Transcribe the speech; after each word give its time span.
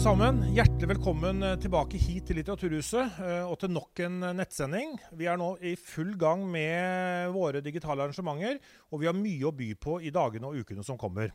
alle 0.00 0.16
sammen. 0.16 0.38
Hjertelig 0.56 0.88
velkommen 0.94 1.42
eh, 1.44 1.58
tilbake 1.60 1.98
hit 2.00 2.30
til 2.30 2.38
Litteraturhuset 2.40 3.18
eh, 3.20 3.42
og 3.44 3.58
til 3.60 3.72
nok 3.74 4.00
en 4.00 4.22
eh, 4.24 4.32
nettsending. 4.38 4.94
Vi 5.12 5.26
er 5.28 5.36
nå 5.36 5.50
i 5.60 5.74
full 5.76 6.14
gang 6.16 6.46
med 6.48 7.28
våre 7.34 7.60
digitale 7.60 8.06
arrangementer, 8.06 8.56
og 8.88 9.02
vi 9.02 9.10
har 9.10 9.18
mye 9.18 9.50
å 9.50 9.52
by 9.52 9.68
på 9.76 9.98
i 10.00 10.12
dagene 10.14 10.48
og 10.48 10.62
ukene 10.62 10.86
som 10.86 10.96
kommer. 10.96 11.34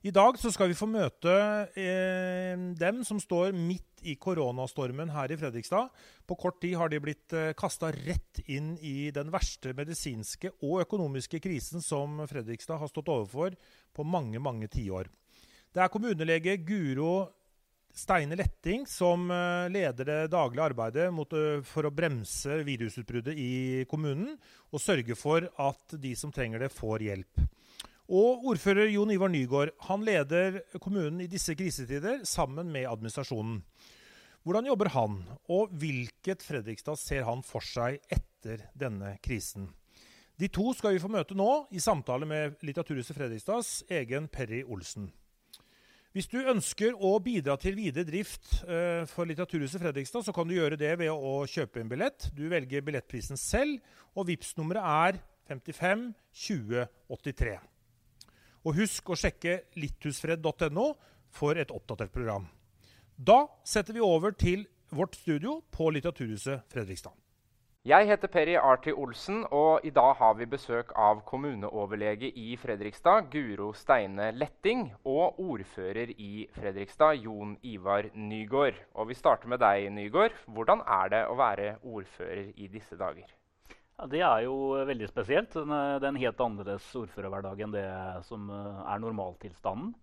I 0.00 0.14
dag 0.14 0.40
skal 0.40 0.70
vi 0.70 0.78
få 0.78 0.88
møte 0.88 1.34
eh, 1.76 2.56
dem 2.80 3.04
som 3.04 3.20
står 3.20 3.52
midt 3.52 4.00
i 4.08 4.16
koronastormen 4.16 5.12
her 5.12 5.28
i 5.28 5.36
Fredrikstad. 5.36 5.92
På 6.24 6.38
kort 6.40 6.62
tid 6.64 6.78
har 6.80 6.88
de 6.88 7.04
blitt 7.04 7.36
eh, 7.36 7.52
kasta 7.60 7.92
rett 7.92 8.40
inn 8.46 8.78
i 8.80 9.10
den 9.12 9.28
verste 9.34 9.76
medisinske 9.76 10.54
og 10.62 10.86
økonomiske 10.86 11.44
krisen 11.44 11.84
som 11.84 12.22
Fredrikstad 12.24 12.80
har 12.80 12.88
stått 12.88 13.12
overfor 13.12 13.58
på 13.92 14.08
mange, 14.16 14.40
mange 14.40 14.72
tiår. 14.72 15.12
Det 15.68 15.82
er 15.84 15.92
kommunelege 15.92 16.56
Guro 16.64 17.26
Steine 17.94 18.36
Letting 18.38 18.86
som 18.86 19.30
eh, 19.30 19.68
leder 19.72 20.06
det 20.08 20.18
daglige 20.32 20.66
arbeidet 20.70 21.08
mot, 21.14 21.32
eh, 21.32 21.60
for 21.66 21.88
å 21.88 21.94
bremse 21.94 22.60
virusutbruddet 22.66 23.38
i 23.38 23.84
kommunen 23.90 24.36
og 24.70 24.82
sørge 24.82 25.16
for 25.18 25.48
at 25.58 25.96
de 25.98 26.14
som 26.18 26.32
trenger 26.34 26.62
det, 26.62 26.72
får 26.74 27.06
hjelp. 27.08 27.46
Og 28.08 28.46
ordfører 28.48 28.88
Jon 28.88 29.10
Ivar 29.12 29.28
Nygaard 29.28 29.74
han 29.88 30.04
leder 30.06 30.62
kommunen 30.80 31.20
i 31.24 31.28
disse 31.28 31.56
krisetider 31.58 32.22
sammen 32.28 32.70
med 32.72 32.88
administrasjonen. 32.88 33.60
Hvordan 34.46 34.70
jobber 34.70 34.88
han, 34.94 35.18
og 35.52 35.74
hvilket 35.76 36.44
Fredrikstad 36.46 36.96
ser 36.96 37.26
han 37.28 37.42
for 37.44 37.60
seg 37.60 37.98
etter 38.08 38.62
denne 38.72 39.18
krisen? 39.20 39.66
De 40.38 40.48
to 40.48 40.70
skal 40.78 40.94
vi 40.94 41.02
få 41.02 41.10
møte 41.10 41.36
nå 41.36 41.66
i 41.74 41.82
samtale 41.82 42.24
med 42.28 42.60
Litteraturhuset 42.62 43.16
Fredrikstads 43.16 43.72
egen 43.90 44.30
Perry 44.30 44.62
Olsen. 44.62 45.10
Hvis 46.16 46.30
du 46.32 46.38
ønsker 46.40 46.94
å 47.04 47.10
bidra 47.20 47.58
til 47.60 47.76
videre 47.76 48.06
drift 48.08 48.62
eh, 48.64 49.04
for 49.10 49.28
Litteraturhuset 49.28 49.82
Fredrikstad, 49.82 50.24
så 50.24 50.32
kan 50.32 50.48
du 50.48 50.54
gjøre 50.56 50.78
det 50.80 50.94
ved 51.02 51.12
å 51.12 51.42
kjøpe 51.44 51.82
en 51.82 51.90
billett. 51.90 52.30
Du 52.32 52.46
velger 52.48 52.84
billettprisen 52.86 53.36
selv, 53.36 53.82
og 54.16 54.30
vips 54.30 54.54
nummeret 54.56 54.88
er 54.88 55.20
55 55.52 56.08
20 56.46 56.86
83. 57.12 57.58
Og 58.64 58.80
husk 58.80 59.12
å 59.12 59.18
sjekke 59.20 59.60
litthusfred.no 59.76 60.88
for 61.28 61.60
et 61.60 61.72
oppdatert 61.76 62.12
program. 62.14 62.48
Da 63.14 63.44
setter 63.68 63.98
vi 63.98 64.04
over 64.04 64.32
til 64.32 64.64
vårt 64.88 65.20
studio 65.20 65.58
på 65.74 65.90
Litteraturhuset 65.92 66.64
Fredrikstad. 66.72 67.12
Jeg 67.88 68.04
heter 68.04 68.28
Perry 68.28 68.52
Arti 68.60 68.92
Olsen, 68.92 69.46
og 69.54 69.84
i 69.86 69.90
dag 69.96 70.10
har 70.18 70.34
vi 70.36 70.44
besøk 70.50 70.90
av 70.98 71.22
kommuneoverlege 71.24 72.28
i 72.36 72.50
Fredrikstad, 72.60 73.30
Guro 73.32 73.70
Steine 73.72 74.26
Letting, 74.36 74.82
og 75.08 75.38
ordfører 75.40 76.12
i 76.20 76.42
Fredrikstad, 76.52 77.22
Jon 77.24 77.54
Ivar 77.64 78.10
Nygård. 78.12 78.76
Og 78.92 79.08
vi 79.08 79.16
starter 79.16 79.48
med 79.48 79.62
deg, 79.64 79.86
Nygård. 79.94 80.36
Hvordan 80.52 80.84
er 80.98 81.14
det 81.14 81.22
å 81.30 81.38
være 81.40 81.70
ordfører 81.80 82.52
i 82.60 82.68
disse 82.68 82.98
dager? 83.00 83.32
Ja, 83.70 84.10
det 84.12 84.20
er 84.20 84.44
jo 84.50 84.60
veldig 84.92 85.08
spesielt. 85.08 85.56
Det 85.56 85.64
er 85.72 86.10
en 86.12 86.22
helt 86.26 86.44
annerledes 86.44 86.92
ordførerhverdag 87.06 87.64
enn 87.64 87.78
det 87.78 87.88
som 88.28 88.52
eh, 88.52 88.84
er 88.84 89.04
normaltilstanden. 89.06 89.96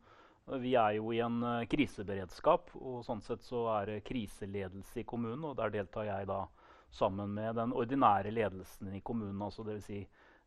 Vi 0.66 0.74
er 0.74 0.98
jo 0.98 1.14
i 1.14 1.22
en 1.22 1.38
eh, 1.54 1.70
kriseberedskap, 1.70 2.74
og 2.82 3.06
sånn 3.06 3.22
sett 3.22 3.46
så 3.46 3.68
er 3.78 3.94
det 3.94 4.04
kriseledelse 4.10 5.04
i 5.04 5.06
kommunen. 5.06 5.52
Og 5.52 5.60
der 5.62 5.78
deltar 5.84 6.10
jeg 6.10 6.34
da 6.34 6.48
sammen 6.96 7.34
med 7.36 7.56
den 7.60 7.74
ordinære 7.76 8.32
ledelsen 8.34 8.94
i 8.96 9.04
kommunen, 9.04 9.42
altså 9.44 9.66
dvs. 9.68 9.86
Si, 9.86 10.02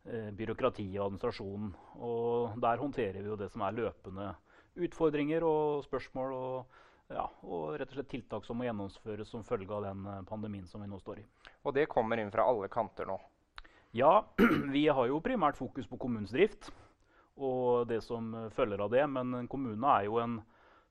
eh, 0.05 0.29
byråkrati 0.35 0.87
og 0.97 1.05
administrasjon. 1.05 1.71
Og 2.01 2.59
der 2.61 2.81
håndterer 2.81 3.21
vi 3.21 3.29
jo 3.29 3.39
det 3.39 3.51
som 3.53 3.61
er 3.65 3.77
løpende 3.77 4.33
utfordringer 4.75 5.45
og 5.45 5.83
spørsmål. 5.85 6.33
og 6.33 6.65
ja, 7.09 7.23
og 7.41 7.73
rett 7.79 7.89
og 7.89 7.95
slett 7.97 8.11
tiltak 8.11 8.43
som 8.45 8.59
må 8.59 8.67
gjennomføres 8.67 9.31
som 9.31 9.41
følge 9.43 9.73
av 9.73 9.87
den 9.87 10.05
eh, 10.05 10.21
pandemien 10.29 10.67
som 10.67 10.81
vi 10.81 10.87
nå 10.87 10.99
står 11.01 11.23
i. 11.23 11.25
Og 11.65 11.73
det 11.73 11.89
kommer 11.89 12.21
inn 12.21 12.29
fra 12.31 12.45
alle 12.45 12.69
kanter 12.69 13.09
nå? 13.09 13.17
Ja, 13.97 14.25
vi 14.75 14.87
har 14.87 15.07
jo 15.09 15.21
primært 15.25 15.57
fokus 15.57 15.87
på 15.89 15.97
kommunens 15.97 16.35
drift 16.35 16.69
og 17.39 17.87
det 17.89 18.03
som 18.03 18.29
følger 18.53 18.83
av 18.83 18.91
det. 18.93 19.07
Men 19.09 19.47
kommunen 19.49 19.85
er 19.89 20.05
jo 20.05 20.19
en 20.21 20.37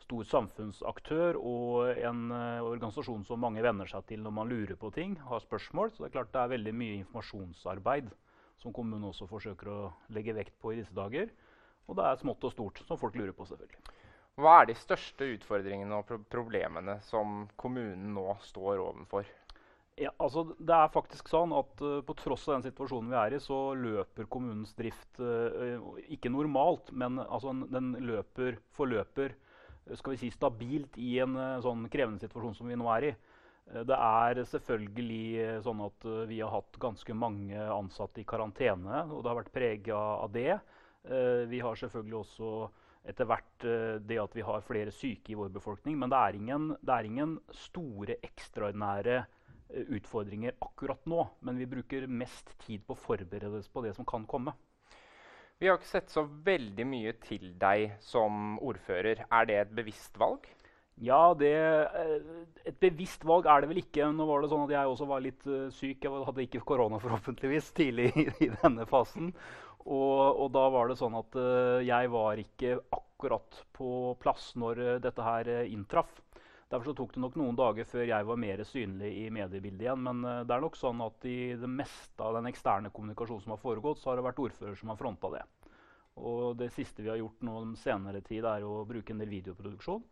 stor 0.05 0.25
samfunnsaktør 0.31 1.39
og 1.41 1.91
en 1.97 2.31
uh, 2.33 2.65
organisasjon 2.65 3.27
som 3.29 3.43
mange 3.43 3.63
venner 3.65 3.89
seg 3.91 4.07
til 4.09 4.23
når 4.25 4.35
man 4.39 4.51
lurer 4.51 4.79
på 4.81 4.93
ting, 4.95 5.17
har 5.29 5.45
spørsmål. 5.45 5.93
Så 5.93 6.05
det 6.05 6.11
er 6.11 6.17
klart 6.19 6.33
det 6.35 6.43
er 6.43 6.55
veldig 6.55 6.75
mye 6.81 6.99
informasjonsarbeid 7.03 8.11
som 8.59 8.75
kommunen 8.75 9.09
også 9.11 9.29
forsøker 9.31 9.71
å 9.71 9.81
legge 10.15 10.35
vekt 10.37 10.57
på 10.63 10.75
i 10.75 10.81
disse 10.81 10.95
dager. 10.97 11.31
Og 11.89 11.97
det 11.99 12.05
er 12.05 12.21
smått 12.21 12.45
og 12.45 12.55
stort 12.55 12.83
som 12.85 13.01
folk 13.01 13.17
lurer 13.17 13.35
på, 13.37 13.47
selvfølgelig. 13.49 13.97
Hva 14.39 14.61
er 14.61 14.69
de 14.69 14.79
største 14.79 15.27
utfordringene 15.35 15.99
og 15.99 16.11
problemene 16.31 16.99
som 17.09 17.49
kommunen 17.59 18.13
nå 18.15 18.27
står 18.47 18.83
overfor? 18.83 19.27
Ja, 19.99 20.13
altså 20.23 20.45
det 20.55 20.75
er 20.77 20.93
faktisk 20.95 21.27
sånn 21.27 21.51
at 21.59 21.81
uh, 21.83 21.99
På 22.07 22.15
tross 22.15 22.45
av 22.47 22.59
den 22.59 22.69
situasjonen 22.69 23.11
vi 23.11 23.17
er 23.19 23.35
i, 23.35 23.41
så 23.43 23.73
løper 23.75 24.29
kommunens 24.31 24.77
drift 24.79 25.19
uh, 25.19 25.83
ikke 26.07 26.31
normalt, 26.31 26.93
men 26.95 27.19
altså, 27.25 27.51
den 27.73 27.97
løper, 28.07 28.61
forløper 28.79 29.35
skal 29.97 30.15
vi 30.15 30.21
si, 30.21 30.31
stabilt 30.35 30.99
i 31.01 31.17
en 31.23 31.37
uh, 31.39 31.61
sånn 31.65 31.87
krevende 31.93 32.21
situasjon 32.25 32.59
som 32.59 32.71
vi 32.71 32.79
nå 32.79 32.89
er 32.97 33.11
i. 33.11 33.13
Det 33.69 33.97
er 34.01 34.39
selvfølgelig 34.49 35.61
sånn 35.61 35.83
at 35.85 36.05
vi 36.31 36.39
har 36.41 36.49
hatt 36.55 36.79
ganske 36.81 37.13
mange 37.13 37.67
ansatte 37.69 38.23
i 38.23 38.25
karantene, 38.25 39.03
og 39.13 39.21
det 39.21 39.29
har 39.29 39.37
vært 39.43 39.53
prega 39.53 39.99
av 40.25 40.31
det. 40.33 40.55
Vi 41.53 41.61
har 41.61 41.77
selvfølgelig 41.77 42.17
også 42.17 42.53
etter 43.13 43.29
hvert 43.29 43.67
det 44.09 44.19
at 44.23 44.39
vi 44.39 44.47
har 44.49 44.65
flere 44.65 44.95
syke 44.97 45.35
i 45.35 45.37
vår 45.37 45.53
befolkning. 45.53 45.99
Men 46.01 46.09
det 46.09 46.17
er 46.17 46.39
ingen, 46.41 46.71
det 46.81 46.97
er 46.97 47.11
ingen 47.11 47.37
store, 47.53 48.17
ekstraordinære 48.25 49.19
Eh, 49.69 49.85
utfordringer 49.93 50.55
akkurat 50.65 51.07
nå, 51.07 51.27
men 51.45 51.59
vi 51.59 51.67
bruker 51.69 52.07
mest 52.09 52.55
tid 52.65 52.87
på 52.87 52.95
å 52.95 53.01
forberede 53.03 53.59
oss 53.61 53.69
på 53.69 53.83
det 53.85 53.93
som 53.99 54.07
kan 54.09 54.25
komme. 54.25 54.55
Vi 55.59 55.67
har 55.67 55.75
ikke 55.81 55.91
sett 55.91 56.13
så 56.13 56.23
veldig 56.47 56.85
mye 56.87 57.13
til 57.25 57.51
deg 57.59 57.97
som 58.05 58.59
ordfører. 58.63 59.25
Er 59.27 59.49
det 59.49 59.57
et 59.59 59.73
bevisst 59.75 60.15
valg? 60.21 60.45
Ja, 61.03 61.35
det, 61.39 61.51
eh, 61.99 62.29
et 62.67 62.79
bevisst 62.79 63.25
valg 63.27 63.47
er 63.51 63.63
det 63.63 63.71
vel 63.71 63.81
ikke. 63.83 64.07
Nå 64.15 64.27
var 64.29 64.43
det 64.43 64.51
sånn 64.53 64.67
at 64.69 64.75
Jeg 64.77 64.93
også 64.93 65.09
var 65.11 65.25
litt 65.25 65.49
uh, 65.51 65.67
syk. 65.75 66.05
Jeg 66.07 66.23
hadde 66.29 66.45
ikke 66.47 66.63
korona 66.67 67.01
forhåpentligvis 67.05 67.73
tidlig 67.75 68.13
i, 68.15 68.29
i 68.47 68.51
denne 68.55 68.87
fasen. 68.87 69.33
Og, 69.83 70.23
og, 70.31 70.47
da 70.55 70.65
var 70.71 70.91
det 70.91 70.99
sånn 71.01 71.19
at 71.19 71.39
uh, 71.39 71.83
jeg 71.83 72.11
var 72.15 72.39
ikke 72.39 72.79
akkurat 72.95 73.63
på 73.75 74.15
plass 74.23 74.53
når 74.55 75.01
dette 75.03 75.27
her 75.27 75.51
inntraff. 75.67 76.21
Derfor 76.69 76.93
tok 76.93 77.15
det 77.15 77.23
nok 77.23 77.37
noen 77.41 77.57
dager 77.57 77.87
før 77.89 78.05
jeg 78.05 78.27
var 78.29 78.41
mer 78.41 78.61
synlig 78.69 79.09
i 79.23 79.29
mediebildet 79.33 79.87
igjen. 79.87 80.03
Men 80.05 80.21
uh, 80.27 80.43
det 80.45 80.55
er 80.57 80.65
nok 80.65 80.77
sånn 80.77 81.01
at 81.05 81.25
i 81.29 81.55
det 81.57 81.71
meste 81.71 82.25
av 82.25 82.37
den 82.37 82.51
eksterne 82.51 82.93
kommunikasjonen 82.93 83.47
som 83.47 83.55
har 83.55 83.63
foregått, 83.63 84.03
så 84.03 84.11
har 84.11 84.21
det 84.21 84.27
vært 84.29 84.43
ordfører 84.45 84.77
som 84.77 84.93
har 84.93 85.01
fronta 85.01 85.33
det. 85.33 85.45
Og 86.19 86.59
det 86.59 86.73
siste 86.75 87.05
vi 87.05 87.13
har 87.13 87.21
gjort 87.21 87.45
nå 87.47 87.63
senere 87.79 88.21
tid, 88.27 88.45
er 88.45 88.67
å 88.67 88.83
bruke 88.89 89.15
en 89.15 89.23
del 89.23 89.33
videoproduksjon. 89.33 90.05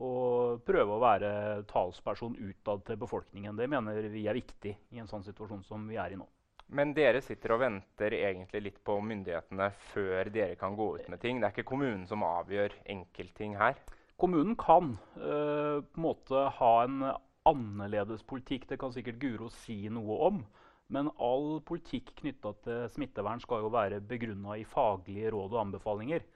Og 0.00 0.62
prøve 0.64 0.96
å 0.96 1.02
være 1.02 1.30
talsperson 1.68 2.38
utad 2.38 2.84
til 2.86 2.98
befolkningen. 3.00 3.58
Det 3.58 3.68
mener 3.68 4.06
vi 4.08 4.26
er 4.30 4.38
viktig 4.38 4.72
i 4.94 5.02
en 5.02 5.10
sånn 5.10 5.26
situasjon 5.26 5.66
som 5.66 5.84
vi 5.90 5.98
er 6.00 6.14
i 6.14 6.18
nå. 6.18 6.26
Men 6.70 6.92
dere 6.94 7.18
sitter 7.22 7.56
og 7.56 7.64
venter 7.64 8.14
egentlig 8.14 8.60
litt 8.62 8.82
på 8.86 8.94
myndighetene 9.02 9.72
før 9.90 10.30
dere 10.30 10.54
kan 10.58 10.76
gå 10.78 10.92
ut 11.00 11.08
med 11.10 11.20
ting? 11.22 11.40
Det 11.40 11.48
er 11.48 11.54
ikke 11.56 11.70
kommunen 11.72 12.06
som 12.06 12.22
avgjør 12.22 12.76
enkeltting 12.94 13.56
her? 13.58 13.74
Kommunen 14.20 14.56
kan 14.60 14.94
uh, 15.16 15.80
på 15.80 15.96
en 15.96 16.04
måte 16.04 16.46
ha 16.60 16.72
en 16.84 17.04
annerledes 17.48 18.22
politikk. 18.28 18.66
Det 18.68 18.76
kan 18.80 18.92
sikkert 18.92 19.20
Guro 19.22 19.48
si 19.62 19.82
noe 19.92 20.18
om. 20.28 20.42
Men 20.90 21.08
all 21.22 21.60
politikk 21.64 22.12
knytta 22.18 22.52
til 22.64 22.84
smittevern 22.90 23.40
skal 23.40 23.64
jo 23.64 23.70
være 23.72 24.02
begrunna 24.02 24.58
i 24.58 24.66
faglige 24.66 25.30
råd 25.32 25.54
og 25.54 25.60
anbefalinger. 25.64 26.26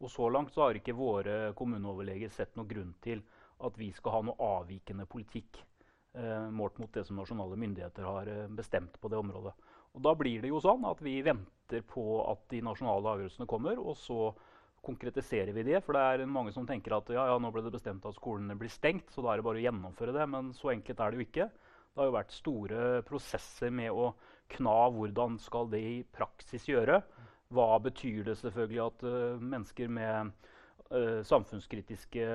Og 0.00 0.10
så 0.10 0.28
langt 0.32 0.54
så 0.54 0.66
har 0.66 0.78
ikke 0.78 0.96
våre 0.98 1.52
kommuneoverleger 1.56 2.32
sett 2.34 2.56
noen 2.58 2.68
grunn 2.68 2.94
til 3.04 3.22
at 3.60 3.76
vi 3.78 3.90
skal 3.94 4.16
ha 4.16 4.22
noe 4.26 4.48
avvikende 4.58 5.06
politikk 5.06 5.60
eh, 6.16 6.48
målt 6.50 6.80
mot 6.80 6.92
det 6.94 7.04
som 7.06 7.20
nasjonale 7.20 7.58
myndigheter 7.60 8.08
har 8.08 8.30
eh, 8.32 8.46
bestemt 8.56 8.96
på 9.00 9.10
det 9.12 9.20
området. 9.20 9.52
Og 9.94 10.02
Da 10.02 10.14
blir 10.16 10.42
det 10.42 10.50
jo 10.50 10.62
sånn 10.64 10.86
at 10.88 11.02
vi 11.04 11.18
venter 11.26 11.84
på 11.86 12.04
at 12.30 12.46
de 12.50 12.62
nasjonale 12.64 13.14
avgjørelsene 13.14 13.48
kommer, 13.50 13.78
og 13.78 13.98
så 14.00 14.32
konkretiserer 14.84 15.52
vi 15.56 15.64
det. 15.66 15.80
For 15.84 15.96
det 15.96 16.02
er 16.02 16.30
mange 16.30 16.52
som 16.54 16.66
tenker 16.68 16.96
at 16.96 17.10
ja, 17.12 17.26
ja, 17.30 17.38
nå 17.40 17.50
ble 17.52 17.64
det 17.66 17.74
bestemt 17.74 18.06
at 18.08 18.16
skolene 18.16 18.56
blir 18.58 18.72
stengt, 18.72 19.10
så 19.12 19.24
da 19.24 19.32
er 19.32 19.40
det 19.40 19.46
bare 19.48 19.60
å 19.60 19.66
gjennomføre 19.66 20.14
det. 20.16 20.26
Men 20.32 20.52
så 20.56 20.72
enkelt 20.74 21.00
er 21.00 21.12
det 21.12 21.20
jo 21.20 21.26
ikke. 21.26 21.48
Det 21.90 22.00
har 22.00 22.08
jo 22.10 22.14
vært 22.14 22.36
store 22.36 22.84
prosesser 23.06 23.72
med 23.74 23.90
å 23.90 24.12
kna 24.54 24.76
hvordan 24.94 25.38
skal 25.42 25.70
det 25.72 25.82
i 25.82 25.96
praksis 26.16 26.68
gjøre. 26.70 27.00
Hva 27.50 27.68
betyr 27.82 28.24
det 28.28 28.38
selvfølgelig 28.38 28.82
at 28.84 29.04
uh, 29.04 29.42
mennesker 29.42 29.90
med 29.90 30.30
uh, 30.94 31.20
samfunnskritiske 31.26 32.26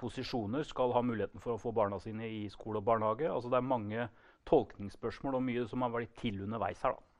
posisjoner 0.00 0.64
skal 0.64 0.94
ha 0.96 1.02
muligheten 1.04 1.42
for 1.44 1.54
å 1.54 1.60
få 1.60 1.74
barna 1.76 2.00
sine 2.00 2.30
i 2.32 2.46
skole 2.52 2.80
og 2.80 2.88
barnehage? 2.88 3.28
Altså 3.28 3.52
Det 3.52 3.60
er 3.60 3.72
mange 3.74 4.08
tolkningsspørsmål 4.48 5.36
og 5.36 5.44
mye 5.44 5.66
som 5.68 5.84
har 5.84 5.92
vært 5.92 6.16
til 6.20 6.40
underveis 6.46 6.80
her. 6.84 6.96
da. 6.96 7.13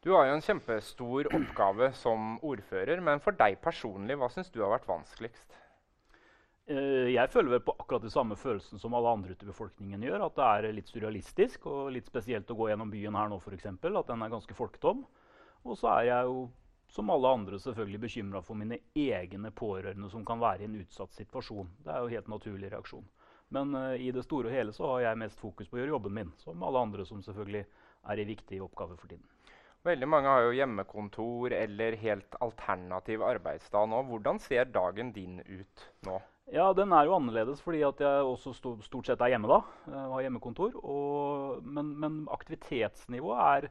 Du 0.00 0.14
har 0.14 0.24
jo 0.24 0.32
en 0.32 0.40
kjempestor 0.40 1.26
oppgave 1.36 1.90
som 1.92 2.38
ordfører, 2.40 3.02
men 3.04 3.20
for 3.20 3.36
deg 3.36 3.58
personlig, 3.60 4.14
hva 4.16 4.30
syns 4.32 4.48
du 4.48 4.62
har 4.62 4.70
vært 4.72 4.86
vanskeligst? 4.88 5.58
Eh, 6.72 7.10
jeg 7.12 7.28
føler 7.28 7.52
vel 7.52 7.64
på 7.66 7.74
akkurat 7.74 8.06
de 8.06 8.12
samme 8.14 8.38
følelsene 8.40 8.80
som 8.80 8.96
alle 8.96 9.12
andre 9.12 9.36
ute 9.36 9.44
i 9.44 9.50
befolkningen 9.50 10.06
gjør. 10.06 10.24
At 10.24 10.38
det 10.38 10.46
er 10.46 10.76
litt 10.78 10.88
surrealistisk 10.88 11.68
og 11.68 11.90
litt 11.92 12.08
spesielt 12.08 12.48
å 12.48 12.56
gå 12.56 12.70
gjennom 12.70 12.88
byen 12.94 13.18
her 13.20 13.28
nå, 13.28 13.42
f.eks. 13.44 13.68
At 13.68 14.08
den 14.08 14.24
er 14.24 14.32
ganske 14.32 14.56
folketom. 14.56 15.04
Og 15.68 15.76
så 15.76 15.92
er 15.98 16.08
jeg 16.08 16.30
jo 16.30 16.40
som 16.96 17.12
alle 17.12 17.36
andre 17.36 17.60
selvfølgelig 17.60 18.02
bekymra 18.06 18.40
for 18.42 18.56
mine 18.56 18.80
egne 18.96 19.52
pårørende 19.52 20.08
som 20.10 20.24
kan 20.24 20.40
være 20.40 20.64
i 20.64 20.70
en 20.70 20.80
utsatt 20.80 21.12
situasjon. 21.20 21.68
Det 21.84 21.92
er 21.92 22.00
jo 22.00 22.14
helt 22.16 22.32
naturlig 22.38 22.72
reaksjon. 22.72 23.04
Men 23.52 23.76
uh, 23.76 23.92
i 24.00 24.08
det 24.16 24.24
store 24.24 24.48
og 24.48 24.56
hele 24.56 24.72
så 24.72 24.94
har 24.94 25.10
jeg 25.10 25.20
mest 25.26 25.44
fokus 25.44 25.68
på 25.68 25.76
å 25.76 25.84
gjøre 25.84 25.98
jobben 25.98 26.16
min. 26.22 26.32
Som 26.40 26.64
alle 26.64 26.88
andre 26.88 27.04
som 27.04 27.20
selvfølgelig 27.20 27.66
er 28.08 28.22
i 28.22 28.30
viktige 28.32 28.64
oppgaver 28.64 28.96
for 28.96 29.12
tiden. 29.12 29.28
Veldig 29.86 30.08
mange 30.12 30.28
har 30.28 30.44
jo 30.44 30.56
hjemmekontor 30.58 31.54
eller 31.56 31.94
helt 32.02 32.34
alternativ 32.44 33.22
arbeidsdag 33.24 33.86
nå. 33.88 34.02
Hvordan 34.10 34.40
ser 34.42 34.68
dagen 34.68 35.12
din 35.16 35.38
ut 35.40 35.86
nå? 36.04 36.18
Ja, 36.52 36.72
Den 36.74 36.92
er 36.92 37.06
jo 37.06 37.14
annerledes 37.16 37.62
fordi 37.64 37.80
at 37.86 38.00
jeg 38.02 38.26
også 38.26 38.52
stort 38.82 39.06
sett 39.08 39.22
er 39.22 39.32
hjemme 39.32 39.48
da. 39.48 39.60
Eh, 39.88 40.02
og 40.02 40.18
har 40.18 40.26
hjemmekontor. 40.26 40.76
Og, 40.82 41.62
men, 41.64 41.94
men, 42.02 42.20
aktivitetsnivået 42.28 43.40
er 43.46 43.70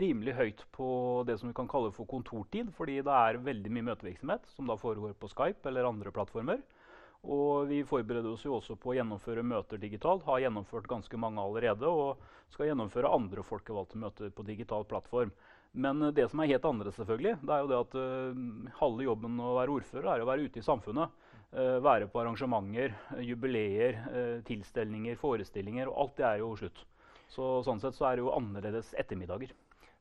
rimelig 0.00 0.36
høyt 0.38 0.64
på 0.72 0.88
det 1.28 1.36
som 1.40 1.50
vi 1.50 1.56
kan 1.58 1.68
kalle 1.68 1.92
for 1.92 2.08
kontortid. 2.08 2.70
Fordi 2.76 3.00
det 3.04 3.16
er 3.18 3.42
veldig 3.50 3.74
mye 3.74 3.88
møtevirksomhet 3.90 4.48
som 4.54 4.70
da 4.70 4.78
foregår 4.80 5.12
på 5.18 5.28
Skype 5.28 5.68
eller 5.68 5.90
andre 5.90 6.14
plattformer. 6.14 6.62
Og 7.20 7.68
vi 7.68 7.82
forbereder 7.84 8.32
oss 8.32 8.46
jo 8.46 8.54
også 8.56 8.78
på 8.80 8.92
å 8.92 8.96
gjennomføre 8.96 9.44
møter 9.44 9.80
digitalt. 9.80 10.24
Har 10.24 10.40
gjennomført 10.40 10.88
ganske 10.88 11.20
mange 11.20 11.42
allerede 11.42 11.88
og 11.88 12.22
skal 12.54 12.70
gjennomføre 12.70 13.12
andre 13.12 13.44
folkevalgte 13.44 14.00
møter 14.00 14.32
på 14.32 14.46
digital 14.48 14.86
plattform. 14.88 15.32
Men 15.72 16.00
det 16.16 16.26
som 16.30 16.40
er 16.40 16.50
helt 16.50 16.64
annerledes, 16.66 16.96
selvfølgelig, 16.98 17.36
det 17.44 17.54
er 17.54 17.60
jo 17.62 17.68
det 17.70 17.80
at 17.84 17.98
uh, 18.00 18.70
halve 18.80 19.04
jobben 19.06 19.36
å 19.38 19.52
være 19.60 19.76
ordfører 19.76 20.08
er 20.14 20.24
å 20.24 20.30
være 20.30 20.48
ute 20.48 20.62
i 20.62 20.66
samfunnet. 20.66 21.12
Uh, 21.52 21.76
være 21.84 22.08
på 22.10 22.22
arrangementer, 22.22 22.96
uh, 23.12 23.20
jubileer, 23.22 24.00
tilstelninger, 24.48 25.20
forestillinger. 25.20 25.92
Og 25.92 26.06
alt 26.06 26.18
det 26.18 26.26
er 26.26 26.42
jo 26.42 26.54
slutt. 26.58 26.84
Så 27.30 27.60
sånn 27.66 27.82
sett 27.82 27.94
så 27.94 28.08
er 28.08 28.16
det 28.16 28.24
jo 28.24 28.34
annerledes 28.34 28.94
ettermiddager. 28.98 29.52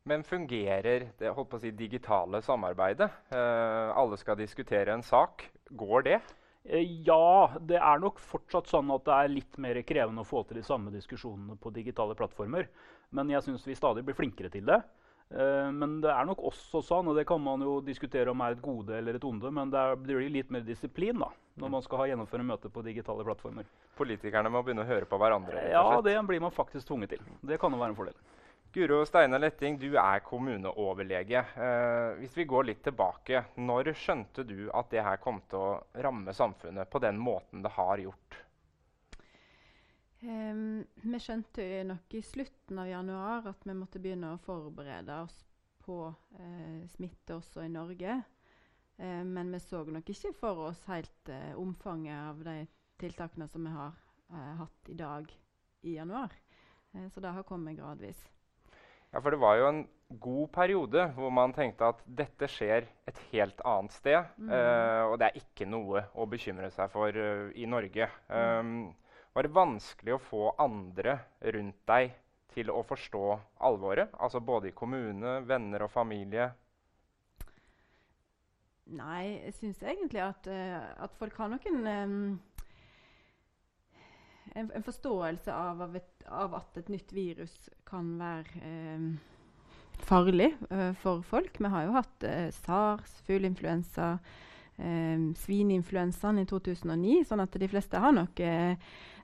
Men 0.10 0.24
fungerer 0.26 1.10
det 1.20 1.36
holdt 1.36 1.52
på 1.52 1.60
å 1.60 1.62
si, 1.62 1.76
digitale 1.76 2.40
samarbeidet? 2.42 3.12
alle 3.30 4.18
skal 4.18 4.40
diskutere 4.40 4.96
en 4.96 5.04
sak. 5.06 5.44
Går 5.78 6.06
det? 6.08 6.18
Ja, 6.68 7.56
det 7.66 7.80
er 7.80 8.02
nok 8.04 8.20
fortsatt 8.20 8.68
sånn 8.70 8.92
at 8.94 9.06
det 9.08 9.16
er 9.16 9.32
litt 9.32 9.60
mer 9.62 9.80
krevende 9.88 10.26
å 10.26 10.28
få 10.28 10.44
til 10.46 10.60
de 10.60 10.66
samme 10.68 10.92
diskusjonene 10.94 11.56
på 11.62 11.72
digitale 11.74 12.18
plattformer. 12.20 12.68
Men 13.16 13.32
jeg 13.32 13.46
syns 13.46 13.66
vi 13.66 13.78
stadig 13.78 14.04
blir 14.06 14.18
flinkere 14.18 14.52
til 14.54 14.68
det. 14.68 14.82
Uh, 15.30 15.70
men 15.70 16.00
det 16.02 16.10
er 16.10 16.26
nok 16.26 16.42
også 16.50 16.82
sånn, 16.82 17.12
og 17.12 17.18
det 17.18 17.28
kan 17.30 17.42
man 17.42 17.62
jo 17.62 17.76
diskutere 17.86 18.32
om 18.32 18.42
er 18.42 18.56
et 18.56 18.64
gode 18.66 18.96
eller 18.98 19.20
et 19.20 19.26
onde, 19.30 19.52
men 19.54 19.70
det 19.70 19.84
blir 20.02 20.26
litt 20.26 20.50
mer 20.50 20.64
disiplin 20.66 21.22
da, 21.22 21.30
når 21.62 21.74
man 21.76 21.86
skal 21.86 22.02
ha 22.02 22.08
gjennomføre 22.10 22.48
møter 22.50 22.74
på 22.74 22.82
digitale 22.86 23.26
plattformer. 23.28 23.70
Politikerne 24.00 24.50
må 24.50 24.64
begynne 24.66 24.88
å 24.88 24.90
høre 24.90 25.06
på 25.10 25.20
hverandre? 25.22 25.68
Ja, 25.70 25.86
det 26.06 26.18
blir 26.26 26.42
man 26.42 26.56
faktisk 26.56 26.90
tvunget 26.90 27.14
til. 27.14 27.30
Det 27.46 27.62
kan 27.62 27.74
jo 27.74 27.82
være 27.82 27.94
en 27.94 28.00
fordel. 28.00 28.18
Guro 28.72 29.06
Steine 29.06 29.38
Letting, 29.40 29.80
du 29.82 29.96
er 29.98 30.20
kommuneoverlege. 30.22 31.40
Eh, 31.58 32.20
hvis 32.20 32.36
vi 32.38 32.44
går 32.46 32.68
litt 32.68 32.84
tilbake, 32.86 33.42
når 33.58 33.96
skjønte 33.98 34.46
du 34.46 34.70
at 34.78 34.92
det 34.94 35.02
her 35.02 35.18
kom 35.24 35.40
til 35.50 35.58
å 35.58 36.04
ramme 36.06 36.36
samfunnet 36.38 36.92
på 36.94 37.02
den 37.02 37.18
måten 37.18 37.66
det 37.66 37.74
har 37.74 38.04
gjort? 38.04 38.38
Um, 40.22 40.86
vi 41.02 41.24
skjønte 41.24 41.66
nok 41.90 42.14
i 42.14 42.22
slutten 42.22 42.84
av 42.84 42.92
januar 42.92 43.50
at 43.50 43.66
vi 43.66 43.74
måtte 43.74 44.04
begynne 44.04 44.36
å 44.36 44.42
forberede 44.46 45.18
oss 45.24 45.42
på 45.82 46.04
eh, 46.38 46.86
smitte 46.94 47.40
også 47.40 47.66
i 47.66 47.74
Norge. 47.74 48.22
Eh, 49.02 49.22
men 49.26 49.50
vi 49.50 49.66
så 49.66 49.82
nok 49.82 50.14
ikke 50.14 50.36
for 50.38 50.68
oss 50.70 50.86
helt 50.92 51.34
uh, 51.34 51.56
omfanget 51.58 52.20
av 52.22 52.46
de 52.46 52.60
tiltakene 53.02 53.50
som 53.50 53.66
vi 53.66 53.74
har 53.74 53.98
hatt 54.30 54.90
i 54.94 54.94
dag 54.94 55.32
i 55.82 55.96
januar. 55.96 56.30
så 57.10 57.22
det 57.24 57.32
har 57.34 57.48
kommet 57.48 57.80
gradvis. 57.80 58.20
Ja, 59.10 59.22
for 59.22 59.34
det 59.34 59.42
var 59.42 59.58
jo 59.58 59.68
en 59.70 59.82
god 60.22 60.52
periode 60.54 61.06
hvor 61.16 61.32
man 61.34 61.54
tenkte 61.54 61.90
at 61.92 62.02
dette 62.06 62.50
skjer 62.50 62.88
et 63.10 63.20
helt 63.32 63.62
annet 63.66 63.94
sted. 63.94 64.32
Mm. 64.38 64.54
og 65.10 65.16
det 65.22 65.30
er 65.30 65.42
ikke 65.42 65.68
noe 65.70 66.04
å 66.14 66.28
bekymre 66.30 66.70
seg 66.74 66.92
for 66.94 67.18
i 67.18 67.66
Norge. 67.70 68.10
Um, 68.30 68.90
var 69.34 69.46
det 69.46 69.54
vanskelig 69.54 70.16
å 70.16 70.24
få 70.24 70.48
andre 70.62 71.20
rundt 71.56 71.82
deg 71.90 72.16
til 72.54 72.72
å 72.74 72.82
forstå 72.86 73.26
alvoret? 73.70 74.14
Altså 74.18 74.42
både 74.42 74.72
i 74.72 74.76
kommune, 74.76 75.40
venner 75.46 75.86
og 75.86 75.94
familie? 75.94 76.50
Nei, 78.90 79.38
jeg 79.46 79.54
syns 79.60 79.84
egentlig 79.86 80.22
at, 80.26 80.48
uh, 80.50 81.04
at, 81.06 81.14
folk 81.20 81.36
har 81.38 81.52
noen 81.52 81.84
um, 81.86 82.22
en, 84.56 84.70
en, 84.72 84.86
forståelse 84.86 85.54
av, 85.54 85.82
av, 85.82 85.98
et, 86.00 86.28
av, 86.28 86.56
at 86.62 86.80
et 86.82 86.90
nytt 86.94 87.14
virus 87.14 87.56
kan 87.90 88.16
være 88.20 88.64
eh, 88.66 89.08
farlig 90.10 90.54
eh, 90.70 90.92
for 91.02 91.22
folk. 91.28 91.60
Vi 91.60 91.74
har 91.74 91.88
jo 91.88 91.98
hatt 91.98 92.28
eh, 92.28 92.50
SARS, 92.56 93.20
fugleinfluensa, 93.28 94.12
eh, 94.78 95.30
svineinfluensaen 95.44 96.42
i 96.42 96.48
2009, 96.50 97.24
sånn 97.30 97.46
at 97.46 97.62
de 97.62 97.72
fleste 97.72 98.02
har 98.02 98.16
nok 98.16 98.44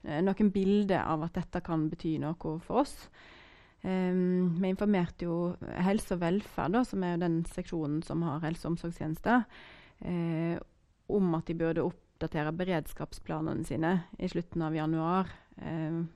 Eh, 0.06 0.22
noen 0.22 0.52
bilder 0.54 1.02
av 1.02 1.26
at 1.26 1.40
dette 1.40 1.62
kan 1.66 1.88
bety 1.90 2.16
noe 2.22 2.60
for 2.66 2.84
oss. 2.84 2.94
Um, 3.86 4.56
vi 4.58 4.72
informerte 4.72 5.28
jo 5.28 5.36
Helse 5.86 6.16
og 6.16 6.24
velferd, 6.24 6.74
da, 6.74 6.82
som 6.88 7.04
er 7.06 7.20
den 7.22 7.44
seksjonen 7.46 8.00
som 8.06 8.24
har 8.26 8.40
helse- 8.42 8.66
og 8.66 8.74
omsorgstjenester, 8.74 9.44
eh, 10.02 10.58
om 11.06 11.36
at 11.38 11.46
de 11.46 11.54
burde 11.54 11.86
oppdatere 12.16 12.54
beredskapsplanene 12.56 13.66
sine 13.68 13.98
i 14.18 14.30
slutten 14.32 14.64
av 14.64 14.76
januar. 14.76 15.32
Um, 15.60 16.08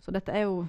så 0.00 0.14
dette 0.14 0.32
er 0.32 0.46
jo 0.46 0.62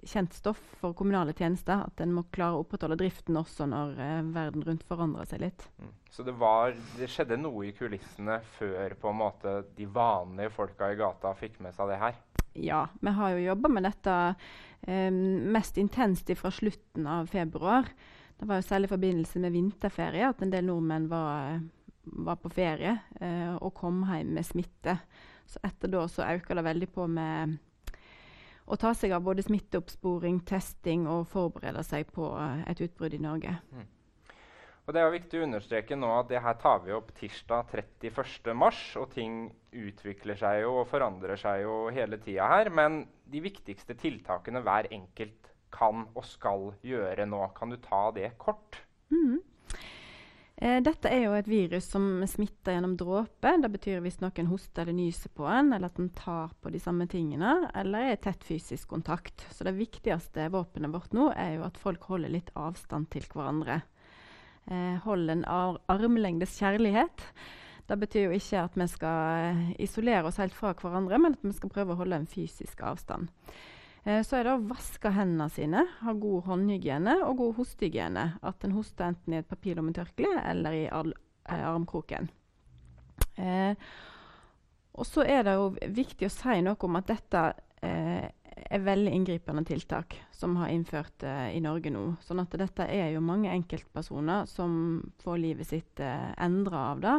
kjent 0.00 0.32
stoff 0.32 0.60
for 0.80 0.96
kommunale 0.96 1.34
tjenester. 1.36 1.84
At 1.84 2.00
en 2.00 2.14
må 2.16 2.24
klare 2.32 2.56
å 2.56 2.64
opprettholde 2.64 2.98
driften 3.02 3.36
også 3.36 3.68
når 3.68 3.92
uh, 4.00 4.30
verden 4.32 4.64
rundt 4.64 4.86
forandrer 4.88 5.28
seg 5.28 5.44
litt. 5.44 5.66
Mm. 5.78 5.92
Så 6.10 6.24
det, 6.26 6.34
var, 6.40 6.72
det, 6.96 7.10
skjedde 7.12 7.38
noe 7.38 7.68
i 7.68 7.74
kulissene 7.76 8.40
før 8.56 8.96
på 8.98 9.12
en 9.12 9.20
måte 9.20 9.60
de 9.76 9.86
vanlige 9.86 10.54
folka 10.56 10.88
i 10.90 10.98
gata 10.98 11.34
fikk 11.38 11.60
med 11.62 11.76
seg 11.76 11.92
det 11.92 12.00
her? 12.00 12.16
Ja, 12.58 12.86
vi 12.98 13.12
har 13.14 13.36
jo 13.36 13.44
jobba 13.44 13.70
med 13.70 13.84
dette 13.86 14.14
eh, 14.82 15.12
mest 15.12 15.76
intenst 15.78 16.32
fra 16.40 16.50
slutten 16.50 17.06
av 17.06 17.28
februar. 17.30 17.86
Det 18.40 18.48
var 18.48 18.58
jo 18.58 18.66
særlig 18.66 18.88
i 18.88 18.94
forbindelse 18.94 19.42
med 19.44 19.54
vinterferie 19.54 20.32
at 20.32 20.42
en 20.42 20.50
del 20.50 20.66
nordmenn 20.66 21.06
var, 21.12 21.60
var 22.12 22.40
på 22.42 22.50
ferie 22.52 22.96
eh, 23.20 23.54
og 23.56 23.74
kom 23.76 24.02
hjem 24.08 24.34
med 24.36 24.46
smitte. 24.46 24.96
Så 25.50 25.62
etter 25.66 25.90
da 25.90 26.06
så 26.08 26.26
øka 26.26 26.54
det 26.54 26.66
veldig 26.66 26.88
på 26.94 27.06
med 27.10 27.58
å 28.70 28.76
ta 28.78 28.92
seg 28.94 29.14
av 29.16 29.24
både 29.26 29.42
smitteoppsporing, 29.42 30.44
testing 30.46 31.08
og 31.10 31.26
forberede 31.30 31.82
seg 31.86 32.10
på 32.14 32.28
uh, 32.38 32.60
et 32.70 32.80
utbrudd 32.84 33.16
i 33.16 33.22
Norge. 33.22 33.56
Mm. 33.74 33.88
Og 34.86 34.94
Det 34.94 35.02
er 35.02 35.12
viktig 35.14 35.38
å 35.38 35.46
understreke 35.46 35.96
nå 35.98 36.08
at 36.16 36.30
det 36.30 36.40
her 36.42 36.56
tar 36.58 36.80
vi 36.82 36.94
opp 36.94 37.12
tirsdag 37.18 37.74
31.3, 37.74 38.70
og 38.98 39.10
ting 39.14 39.42
utvikler 39.70 40.38
seg 40.38 40.62
jo 40.64 40.80
og 40.80 40.88
forandrer 40.90 41.38
seg 41.38 41.62
jo 41.62 41.76
hele 41.94 42.18
tida 42.22 42.48
her. 42.50 42.72
Men 42.74 43.04
de 43.30 43.42
viktigste 43.44 43.94
tiltakene 43.98 44.62
hver 44.66 44.88
enkelt 44.90 45.50
kan 45.70 46.08
og 46.14 46.26
skal 46.26 46.72
gjøre 46.82 47.28
nå, 47.30 47.44
kan 47.54 47.70
du 47.70 47.78
ta 47.82 48.08
det 48.16 48.32
kort? 48.42 48.80
Mm. 49.14 49.38
Eh, 50.60 50.76
dette 50.84 51.08
er 51.08 51.22
jo 51.24 51.32
et 51.32 51.46
virus 51.48 51.86
som 51.88 52.20
smitter 52.28 52.74
gjennom 52.76 52.92
dråpe. 53.00 53.52
Det 53.62 53.70
betyr 53.72 54.02
hvis 54.04 54.18
noen 54.20 54.50
hoster 54.50 54.84
eller 54.84 54.98
nyser 54.98 55.32
på 55.32 55.46
en, 55.48 55.72
eller 55.72 55.88
at 55.88 56.00
en 56.02 56.10
tar 56.12 56.52
på 56.60 56.72
de 56.74 56.80
samme 56.82 57.06
tingene, 57.08 57.54
eller 57.80 58.10
er 58.10 58.20
tett 58.20 58.44
fysisk 58.44 58.92
kontakt. 58.92 59.46
Så 59.56 59.64
det 59.64 59.72
viktigste 59.78 60.50
våpenet 60.52 60.92
vårt 60.92 61.16
nå 61.16 61.30
er 61.32 61.54
jo 61.56 61.64
at 61.64 61.80
folk 61.80 62.04
holder 62.12 62.34
litt 62.36 62.52
avstand 62.60 63.08
til 63.14 63.24
hverandre. 63.32 63.80
Eh, 64.68 65.00
hold 65.06 65.32
en 65.32 65.46
ar 65.48 65.80
armlengdes 65.88 66.58
kjærlighet. 66.60 67.24
Det 67.88 67.96
betyr 67.98 68.28
jo 68.28 68.36
ikke 68.36 68.66
at 68.68 68.76
vi 68.76 68.90
skal 68.92 69.48
eh, 69.48 69.66
isolere 69.88 70.28
oss 70.28 70.42
helt 70.44 70.54
fra 70.54 70.74
hverandre, 70.76 71.24
men 71.24 71.38
at 71.38 71.46
vi 71.46 71.56
skal 71.56 71.72
prøve 71.72 71.96
å 71.96 72.02
holde 72.04 72.20
en 72.20 72.28
fysisk 72.28 72.84
avstand. 72.84 73.32
Eh, 74.04 74.22
så 74.24 74.38
er 74.38 74.46
det 74.46 74.54
å 74.56 74.66
vaske 74.70 75.12
hendene 75.12 75.48
sine, 75.52 75.84
ha 76.00 76.14
god 76.16 76.46
håndhygiene 76.48 77.18
og 77.26 77.36
god 77.42 77.56
hostehygiene. 77.60 78.26
At 78.42 78.64
en 78.64 78.76
hoster 78.76 79.10
enten 79.10 79.36
i 79.36 79.40
et 79.42 79.50
papirlommetørkle 79.50 80.44
eller 80.50 80.76
i 80.76 80.84
all, 80.88 81.12
eh, 81.44 81.64
armkroken. 81.68 82.30
Eh, 83.36 83.74
og 84.92 85.06
så 85.06 85.24
er 85.24 85.44
det 85.46 85.54
jo 85.56 85.70
viktig 85.96 86.28
å 86.28 86.34
si 86.34 86.60
noe 86.64 86.76
om 86.80 86.96
at 86.98 87.08
dette 87.12 87.42
eh, 87.82 88.28
er 88.70 88.84
veldig 88.84 89.12
inngripende 89.14 89.64
tiltak 89.64 90.16
som 90.34 90.56
har 90.60 90.68
innført 90.68 91.22
eh, 91.22 91.56
i 91.56 91.60
Norge 91.64 91.92
nå. 91.92 92.16
Sånn 92.24 92.42
at 92.42 92.56
dette 92.58 92.86
er 92.90 93.12
jo 93.14 93.22
mange 93.24 93.52
enkeltpersoner 93.52 94.48
som 94.50 95.00
får 95.22 95.40
livet 95.40 95.70
sitt 95.70 96.00
eh, 96.04 96.30
endra 96.42 96.90
av 96.92 97.04
det. 97.04 97.16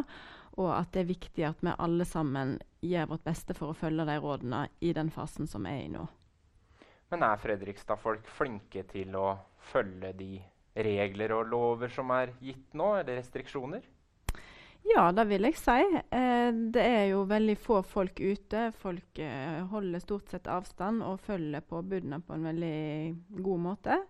Og 0.60 0.68
at 0.76 0.92
det 0.92 1.02
er 1.02 1.12
viktig 1.14 1.46
at 1.48 1.62
vi 1.64 1.72
alle 1.72 2.04
sammen 2.04 2.58
gjør 2.84 3.14
vårt 3.14 3.24
beste 3.24 3.56
for 3.56 3.72
å 3.72 3.78
følge 3.78 4.04
de 4.08 4.18
rådene 4.20 4.66
i 4.84 4.92
den 4.92 5.10
fasen 5.10 5.48
som 5.48 5.66
er 5.66 5.86
i 5.86 5.92
nå. 5.92 6.04
Men 7.12 7.26
er 7.28 7.40
Fredrikstad-folk 7.42 8.28
flinke 8.38 8.86
til 8.88 9.12
å 9.20 9.34
følge 9.72 10.14
de 10.16 10.30
regler 10.72 11.34
og 11.36 11.50
lover 11.52 11.92
som 11.92 12.08
er 12.16 12.32
gitt 12.40 12.72
nå, 12.78 12.94
eller 13.02 13.18
restriksjoner? 13.20 13.84
Ja, 14.88 15.04
det 15.14 15.26
vil 15.30 15.46
jeg 15.46 15.58
si. 15.60 15.76
Eh, 16.10 16.48
det 16.74 16.82
er 16.82 17.04
jo 17.12 17.22
veldig 17.28 17.54
få 17.60 17.82
folk 17.86 18.18
ute. 18.18 18.70
Folk 18.80 19.20
eh, 19.22 19.60
holder 19.70 20.02
stort 20.02 20.32
sett 20.32 20.48
avstand 20.50 21.04
og 21.06 21.20
følger 21.22 21.62
påbudene 21.68 22.18
på 22.24 22.34
en 22.34 22.48
veldig 22.48 22.80
god 23.44 23.62
måte. 23.68 24.00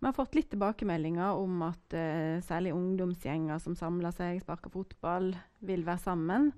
Vi 0.00 0.08
har 0.08 0.16
fått 0.16 0.38
litt 0.38 0.48
tilbakemeldinger 0.54 1.36
om 1.36 1.66
at 1.66 1.98
eh, 1.98 2.38
særlig 2.46 2.72
ungdomsgjenger 2.72 3.60
som 3.60 3.74
samler 3.76 4.14
seg, 4.16 4.38
sparker 4.40 4.72
fotball, 4.72 5.34
vil 5.66 5.84
være 5.84 6.06
sammen. 6.06 6.52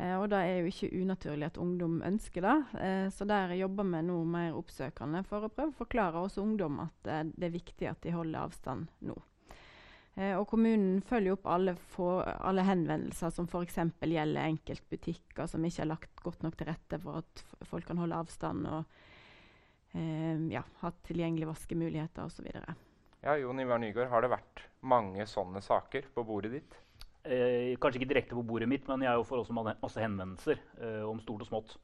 Eh, 0.00 0.16
og 0.16 0.30
det 0.32 0.40
er 0.40 0.60
jo 0.60 0.70
ikke 0.70 0.90
unaturlig 1.02 1.48
at 1.50 1.58
ungdom 1.60 1.98
ønsker 2.06 2.46
det. 2.46 2.56
Eh, 2.80 3.08
så 3.12 3.26
der 3.28 3.52
jobber 3.58 3.88
vi 3.90 4.02
nå 4.06 4.20
mer 4.24 4.56
oppsøkende 4.56 5.22
for 5.28 5.44
å 5.44 5.52
prøve 5.52 5.74
å 5.74 5.80
forklare 5.82 6.22
oss 6.24 6.38
ungdom 6.40 6.80
at 6.86 7.10
eh, 7.10 7.26
det 7.34 7.50
er 7.50 7.58
viktig 7.58 7.90
at 7.90 8.00
de 8.06 8.14
holder 8.14 8.46
avstand 8.46 8.88
nå. 9.08 9.18
Og 10.20 10.42
kommunen 10.50 10.98
følger 11.06 11.36
opp 11.36 11.46
alle, 11.48 11.72
for, 11.94 12.26
alle 12.26 12.64
henvendelser 12.66 13.30
som 13.32 13.46
f.eks. 13.48 13.76
gjelder 14.02 14.50
enkeltbutikker 14.50 15.46
som 15.48 15.62
ikke 15.64 15.84
er 15.84 15.88
lagt 15.88 16.20
godt 16.20 16.42
nok 16.44 16.58
til 16.58 16.68
rette 16.68 16.98
for 17.00 17.22
at 17.22 17.44
folk 17.70 17.86
kan 17.88 18.02
holde 18.02 18.18
avstand 18.18 18.66
og 18.68 18.98
eh, 19.94 20.42
ja, 20.52 20.64
ha 20.82 20.92
tilgjengelige 21.06 21.48
vaskemuligheter 21.48 22.26
osv. 22.26 22.50
Ja, 23.22 23.36
Jon 23.38 23.62
Ivar 23.62 23.80
Nygaard, 23.80 24.10
har 24.12 24.26
det 24.26 24.32
vært 24.34 24.64
mange 24.82 25.24
sånne 25.30 25.62
saker 25.64 26.10
på 26.12 26.26
bordet 26.26 26.52
ditt? 26.58 26.78
Eh, 27.20 27.76
kanskje 27.76 28.00
ikke 28.00 28.12
direkte 28.14 28.36
på 28.36 28.44
bordet 28.48 28.68
mitt, 28.70 28.86
men 28.88 29.02
jeg 29.04 29.24
får 29.28 29.42
også 29.42 29.54
masse 29.54 30.00
henvendelser 30.00 30.60
eh, 30.80 31.02
om 31.04 31.20
stort 31.20 31.44
og 31.44 31.50
smått. 31.50 31.74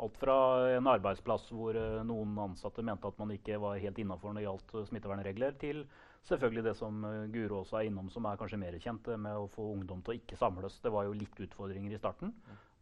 Alt 0.00 0.16
fra 0.20 0.36
en 0.76 0.88
arbeidsplass 0.88 1.50
hvor 1.52 1.76
eh, 1.76 2.04
noen 2.04 2.32
ansatte 2.40 2.84
mente 2.84 3.08
at 3.08 3.18
man 3.20 3.32
ikke 3.34 3.58
var 3.60 3.80
helt 3.80 4.00
innafor 4.00 4.32
når 4.32 4.40
det 4.40 4.46
gjaldt 4.46 4.72
eh, 4.74 4.86
smittevernregler, 4.88 5.58
til 5.60 5.82
selvfølgelig 6.26 6.64
det 6.66 6.72
som 6.74 7.04
uh, 7.06 7.28
Guro 7.30 7.60
også 7.60 7.76
er 7.78 7.86
innom, 7.86 8.08
som 8.10 8.24
er 8.26 8.38
kanskje 8.40 8.58
mer 8.58 8.74
kjent, 8.82 9.12
med 9.22 9.36
å 9.38 9.44
få 9.52 9.68
ungdom 9.76 10.00
til 10.02 10.14
å 10.14 10.16
ikke 10.18 10.38
samles. 10.40 10.80
Det 10.82 10.90
var 10.90 11.06
jo 11.06 11.14
litt 11.14 11.38
utfordringer 11.44 11.92
i 11.94 12.00
starten. 12.00 12.32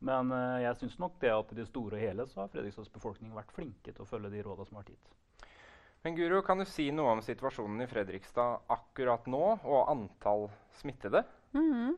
Men 0.05 0.33
jeg 0.61 0.79
syns 0.81 0.97
nok 1.01 1.19
det 1.21 1.31
at 1.33 1.53
i 1.53 1.59
det 1.59 1.67
store 1.69 1.99
og 1.99 2.03
hele 2.03 2.27
så 2.29 2.43
har 2.43 2.51
Fredrikstads 2.53 2.91
befolkning 2.93 3.37
vært 3.37 3.53
flinke 3.57 3.93
til 3.93 4.01
å 4.05 4.09
følge 4.09 4.33
de 4.33 4.43
rådene 4.45 4.69
som 4.69 4.79
har 4.79 4.87
vært 4.87 4.97
gitt. 4.97 5.13
Men 6.05 6.17
Guro, 6.17 6.41
kan 6.45 6.61
du 6.61 6.67
si 6.69 6.89
noe 6.93 7.15
om 7.19 7.23
situasjonen 7.25 7.85
i 7.85 7.89
Fredrikstad 7.89 8.65
akkurat 8.73 9.29
nå, 9.29 9.45
og 9.61 9.93
antall 9.93 10.49
smittede? 10.81 11.23
Mm. 11.55 11.97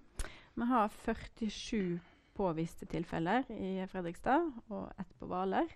Vi 0.55 0.69
har 0.69 0.89
47 0.89 1.99
påviste 2.37 2.87
tilfeller 2.87 3.45
i 3.53 3.87
Fredrikstad 3.89 4.51
og 4.69 4.91
ett 5.01 5.13
på 5.19 5.29
Hvaler. 5.31 5.69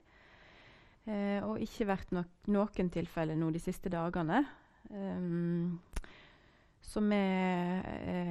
Eh, 1.08 1.40
og 1.46 1.60
ikke 1.64 1.88
vært 1.88 2.10
nok, 2.12 2.32
noen 2.52 2.90
tilfeller 2.92 3.38
nå 3.38 3.50
de 3.54 3.62
siste 3.62 3.92
dagene. 3.92 4.42
Um, 4.90 5.80
så 6.80 7.00
vi 7.04 7.18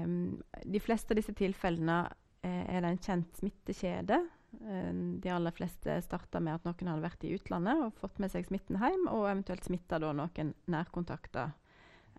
um, 0.03 0.41
De 0.65 0.81
fleste 0.81 1.13
av 1.13 1.19
disse 1.19 1.33
tilfellene 1.37 2.01
eh, 2.43 2.65
er 2.75 2.83
det 2.83 2.91
en 2.91 3.01
kjent 3.01 3.41
smittekjede. 3.41 4.19
Um, 4.59 5.17
de 5.21 5.31
aller 5.33 5.55
fleste 5.55 5.97
starta 6.05 6.41
med 6.43 6.59
at 6.59 6.67
noen 6.67 6.91
hadde 6.91 7.05
vært 7.05 7.25
i 7.25 7.33
utlandet 7.37 7.85
og 7.85 7.97
fått 8.01 8.21
med 8.21 8.33
seg 8.33 8.45
smitten 8.49 8.81
hjem, 8.81 9.07
og 9.09 9.29
eventuelt 9.29 9.65
smitta 9.65 10.01
noen 10.01 10.53
nærkontakter, 10.69 11.55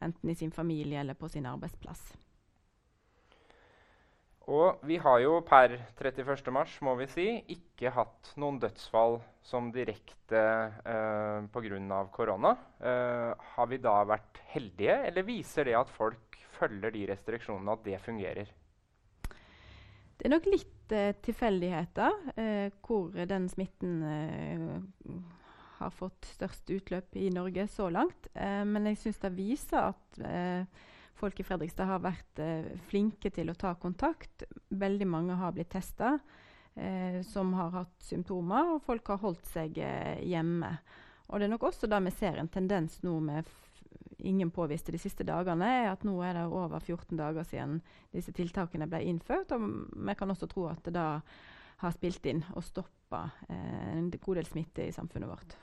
enten 0.02 0.30
i 0.30 0.38
sin 0.38 0.54
familie 0.54 1.02
eller 1.02 1.18
på 1.18 1.30
sin 1.30 1.46
arbeidsplass. 1.50 2.12
Og 4.50 4.80
vi 4.82 4.96
har 4.98 5.20
jo 5.22 5.36
per 5.46 5.76
31. 5.94 6.48
mars, 6.50 6.72
må 6.82 6.96
vi 6.98 7.06
si, 7.10 7.26
ikke 7.54 7.92
hatt 7.94 8.32
noen 8.40 8.58
dødsfall 8.58 9.20
som 9.46 9.68
direkte 9.70 10.40
eh, 10.82 11.46
pga. 11.54 12.00
korona. 12.10 12.56
Eh, 12.82 13.44
har 13.54 13.70
vi 13.70 13.78
da 13.78 14.00
vært 14.10 14.42
heldige, 14.50 14.96
eller 15.06 15.28
viser 15.28 15.70
det 15.70 15.76
at 15.78 15.92
folk 15.94 16.40
følger 16.58 16.90
de 16.90 17.06
restriksjonene, 17.12 17.76
at 17.76 17.86
det 17.86 18.00
fungerer? 18.02 18.50
Det 20.18 20.26
er 20.26 20.34
nok 20.34 20.50
litt 20.50 20.92
eh, 20.98 21.14
tilfeldigheter 21.22 22.18
eh, 22.34 22.74
hvor 22.82 23.14
den 23.14 23.46
smitten 23.48 24.02
eh, 24.02 25.14
har 25.78 25.94
fått 25.94 26.26
størst 26.34 26.74
utløp 26.74 27.14
i 27.16 27.30
Norge 27.32 27.70
så 27.70 27.86
langt. 27.88 28.26
Eh, 28.34 28.64
men 28.66 28.90
jeg 28.90 28.98
syns 29.04 29.22
det 29.22 29.36
viser 29.38 29.94
at 29.94 30.24
folk 31.20 31.40
i 31.40 31.46
Fredrikstad 31.46 31.88
har 31.90 32.02
vært 32.04 32.40
eh, 32.42 32.72
flinke 32.88 33.30
til 33.34 33.52
å 33.52 33.58
ta 33.58 33.74
kontakt. 33.80 34.46
Veldig 34.68 35.08
mange 35.08 35.36
har 35.38 35.54
blitt 35.56 35.72
testa 35.72 36.16
eh, 36.74 37.20
som 37.26 37.52
har 37.58 37.72
hatt 37.76 37.96
symptomer, 38.04 38.74
og 38.74 38.84
folk 38.86 39.12
har 39.12 39.22
holdt 39.22 39.46
seg 39.52 39.78
eh, 39.84 40.20
hjemme. 40.26 40.72
Og 41.30 41.38
det 41.38 41.46
er 41.46 41.52
nok 41.54 41.68
også 41.70 41.90
da 41.90 42.00
vi 42.02 42.12
ser 42.14 42.40
en 42.40 42.50
tendens 42.50 42.98
nå 43.06 43.18
med 43.22 43.48
ingen 44.20 44.50
påviste 44.50 44.92
de 44.92 45.00
siste 45.00 45.24
dagene, 45.24 45.68
er 45.84 45.88
at 45.92 46.04
nå 46.04 46.16
er 46.24 46.36
det 46.36 46.44
over 46.48 46.80
14 46.80 47.16
dager 47.16 47.46
siden 47.48 47.78
disse 48.12 48.34
tiltakene 48.36 48.88
ble 48.90 49.02
innført. 49.08 49.52
Og 49.56 49.66
vi 49.94 50.16
kan 50.18 50.32
også 50.32 50.48
tro 50.50 50.68
at 50.70 50.82
det 50.84 50.94
da 50.96 51.08
har 51.80 51.96
spilt 51.96 52.26
inn 52.28 52.42
og 52.52 52.64
stoppa 52.64 53.24
eh, 53.48 53.90
en 53.96 54.10
god 54.12 54.40
del 54.40 54.48
smitte 54.48 54.88
i 54.88 54.94
samfunnet 54.94 55.30
vårt. 55.30 55.56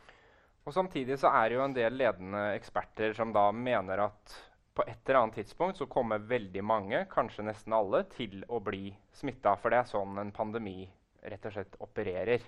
Og 0.68 0.74
Samtidig 0.76 1.16
så 1.22 1.32
er 1.32 1.48
det 1.48 1.56
jo 1.56 1.64
en 1.64 1.76
del 1.76 1.96
ledende 1.96 2.42
eksperter 2.58 3.14
som 3.16 3.32
da 3.36 3.46
mener 3.56 4.02
at 4.10 4.34
på 4.78 4.86
et 4.86 5.10
eller 5.10 5.24
annet 5.24 5.40
tidspunkt 5.40 5.80
så 5.80 5.88
kommer 5.90 6.22
veldig 6.30 6.62
mange, 6.64 7.02
kanskje 7.10 7.48
nesten 7.48 7.74
alle, 7.74 8.04
til 8.14 8.44
å 8.54 8.62
bli 8.62 8.92
smitta. 9.18 9.56
For 9.58 9.74
det 9.74 9.82
er 9.82 9.90
sånn 9.90 10.20
en 10.22 10.34
pandemi 10.36 10.84
rett 11.26 11.48
og 11.50 11.56
slett 11.56 11.78
opererer. 11.82 12.44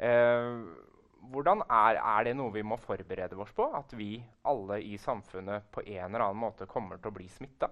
Eh, 0.00 0.52
hvordan 1.32 1.64
er, 1.66 1.98
er, 2.00 2.24
det 2.24 2.36
noe 2.38 2.54
vi 2.54 2.64
må 2.64 2.78
forberede 2.80 3.36
oss 3.42 3.52
på? 3.56 3.68
At 3.76 3.92
vi 3.98 4.16
alle 4.48 4.80
i 4.84 4.96
samfunnet 5.00 5.68
på 5.74 5.84
en 5.84 6.06
eller 6.08 6.28
annen 6.28 6.40
måte 6.46 6.68
kommer 6.70 7.00
til 7.00 7.12
å 7.12 7.18
bli 7.18 7.28
smitta? 7.32 7.70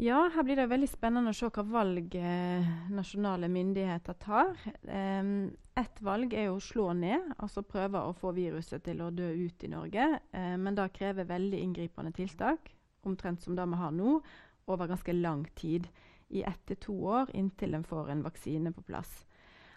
Ja, 0.00 0.30
her 0.32 0.46
blir 0.48 0.56
det 0.56 0.64
veldig 0.70 0.86
spennende 0.88 1.28
å 1.28 1.36
se 1.36 1.50
hva 1.52 1.60
valg 1.68 2.14
eh, 2.16 2.68
nasjonale 2.88 3.50
myndigheter 3.52 4.16
tar. 4.16 4.54
Um, 4.88 5.50
ett 5.76 5.98
valg 6.00 6.32
er 6.32 6.48
å 6.48 6.62
slå 6.64 6.94
ned, 6.96 7.26
altså 7.36 7.60
prøve 7.68 8.00
å 8.00 8.14
få 8.16 8.30
viruset 8.32 8.80
til 8.86 9.02
å 9.04 9.10
dø 9.12 9.26
ut 9.28 9.66
i 9.66 9.68
Norge. 9.68 10.06
Uh, 10.32 10.54
men 10.56 10.78
det 10.78 10.86
krever 10.96 11.28
veldig 11.28 11.60
inngripende 11.66 12.14
tiltak, 12.16 12.72
omtrent 13.04 13.44
som 13.44 13.58
det 13.58 13.66
vi 13.68 13.80
har 13.82 13.92
nå, 13.92 14.14
over 14.72 14.88
ganske 14.88 15.12
lang 15.18 15.44
tid. 15.60 15.90
I 16.32 16.46
ett 16.48 16.64
til 16.70 16.80
to 16.80 16.96
år 17.18 17.34
inntil 17.36 17.76
en 17.76 17.84
får 17.84 18.08
en 18.14 18.24
vaksine 18.24 18.72
på 18.72 18.86
plass. 18.88 19.26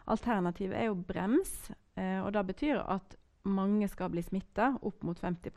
Alternativet 0.08 0.86
er 0.86 0.88
jo 0.88 1.01
brems, 1.03 1.51
uh, 2.00 2.22
og 2.24 2.32
det 2.38 2.46
betyr 2.53 2.80
at 2.80 3.20
mange 3.44 3.92
skal 3.92 4.15
bli 4.15 4.24
smitta, 4.24 4.77
opp 4.88 5.03
mot 5.03 5.20
50 5.20 5.51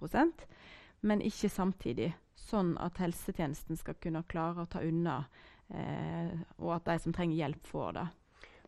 men 1.00 1.24
ikke 1.24 1.50
samtidig. 1.52 2.12
Sånn 2.36 2.76
at 2.78 3.00
helsetjenesten 3.02 3.78
skal 3.80 3.96
kunne 4.00 4.22
klare 4.28 4.62
å 4.62 4.70
ta 4.70 4.82
unna, 4.84 5.24
eh, 5.72 6.36
og 6.60 6.76
at 6.76 6.92
de 6.92 6.98
som 7.02 7.14
trenger 7.16 7.36
hjelp, 7.36 7.66
får 7.66 7.92
det. 7.98 8.06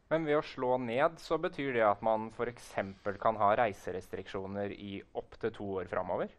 Men 0.08 0.24
ved 0.24 0.38
å 0.40 0.46
slå 0.54 0.78
ned 0.80 1.20
så 1.20 1.36
betyr 1.38 1.74
det 1.76 1.84
at 1.84 2.02
man 2.02 2.30
f.eks. 2.32 2.74
kan 3.20 3.36
ha 3.36 3.52
reiserestriksjoner 3.60 4.72
i 4.72 5.02
opptil 5.20 5.52
to 5.52 5.72
år 5.82 5.90
framover? 5.90 6.32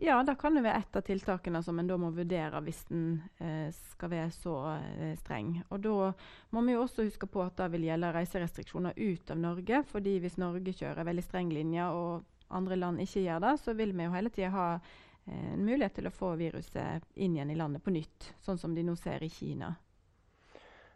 Ja, 0.00 0.22
det 0.22 0.38
kan 0.40 0.56
jo 0.56 0.62
være 0.64 0.80
et 0.80 0.96
av 0.96 1.04
tiltakene 1.04 1.60
som 1.62 1.78
en 1.78 1.90
da 1.90 1.98
må 2.00 2.08
vurdere 2.16 2.62
hvis 2.64 2.80
en 2.90 3.20
eh, 3.44 3.68
skal 3.92 4.10
være 4.14 4.30
så 4.32 4.54
eh, 4.78 5.12
streng. 5.20 5.58
Og 5.68 5.82
Da 5.84 6.12
må 6.54 6.62
vi 6.64 6.72
jo 6.72 6.84
også 6.86 7.04
huske 7.04 7.28
på 7.28 7.42
at 7.44 7.58
det 7.60 7.68
vil 7.74 7.90
gjelde 7.90 8.12
reiserestriksjoner 8.16 8.96
ut 8.96 9.30
av 9.30 9.38
Norge. 9.42 9.82
fordi 9.92 10.18
hvis 10.22 10.38
Norge 10.40 10.72
kjører 10.72 11.04
veldig 11.04 11.24
streng 11.26 11.52
linje 11.52 11.90
og 11.92 12.24
andre 12.52 12.78
land 12.78 13.02
ikke 13.02 13.24
gjør 13.24 13.40
det, 13.46 13.54
så 13.62 13.74
vil 13.78 13.94
vi 13.96 14.06
jo 14.06 14.14
hele 14.14 14.32
tida 14.32 14.50
ha 14.54 14.66
eh, 14.76 15.52
en 15.54 15.64
mulighet 15.64 15.96
til 15.98 16.10
å 16.10 16.14
få 16.14 16.34
viruset 16.40 17.08
inn 17.14 17.36
igjen 17.36 17.54
i 17.54 17.58
landet 17.58 17.84
på 17.84 17.94
nytt, 17.94 18.32
sånn 18.44 18.60
som 18.60 18.76
de 18.76 18.84
nå 18.86 18.96
ser 19.00 19.24
i 19.24 19.30
Kina. 19.32 19.72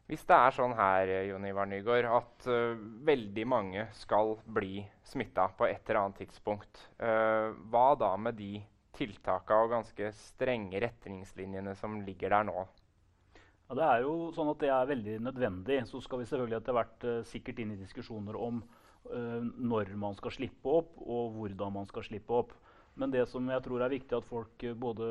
Hvis 0.07 0.23
det 0.23 0.37
er 0.39 0.55
sånn 0.55 0.77
her 0.79 1.11
Jon 1.27 1.47
Ivar 1.49 1.67
Nygaard, 1.67 2.07
at 2.07 2.47
uh, 2.47 2.79
veldig 3.09 3.45
mange 3.51 3.89
skal 3.99 4.37
bli 4.47 4.85
smitta 5.03 5.49
på 5.59 5.67
et 5.67 5.83
eller 5.89 6.05
annet 6.05 6.21
tidspunkt, 6.23 6.85
uh, 7.03 7.51
hva 7.73 7.89
da 7.99 8.13
med 8.15 8.39
de 8.39 8.53
tiltakene 8.95 9.67
og 9.67 9.73
ganske 9.75 10.13
strenge 10.15 10.79
retningslinjene 10.85 11.75
som 11.81 11.99
ligger 12.07 12.37
der 12.37 12.47
nå? 12.47 12.63
Ja, 13.67 13.75
det 13.75 13.87
er 13.87 14.05
jo 14.05 14.11
sånn 14.31 14.53
at 14.53 14.61
det 14.63 14.69
er 14.71 14.87
veldig 14.87 15.17
nødvendig. 15.27 15.81
Så 15.91 15.99
skal 16.05 16.21
vi 16.21 16.29
selvfølgelig 16.31 16.61
etter 16.61 16.77
hvert 16.77 17.07
uh, 17.07 17.17
sikkert 17.27 17.59
inn 17.63 17.73
i 17.75 17.81
diskusjoner 17.81 18.39
om 18.39 18.61
uh, 18.63 19.43
når 19.43 19.91
man 19.99 20.15
skal 20.19 20.37
slippe 20.37 20.71
opp, 20.71 20.93
og 21.03 21.35
hvordan 21.35 21.75
man 21.75 21.91
skal 21.91 22.07
slippe 22.07 22.37
opp. 22.37 22.55
Men 22.95 23.11
det 23.11 23.25
som 23.29 23.51
jeg 23.51 23.65
tror 23.65 23.83
er 23.83 23.93
viktig 23.93 24.15
at 24.21 24.29
folk 24.29 24.63
uh, 24.63 24.77
både 24.79 25.09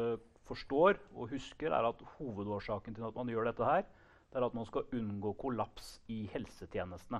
forstår 0.48 1.02
og 1.12 1.34
husker, 1.34 1.76
er 1.76 1.90
at 1.90 2.06
hovedårsaken 2.16 2.96
til 2.96 3.10
at 3.10 3.20
man 3.20 3.34
gjør 3.34 3.50
dette 3.50 3.68
her, 3.68 3.84
det 4.32 4.40
er 4.40 4.48
at 4.48 4.56
man 4.56 4.68
skal 4.70 4.88
unngå 4.96 5.36
kollaps 5.42 5.98
i 6.12 6.24
helsetjenestene. 6.32 7.20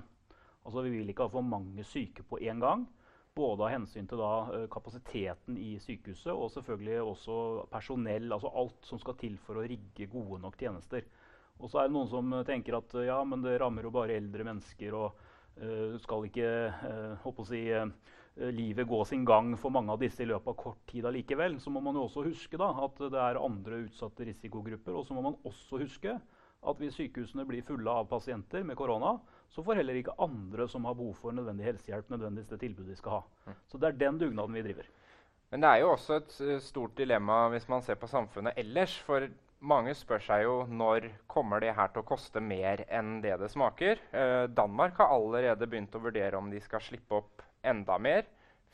Altså 0.64 0.82
Vi 0.86 0.94
vil 0.94 1.12
ikke 1.12 1.28
ha 1.28 1.34
for 1.36 1.44
mange 1.44 1.84
syke 1.84 2.24
på 2.24 2.40
én 2.40 2.64
gang. 2.64 2.88
Både 3.36 3.66
av 3.66 3.74
hensyn 3.74 4.08
til 4.08 4.18
da, 4.18 4.64
kapasiteten 4.72 5.58
i 5.60 5.74
sykehuset 5.84 6.32
og 6.32 6.48
selvfølgelig 6.54 7.02
også 7.04 7.36
personell. 7.70 8.32
altså 8.32 8.48
Alt 8.56 8.88
som 8.88 9.00
skal 9.02 9.18
til 9.20 9.36
for 9.44 9.60
å 9.60 9.66
rigge 9.68 10.08
gode 10.08 10.40
nok 10.40 10.56
tjenester. 10.58 11.04
Og 11.56 11.70
så 11.72 11.80
er 11.80 11.88
det 11.88 11.96
noen 11.96 12.10
som 12.10 12.34
tenker 12.46 12.76
at 12.76 12.98
ja, 13.06 13.16
men 13.24 13.44
det 13.44 13.56
rammer 13.62 13.86
jo 13.86 13.94
bare 13.94 14.18
eldre 14.18 14.44
mennesker. 14.44 14.94
og 14.94 15.26
Uh, 15.56 15.94
skal 16.04 16.26
ikke 16.28 16.48
uh, 17.24 17.38
si, 17.48 17.62
uh, 17.72 17.86
livet 18.52 18.84
gå 18.88 18.98
sin 19.08 19.22
gang 19.24 19.54
for 19.56 19.72
mange 19.72 19.88
av 19.94 20.02
disse 20.02 20.20
i 20.20 20.28
løpet 20.28 20.50
av 20.52 20.56
kort 20.60 20.82
tid 20.90 21.06
allikevel, 21.08 21.56
så 21.60 21.72
må 21.72 21.80
man 21.80 21.96
jo 21.96 22.02
også 22.04 22.26
huske 22.26 22.60
da, 22.60 22.68
at 22.84 23.00
det 23.00 23.22
er 23.22 23.40
andre 23.40 23.78
utsatte 23.86 24.26
risikogrupper. 24.28 24.92
Og 24.92 25.06
så 25.08 25.16
må 25.16 25.24
man 25.24 25.38
også 25.48 25.80
huske 25.80 26.12
at 26.66 26.82
hvis 26.82 26.98
sykehusene 26.98 27.46
blir 27.48 27.64
fulle 27.64 27.88
av 27.88 28.04
pasienter 28.10 28.66
med 28.68 28.76
korona, 28.76 29.14
så 29.48 29.64
får 29.64 29.80
heller 29.80 29.96
ikke 29.96 30.18
andre 30.20 30.68
som 30.68 30.84
har 30.84 30.98
behov 30.98 31.16
for 31.22 31.32
nødvendig 31.32 31.70
helsehjelp, 31.70 32.12
nødvendigvis 32.12 32.52
det 32.52 32.60
tilbudet 32.60 32.92
de 32.92 33.00
skal 33.00 33.16
ha. 33.16 33.24
Mm. 33.46 33.58
Så 33.72 33.80
det 33.80 33.88
er 33.88 34.00
den 34.02 34.20
dugnaden 34.20 34.60
vi 34.60 34.64
driver. 34.66 34.92
Men 35.54 35.62
det 35.62 35.70
er 35.70 35.84
jo 35.86 35.92
også 35.94 36.20
et 36.20 36.38
stort 36.66 36.96
dilemma 36.98 37.46
hvis 37.54 37.68
man 37.70 37.84
ser 37.86 37.96
på 37.96 38.10
samfunnet 38.10 38.58
ellers. 38.60 38.98
For 39.08 39.24
mange 39.60 39.94
spør 39.96 40.22
seg 40.22 40.44
jo 40.44 40.56
når 40.68 41.08
kommer 41.30 41.62
det 41.64 41.74
her 41.76 41.88
til 41.92 42.02
å 42.02 42.08
koste 42.08 42.42
mer 42.44 42.84
enn 42.88 43.20
det 43.24 43.36
det 43.40 43.50
smaker. 43.52 44.02
Eh, 44.12 44.44
Danmark 44.52 45.00
har 45.00 45.14
allerede 45.14 45.68
begynt 45.68 45.94
å 45.96 46.02
vurdere 46.02 46.38
om 46.38 46.50
de 46.52 46.60
skal 46.60 46.84
slippe 46.84 47.20
opp 47.22 47.44
enda 47.66 47.98
mer. 47.98 48.26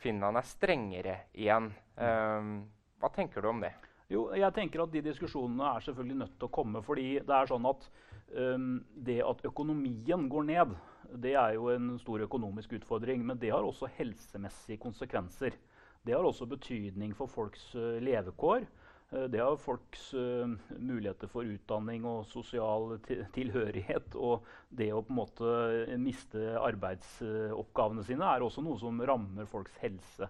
Finland 0.03 0.37
er 0.37 0.47
strengere 0.47 1.17
igjen. 1.33 1.71
Eh, 1.95 2.53
hva 2.99 3.11
tenker 3.15 3.41
du 3.41 3.49
om 3.49 3.63
det? 3.63 3.73
Jo, 4.11 4.27
jeg 4.35 4.53
tenker 4.53 4.83
at 4.83 4.91
De 4.93 5.01
diskusjonene 5.05 5.75
er 5.75 5.85
selvfølgelig 5.85 6.19
nødt 6.19 6.33
til 6.37 6.49
å 6.49 6.53
komme. 6.53 6.81
fordi 6.85 7.19
det 7.19 7.35
er 7.35 7.49
sånn 7.49 7.65
at 7.65 7.87
um, 8.35 8.83
det 8.93 9.21
at 9.25 9.45
økonomien 9.47 10.27
går 10.29 10.43
ned, 10.49 10.75
det 11.23 11.33
er 11.39 11.55
jo 11.57 11.69
en 11.73 11.93
stor 12.01 12.21
økonomisk 12.25 12.75
utfordring. 12.79 13.25
Men 13.25 13.39
det 13.39 13.53
har 13.53 13.63
også 13.63 13.89
helsemessige 13.97 14.81
konsekvenser. 14.81 15.57
Det 16.03 16.13
har 16.13 16.25
også 16.25 16.45
betydning 16.45 17.15
for 17.15 17.31
folks 17.31 17.71
uh, 17.75 17.97
levekår. 18.03 18.67
Uh, 19.13 19.25
det 19.29 19.41
har 19.41 19.59
folks 19.61 20.09
uh, 20.17 20.49
muligheter 20.79 21.29
for 21.29 21.45
utdanning 21.45 22.05
og 22.09 22.25
sosial 22.31 22.97
tilhørighet. 23.35 24.15
Og 24.17 24.47
det 24.73 24.89
å 24.93 25.03
på 25.05 25.13
en 25.13 25.19
måte 25.21 25.97
miste 26.01 26.55
arbeidsoppgavene 26.61 28.05
sine 28.07 28.31
er 28.33 28.45
også 28.45 28.65
noe 28.65 28.81
som 28.81 29.01
rammer 29.05 29.49
folks 29.49 29.77
helse. 29.83 30.29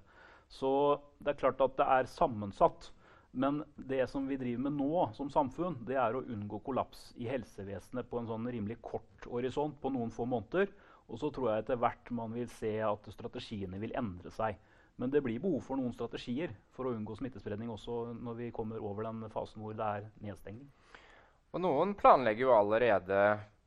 Så 0.52 0.74
det 1.24 1.34
er 1.34 1.40
klart 1.40 1.64
at 1.64 1.80
det 1.80 1.88
er 1.98 2.12
sammensatt. 2.12 2.92
Men 3.34 3.64
det 3.76 4.04
som 4.12 4.28
vi 4.30 4.38
driver 4.38 4.68
med 4.68 4.76
nå 4.78 5.08
som 5.18 5.32
samfunn, 5.34 5.80
det 5.88 5.96
er 5.98 6.14
å 6.14 6.22
unngå 6.22 6.60
kollaps 6.62 7.08
i 7.18 7.26
helsevesenet 7.26 8.06
på 8.10 8.20
en 8.20 8.28
sånn 8.30 8.46
rimelig 8.46 8.78
kort 8.86 9.26
horisont 9.26 9.80
på 9.82 9.90
noen 9.96 10.14
få 10.14 10.28
måneder. 10.30 10.70
Og 11.10 11.18
så 11.18 11.32
tror 11.34 11.50
jeg 11.50 11.64
etter 11.64 11.80
hvert 11.82 12.12
man 12.14 12.36
vil 12.38 12.46
se 12.60 12.76
at 12.86 13.10
strategiene 13.16 13.82
vil 13.82 13.96
endre 13.98 14.30
seg. 14.36 14.60
Men 15.02 15.10
det 15.14 15.24
blir 15.26 15.42
behov 15.42 15.64
for 15.66 15.80
noen 15.80 15.94
strategier 15.96 16.54
for 16.76 16.88
å 16.88 16.94
unngå 16.94 17.16
smittespredning 17.18 17.72
også 17.74 18.14
når 18.14 18.38
vi 18.38 18.52
kommer 18.54 18.84
over 18.84 19.08
den 19.08 19.26
fasen 19.34 19.64
hvor 19.64 19.74
det 19.78 19.88
er 19.88 20.06
nedstengning. 20.22 20.70
Og 21.54 21.62
noen 21.62 21.94
planlegger 21.98 22.48
jo 22.48 22.54
allerede 22.56 23.24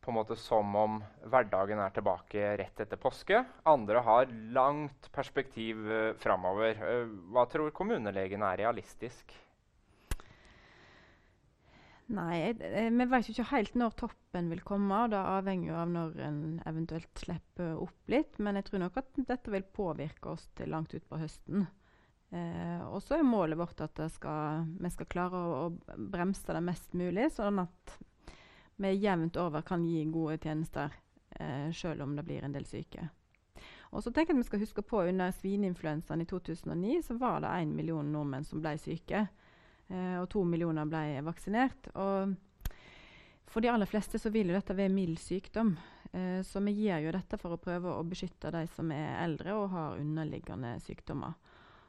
på 0.06 0.12
en 0.12 0.18
måte 0.20 0.36
som 0.38 0.70
om 0.78 1.00
hverdagen 1.26 1.80
er 1.82 1.94
tilbake 1.94 2.52
rett 2.60 2.82
etter 2.82 2.98
påske. 3.00 3.40
Andre 3.66 4.02
har 4.06 4.30
langt 4.54 5.08
perspektiv 5.14 5.82
uh, 5.82 6.12
framover. 6.22 6.78
Uh, 6.78 7.10
hva 7.34 7.42
tror 7.50 7.74
kommunelegen 7.74 8.44
er 8.46 8.60
realistisk? 8.62 9.34
Nei, 12.06 12.52
vi 12.54 13.04
vet 13.10 13.28
ikke 13.32 13.48
helt 13.50 13.74
når 13.74 13.96
toppen 13.98 14.50
vil 14.52 14.62
komme. 14.66 15.00
og 15.04 15.10
Det 15.10 15.18
avhenger 15.18 15.72
jo 15.72 15.78
av 15.80 15.90
når 15.90 16.20
en 16.28 16.38
eventuelt 16.68 17.18
slipper 17.18 17.80
opp 17.82 18.12
litt. 18.12 18.38
Men 18.38 18.60
jeg 18.60 18.68
tror 18.68 18.84
nok 18.84 19.00
at 19.02 19.18
dette 19.26 19.50
vil 19.50 19.66
påvirke 19.66 20.36
oss 20.36 20.46
til 20.54 20.70
langt 20.70 20.94
utpå 20.94 21.18
høsten. 21.18 21.66
Eh, 22.30 22.82
og 22.86 23.00
så 23.02 23.18
er 23.18 23.26
målet 23.26 23.58
vårt 23.58 23.80
at 23.82 24.00
skal, 24.14 24.66
vi 24.78 24.90
skal 24.90 25.10
klare 25.10 25.38
å, 25.38 25.66
å, 25.66 25.98
bremse 26.10 26.46
det 26.50 26.62
mest 26.62 26.94
mulig, 26.98 27.28
sånn 27.34 27.62
at 27.62 27.98
vi 28.82 28.90
jevnt 28.98 29.38
over 29.40 29.62
kan 29.66 29.84
gi 29.86 30.02
gode 30.10 30.40
tjenester 30.42 30.94
eh, 31.38 31.70
selv 31.74 32.02
om 32.02 32.16
det 32.18 32.26
blir 32.26 32.44
en 32.44 32.54
del 32.54 32.66
syke. 32.66 33.08
Og 33.94 34.02
så 34.02 34.10
tenker 34.10 34.34
jeg 34.34 34.40
at 34.40 34.42
vi 34.42 34.48
skal 34.50 34.62
huske 34.64 34.82
på 34.84 35.04
Under 35.06 35.30
svineinfluensaen 35.32 36.20
i 36.20 36.26
2009 36.28 36.98
så 37.06 37.14
var 37.16 37.40
det 37.40 37.54
én 37.62 37.74
million 37.74 38.10
nordmenn 38.12 38.44
som 38.44 38.60
ble 38.60 38.74
syke. 38.82 39.28
Eh, 39.88 40.16
og 40.20 40.28
to 40.32 40.42
millioner 40.46 40.88
ble 40.90 41.20
vaksinert. 41.26 41.90
Og 41.94 42.34
for 43.46 43.62
de 43.62 43.70
aller 43.70 43.88
fleste 43.88 44.18
så 44.20 44.32
vil 44.34 44.50
jo 44.50 44.56
dette 44.56 44.76
være 44.76 44.92
mild 44.92 45.20
sykdom. 45.22 45.76
Eh, 46.12 46.40
så 46.46 46.62
vi 46.64 46.74
gjør 46.86 47.06
jo 47.06 47.14
dette 47.16 47.38
for 47.40 47.54
å 47.54 47.60
prøve 47.62 47.92
å 47.94 48.06
beskytte 48.06 48.52
de 48.54 48.64
som 48.74 48.90
er 48.94 49.20
eldre 49.22 49.54
og 49.56 49.70
har 49.74 50.00
underliggende 50.00 50.76
sykdommer. 50.84 51.36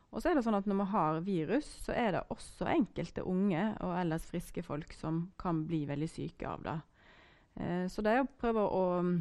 Og 0.08 0.22
så 0.24 0.30
er 0.30 0.38
det 0.38 0.46
sånn 0.46 0.56
at 0.56 0.68
Når 0.70 0.78
vi 0.80 0.92
har 0.94 1.18
virus, 1.22 1.68
så 1.84 1.92
er 1.92 2.14
det 2.16 2.28
også 2.32 2.70
enkelte 2.72 3.26
unge 3.28 3.64
og 3.84 3.96
ellers 4.00 4.28
friske 4.30 4.64
folk 4.64 4.94
som 4.96 5.26
kan 5.40 5.66
bli 5.68 5.84
veldig 5.86 6.10
syke 6.10 6.48
av 6.48 6.64
det. 6.64 6.78
Eh, 7.60 7.88
så 7.92 8.04
det 8.06 8.14
er 8.14 8.24
å 8.24 8.30
prøve 8.40 8.64
å 8.64 8.84
um, 9.04 9.18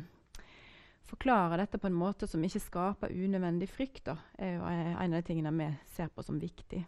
forklare 1.07 1.59
dette 1.63 1.81
på 1.83 1.91
en 1.91 1.99
måte 1.99 2.29
som 2.31 2.45
ikke 2.45 2.63
skaper 2.63 3.15
unødvendig 3.15 3.69
frykt, 3.71 4.05
da, 4.07 4.17
er 4.39 4.57
jo 4.57 4.67
en 4.67 5.13
av 5.13 5.19
de 5.19 5.27
tingene 5.27 5.55
vi 5.55 5.69
ser 5.97 6.11
på 6.15 6.23
som 6.27 6.39
viktig. 6.39 6.85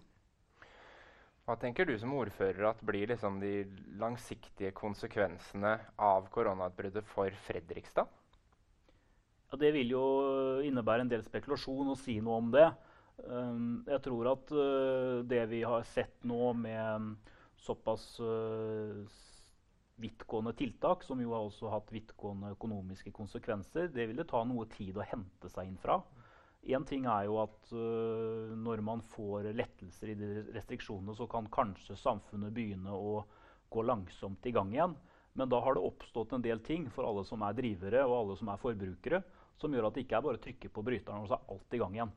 Hva 1.49 1.55
tenker 1.57 1.87
du 1.89 1.95
som 1.97 2.11
ordfører 2.13 2.67
at 2.69 2.81
blir 2.85 3.09
liksom 3.09 3.39
de 3.41 3.63
langsiktige 3.97 4.69
konsekvensene 4.77 5.79
av 5.97 6.27
koronautbruddet 6.35 7.09
for 7.09 7.33
Fredrikstad? 7.47 8.11
Ja, 9.49 9.57
det 9.57 9.71
vil 9.73 9.95
jo 9.95 10.03
innebære 10.69 11.07
en 11.07 11.13
del 11.15 11.25
spekulasjon 11.25 11.89
å 11.89 11.97
si 11.97 12.19
noe 12.21 12.43
om 12.43 12.51
det. 12.53 12.67
Um, 13.25 13.81
jeg 13.89 14.03
tror 14.05 14.29
at 14.35 14.53
uh, 14.53 15.25
det 15.25 15.41
vi 15.49 15.63
har 15.65 15.89
sett 15.89 16.21
nå 16.29 16.53
med 16.53 17.09
såpass 17.65 18.05
uh, 18.21 19.09
vidtgående 20.05 20.53
tiltak, 20.53 21.01
som 21.09 21.25
jo 21.25 21.33
har 21.33 21.49
også 21.49 21.73
hatt 21.73 21.89
vidtgående 21.97 22.53
økonomiske 22.59 23.15
konsekvenser, 23.17 23.89
det 23.89 24.11
vil 24.11 24.21
det 24.21 24.29
ta 24.29 24.45
noe 24.45 24.69
tid 24.77 25.01
å 25.01 25.09
hente 25.17 25.49
seg 25.57 25.73
inn 25.73 25.81
fra. 25.81 26.03
Én 26.63 26.85
ting 26.85 27.07
er 27.07 27.29
jo 27.29 27.39
at 27.43 27.71
uh, 27.73 28.55
når 28.59 28.83
man 28.85 29.03
får 29.15 29.53
lettelser 29.57 30.13
i 30.13 30.17
de 30.19 30.31
restriksjonene, 30.57 31.15
så 31.17 31.29
kan 31.31 31.49
kanskje 31.53 31.97
samfunnet 31.97 32.53
begynne 32.55 32.93
å 32.93 33.23
gå 33.71 33.85
langsomt 33.85 34.47
i 34.49 34.53
gang 34.53 34.73
igjen. 34.75 34.97
Men 35.39 35.51
da 35.53 35.61
har 35.63 35.77
det 35.77 35.85
oppstått 35.87 36.33
en 36.35 36.43
del 36.43 36.61
ting 36.67 36.89
for 36.91 37.07
alle 37.07 37.23
som 37.29 37.45
er 37.47 37.57
drivere 37.57 38.03
og 38.07 38.17
alle 38.17 38.39
som 38.41 38.51
er 38.51 38.61
forbrukere, 38.61 39.23
som 39.59 39.75
gjør 39.75 39.89
at 39.89 39.95
det 39.95 40.07
ikke 40.07 40.19
er 40.19 40.25
bare 40.25 40.41
å 40.41 40.43
trykke 40.43 40.71
på 40.73 40.83
bryteren 40.87 41.23
og 41.23 41.31
så 41.31 41.39
er 41.39 41.53
alt 41.55 41.77
i 41.77 41.81
gang 41.83 41.95
igjen. 41.95 42.15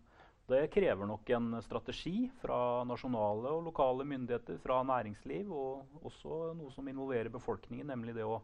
Det 0.51 0.67
krever 0.73 1.07
nok 1.07 1.29
en 1.31 1.53
strategi 1.63 2.25
fra 2.41 2.83
nasjonale 2.83 3.53
og 3.55 3.67
lokale 3.69 4.03
myndigheter, 4.09 4.57
fra 4.59 4.81
næringsliv, 4.83 5.51
og 5.53 6.07
også 6.09 6.55
noe 6.57 6.73
som 6.73 6.89
involverer 6.91 7.31
befolkningen, 7.31 7.87
nemlig 7.87 8.17
det 8.17 8.25
å 8.27 8.41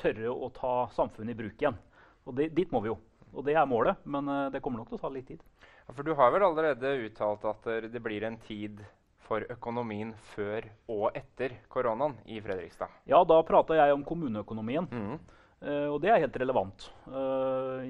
tørre 0.00 0.32
å 0.32 0.48
ta 0.56 0.72
samfunnet 0.96 1.36
i 1.36 1.38
bruk 1.44 1.60
igjen. 1.62 1.76
Og 2.24 2.34
det, 2.40 2.48
Dit 2.56 2.72
må 2.74 2.80
vi 2.82 2.90
jo. 2.90 2.96
Og 3.34 3.44
det 3.46 3.56
er 3.58 3.68
målet, 3.68 4.00
men 4.06 4.28
uh, 4.30 4.50
det 4.54 4.62
kommer 4.64 4.82
nok 4.82 4.92
til 4.92 4.98
å 4.98 5.04
ta 5.04 5.12
litt 5.12 5.28
tid. 5.28 5.42
Ja, 5.84 5.92
for 5.92 6.06
Du 6.06 6.14
har 6.16 6.32
vel 6.32 6.46
allerede 6.46 6.96
uttalt 7.04 7.44
at 7.50 7.66
det 7.92 8.02
blir 8.02 8.24
en 8.24 8.38
tid 8.46 8.80
for 9.24 9.44
økonomien 9.52 10.12
før 10.34 10.66
og 10.92 11.06
etter 11.16 11.56
koronaen 11.72 12.16
i 12.28 12.40
Fredrikstad? 12.44 12.92
Ja, 13.08 13.22
da 13.24 13.40
prata 13.46 13.76
jeg 13.78 13.94
om 13.96 14.04
kommuneøkonomien. 14.06 14.88
Mm. 14.90 15.16
Uh, 15.64 15.88
og 15.94 16.00
det 16.02 16.10
er 16.12 16.20
helt 16.20 16.36
relevant. 16.40 16.88
Uh, 17.08 17.84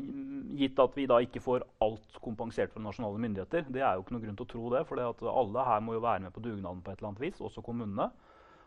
gitt 0.55 0.79
at 0.79 0.95
vi 0.95 1.09
da 1.11 1.19
ikke 1.25 1.43
får 1.43 1.65
alt 1.83 2.21
kompensert 2.23 2.71
fra 2.75 2.83
nasjonale 2.85 3.19
myndigheter. 3.23 3.67
Det 3.67 3.83
er 3.83 3.97
jo 3.97 4.05
ikke 4.05 4.15
noe 4.15 4.23
grunn 4.23 4.39
til 4.39 4.47
å 4.47 4.53
tro 4.53 4.71
det, 4.77 4.85
for 4.87 5.03
alle 5.33 5.67
her 5.67 5.83
må 5.83 5.97
jo 5.97 6.05
være 6.05 6.27
med 6.27 6.35
på 6.37 6.45
dugnaden 6.45 6.85
på 6.85 6.93
et 6.93 7.01
eller 7.01 7.11
annet 7.11 7.25
vis, 7.25 7.43
også 7.43 7.65
kommunene. 7.67 8.13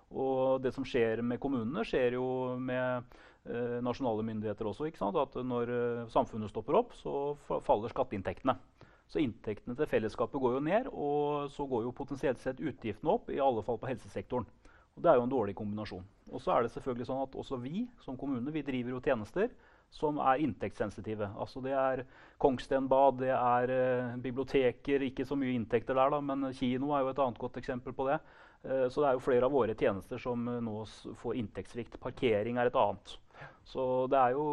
Og 0.07 0.61
det 0.63 0.73
som 0.75 0.85
skjer 0.87 1.21
med 1.23 1.39
kommunene, 1.43 1.83
skjer 1.87 2.15
jo 2.15 2.27
med 2.59 3.17
nasjonale 3.83 4.25
myndigheter 4.27 4.67
også. 4.67 4.87
ikke 4.87 4.99
sant? 5.01 5.17
At 5.19 5.35
når 5.39 5.71
samfunnet 6.11 6.51
stopper 6.51 6.79
opp, 6.79 6.95
så 6.99 7.35
faller 7.65 7.93
skatteinntektene. 7.93 8.57
Så 9.07 9.21
inntektene 9.23 9.75
til 9.79 9.87
fellesskapet 9.87 10.41
går 10.41 10.57
jo 10.57 10.63
ned, 10.65 10.89
og 10.91 11.47
så 11.53 11.65
går 11.67 11.85
jo 11.85 11.95
potensielt 11.95 12.41
sett 12.43 12.59
utgiftene 12.59 13.13
opp, 13.13 13.29
i 13.31 13.39
alle 13.39 13.63
fall 13.63 13.79
på 13.79 13.87
helsesektoren. 13.87 14.47
Og 14.97 15.03
Det 15.03 15.11
er 15.11 15.19
jo 15.19 15.23
en 15.27 15.31
dårlig 15.31 15.55
kombinasjon. 15.55 16.05
Og 16.33 16.41
så 16.41 16.55
er 16.55 16.65
det 16.65 16.71
selvfølgelig 16.73 17.05
sånn 17.07 17.23
at 17.23 17.35
også 17.37 17.59
vi 17.61 17.85
som 18.03 18.17
kommune 18.17 18.51
vi 18.51 18.65
driver 18.65 18.95
jo 18.95 19.03
tjenester 19.05 19.51
som 19.93 20.17
er 20.19 20.41
inntektssensitive. 20.43 21.29
Altså 21.37 21.61
Det 21.63 21.71
er 21.71 22.03
Kongstenbad, 22.41 23.21
det 23.21 23.31
er 23.31 23.71
uh, 23.71 24.17
biblioteker. 24.19 25.05
Ikke 25.05 25.25
så 25.25 25.37
mye 25.39 25.53
inntekter 25.55 25.95
der, 25.95 26.11
da, 26.11 26.19
men 26.19 26.49
kino 26.57 26.91
er 26.91 27.05
jo 27.05 27.13
et 27.13 27.21
annet 27.23 27.39
godt 27.39 27.61
eksempel 27.61 27.95
på 27.95 28.09
det. 28.09 28.19
Så 28.67 28.99
det 28.99 29.07
er 29.07 29.15
jo 29.15 29.21
flere 29.23 29.45
av 29.45 29.53
våre 29.53 29.75
tjenester 29.77 30.19
som 30.19 30.41
nå 30.43 30.79
får 31.21 31.37
inntektssvikt. 31.39 31.99
Parkering 32.03 32.57
er 32.57 32.67
et 32.67 32.75
annet. 32.75 33.13
Så 33.67 33.83
det 34.07 34.15
er 34.15 34.31
jo 34.31 34.43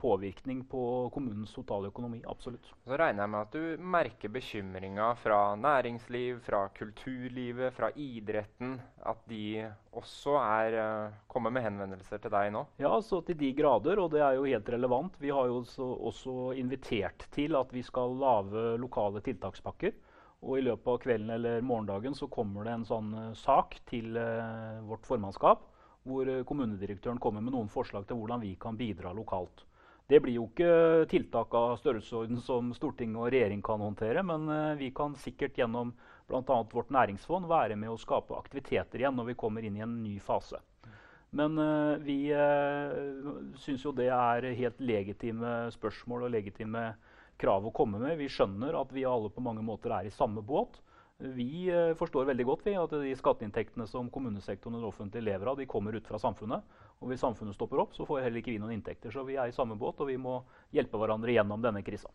påvirkning 0.00 0.64
på 0.66 0.80
kommunens 1.14 1.52
totale 1.54 1.92
økonomi. 1.92 2.18
Absolutt. 2.26 2.66
Så 2.82 2.96
regner 2.98 3.22
jeg 3.22 3.30
med 3.30 3.44
at 3.44 3.52
du 3.54 3.84
merker 3.94 4.32
bekymringa 4.34 5.12
fra 5.20 5.38
næringsliv, 5.60 6.40
fra 6.42 6.64
kulturlivet, 6.74 7.70
fra 7.76 7.92
idretten. 7.94 8.74
At 9.06 9.22
de 9.30 9.68
også 9.94 10.34
er, 10.40 10.78
uh, 10.80 11.14
kommer 11.30 11.54
med 11.54 11.62
henvendelser 11.62 12.18
til 12.24 12.34
deg 12.34 12.50
nå? 12.56 12.64
Ja, 12.82 12.90
så 13.06 13.20
til 13.22 13.38
de 13.38 13.52
grader, 13.54 14.02
og 14.02 14.10
det 14.16 14.24
er 14.26 14.34
jo 14.34 14.50
helt 14.50 14.72
relevant. 14.74 15.14
Vi 15.22 15.30
har 15.30 15.46
jo 15.46 15.62
også, 15.62 15.86
også 16.10 16.50
invitert 16.58 17.28
til 17.38 17.54
at 17.56 17.70
vi 17.72 17.86
skal 17.86 18.18
lage 18.18 18.66
lokale 18.82 19.22
tiltakspakker. 19.22 19.94
Og 20.42 20.58
i 20.58 20.66
løpet 20.66 20.90
av 20.90 21.00
kvelden 21.06 21.30
eller 21.38 21.62
morgendagen 21.64 22.18
så 22.18 22.26
kommer 22.28 22.66
det 22.66 22.74
en 22.74 22.90
sånn 22.90 23.14
uh, 23.14 23.32
sak 23.38 23.78
til 23.86 24.18
uh, 24.18 24.82
vårt 24.90 25.06
formannskap 25.06 25.70
hvor 26.06 26.28
eh, 26.30 26.44
kommunedirektøren 26.46 27.20
kommer 27.22 27.44
med 27.44 27.54
noen 27.54 27.70
forslag 27.72 28.06
til 28.06 28.20
hvordan 28.20 28.42
vi 28.44 28.54
kan 28.60 28.78
bidra 28.78 29.12
lokalt. 29.16 29.64
Det 30.06 30.20
blir 30.22 30.36
jo 30.38 30.46
ikke 30.46 31.06
tiltak 31.10 31.54
av 31.58 31.74
størrelsesorden 31.80 32.38
som 32.46 32.70
storting 32.76 33.16
og 33.18 33.32
regjering 33.34 33.62
kan 33.66 33.82
håndtere, 33.82 34.22
men 34.26 34.46
eh, 34.52 34.78
vi 34.78 34.92
kan 34.94 35.16
sikkert 35.18 35.58
gjennom 35.58 35.92
bl.a. 36.30 36.60
vårt 36.72 36.94
næringsfond 36.94 37.50
være 37.50 37.78
med 37.78 37.90
å 37.90 37.98
skape 38.00 38.38
aktiviteter 38.38 39.02
igjen 39.02 39.18
når 39.18 39.32
vi 39.32 39.38
kommer 39.38 39.66
inn 39.66 39.78
i 39.78 39.84
en 39.86 40.00
ny 40.04 40.16
fase. 40.22 40.62
Men 41.36 41.58
uh, 41.58 41.98
vi 42.00 42.30
syns 43.60 43.82
jo 43.84 43.90
det 43.92 44.06
er 44.14 44.46
helt 44.56 44.78
legitime 44.80 45.66
spørsmål 45.74 46.28
og 46.28 46.32
legitime 46.32 46.84
krav 47.36 47.66
å 47.66 47.72
komme 47.74 47.98
med. 48.00 48.14
Vi 48.16 48.30
skjønner 48.32 48.78
at 48.78 48.94
vi 48.94 49.04
alle 49.04 49.28
på 49.34 49.42
mange 49.44 49.64
måter 49.66 49.92
er 49.92 50.08
i 50.08 50.14
samme 50.14 50.40
båt. 50.46 50.78
Vi 51.18 51.72
uh, 51.72 51.94
forstår 51.96 52.28
veldig 52.28 52.44
godt 52.44 52.66
at 52.76 52.92
de 53.00 53.14
skatteinntektene 53.16 53.86
som 53.88 54.10
kommunesektoren 54.12 54.76
og 54.76 54.82
det 54.84 54.90
offentlige 54.90 55.24
lever 55.24 55.48
av, 55.48 55.56
de 55.56 55.68
kommer 55.68 55.96
ut 55.96 56.08
fra 56.08 56.20
samfunnet. 56.20 56.64
Og 57.00 57.08
hvis 57.08 57.22
samfunnet 57.24 57.56
stopper 57.56 57.80
opp, 57.80 57.94
så 57.96 58.04
får 58.04 58.26
heller 58.26 58.42
ikke 58.42 58.52
vi 58.52 58.60
noen 58.60 58.76
inntekter. 58.76 59.12
Så 59.12 59.24
vi 59.24 59.38
er 59.40 59.48
i 59.48 59.56
samme 59.56 59.78
båt, 59.80 60.00
og 60.00 60.10
vi 60.10 60.18
må 60.20 60.42
hjelpe 60.76 61.00
hverandre 61.00 61.32
gjennom 61.32 61.64
denne 61.64 61.80
krisa. 61.86 62.12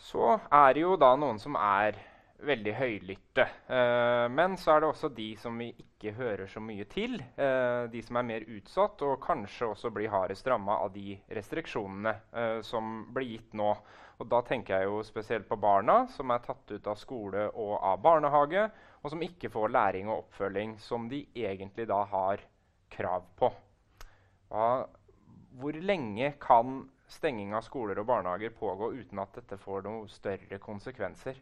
Så 0.00 0.38
er 0.48 0.72
det 0.74 0.84
jo 0.86 0.96
da 1.00 1.12
noen 1.20 1.38
som 1.40 1.56
er 1.60 2.00
veldig 2.44 2.74
høylytte. 2.76 3.44
Uh, 3.68 4.24
men 4.32 4.56
så 4.60 4.74
er 4.74 4.80
det 4.80 4.88
også 4.88 5.10
de 5.12 5.28
som 5.40 5.60
vi 5.60 5.68
ikke 5.84 6.14
hører 6.16 6.48
så 6.48 6.64
mye 6.64 6.88
til. 6.88 7.18
Uh, 7.36 7.84
de 7.92 8.00
som 8.04 8.20
er 8.20 8.28
mer 8.30 8.48
utsatt, 8.56 9.04
og 9.04 9.20
kanskje 9.24 9.68
også 9.68 9.92
blir 9.92 10.12
hardest 10.12 10.48
ramma 10.48 10.80
av 10.80 10.96
de 10.96 11.18
restriksjonene 11.28 12.16
som 12.64 13.04
blir 13.12 13.36
gitt 13.36 13.52
nå. 13.60 13.74
Og 14.22 14.28
da 14.30 14.40
tenker 14.46 14.78
jeg 14.78 14.88
jo 14.90 15.02
spesielt 15.06 15.48
på 15.48 15.58
barna 15.58 16.04
som 16.14 16.30
er 16.30 16.42
tatt 16.44 16.70
ut 16.70 16.90
av 16.90 16.98
skole 17.00 17.48
og 17.50 17.74
av 17.80 18.02
barnehage, 18.02 18.68
og 19.02 19.12
som 19.12 19.22
ikke 19.26 19.50
får 19.52 19.72
læring 19.74 20.08
og 20.08 20.24
oppfølging 20.24 20.76
som 20.80 21.08
de 21.10 21.24
egentlig 21.34 21.88
da 21.90 22.04
har 22.08 22.44
krav 22.94 23.26
på. 23.38 23.50
Og 24.54 24.84
hvor 25.58 25.78
lenge 25.82 26.34
kan 26.42 26.84
stenging 27.10 27.52
av 27.54 27.66
skoler 27.66 27.98
og 28.00 28.08
barnehager 28.08 28.54
pågå 28.54 28.92
uten 28.94 29.20
at 29.22 29.34
dette 29.36 29.58
får 29.60 29.84
noen 29.86 30.08
større 30.10 30.58
konsekvenser? 30.62 31.38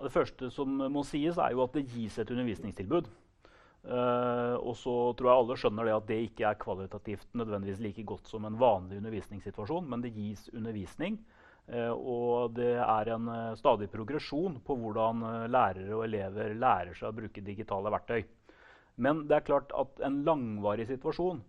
Det 0.00 0.12
første 0.12 0.48
som 0.52 0.80
må 0.88 1.02
sies, 1.04 1.36
er 1.36 1.52
jo 1.52 1.64
at 1.66 1.76
det 1.76 1.88
gis 1.92 2.16
et 2.18 2.30
undervisningstilbud. 2.32 3.10
Uh, 3.80 4.60
og 4.60 4.74
så 4.76 4.92
tror 5.16 5.30
jeg 5.30 5.40
alle 5.40 5.56
skjønner 5.56 5.88
det 5.88 5.92
at 5.94 6.08
det 6.08 6.18
ikke 6.26 6.48
er 6.50 6.58
kvalitativt 6.60 7.30
nødvendigvis 7.40 7.80
like 7.80 8.04
godt 8.08 8.28
som 8.28 8.44
en 8.44 8.58
vanlig 8.60 8.98
undervisningssituasjon, 9.00 9.88
men 9.88 10.04
det 10.04 10.12
gis 10.16 10.48
undervisning. 10.52 11.16
Uh, 11.70 11.92
og 11.94 12.56
det 12.56 12.74
er 12.82 13.12
en 13.14 13.30
uh, 13.30 13.54
stadig 13.58 13.90
progresjon 13.92 14.58
på 14.66 14.76
hvordan 14.80 15.22
lærere 15.52 15.94
og 15.94 16.04
elever 16.08 16.56
lærer 16.58 16.98
seg 16.98 17.12
å 17.12 17.16
bruke 17.20 17.44
digitale 17.46 17.92
verktøy. 17.94 18.24
Men 19.00 19.24
det 19.30 19.38
er 19.38 19.46
klart 19.46 19.72
at 19.78 20.02
en 20.04 20.22
langvarig 20.26 20.88
situasjon 20.90 21.40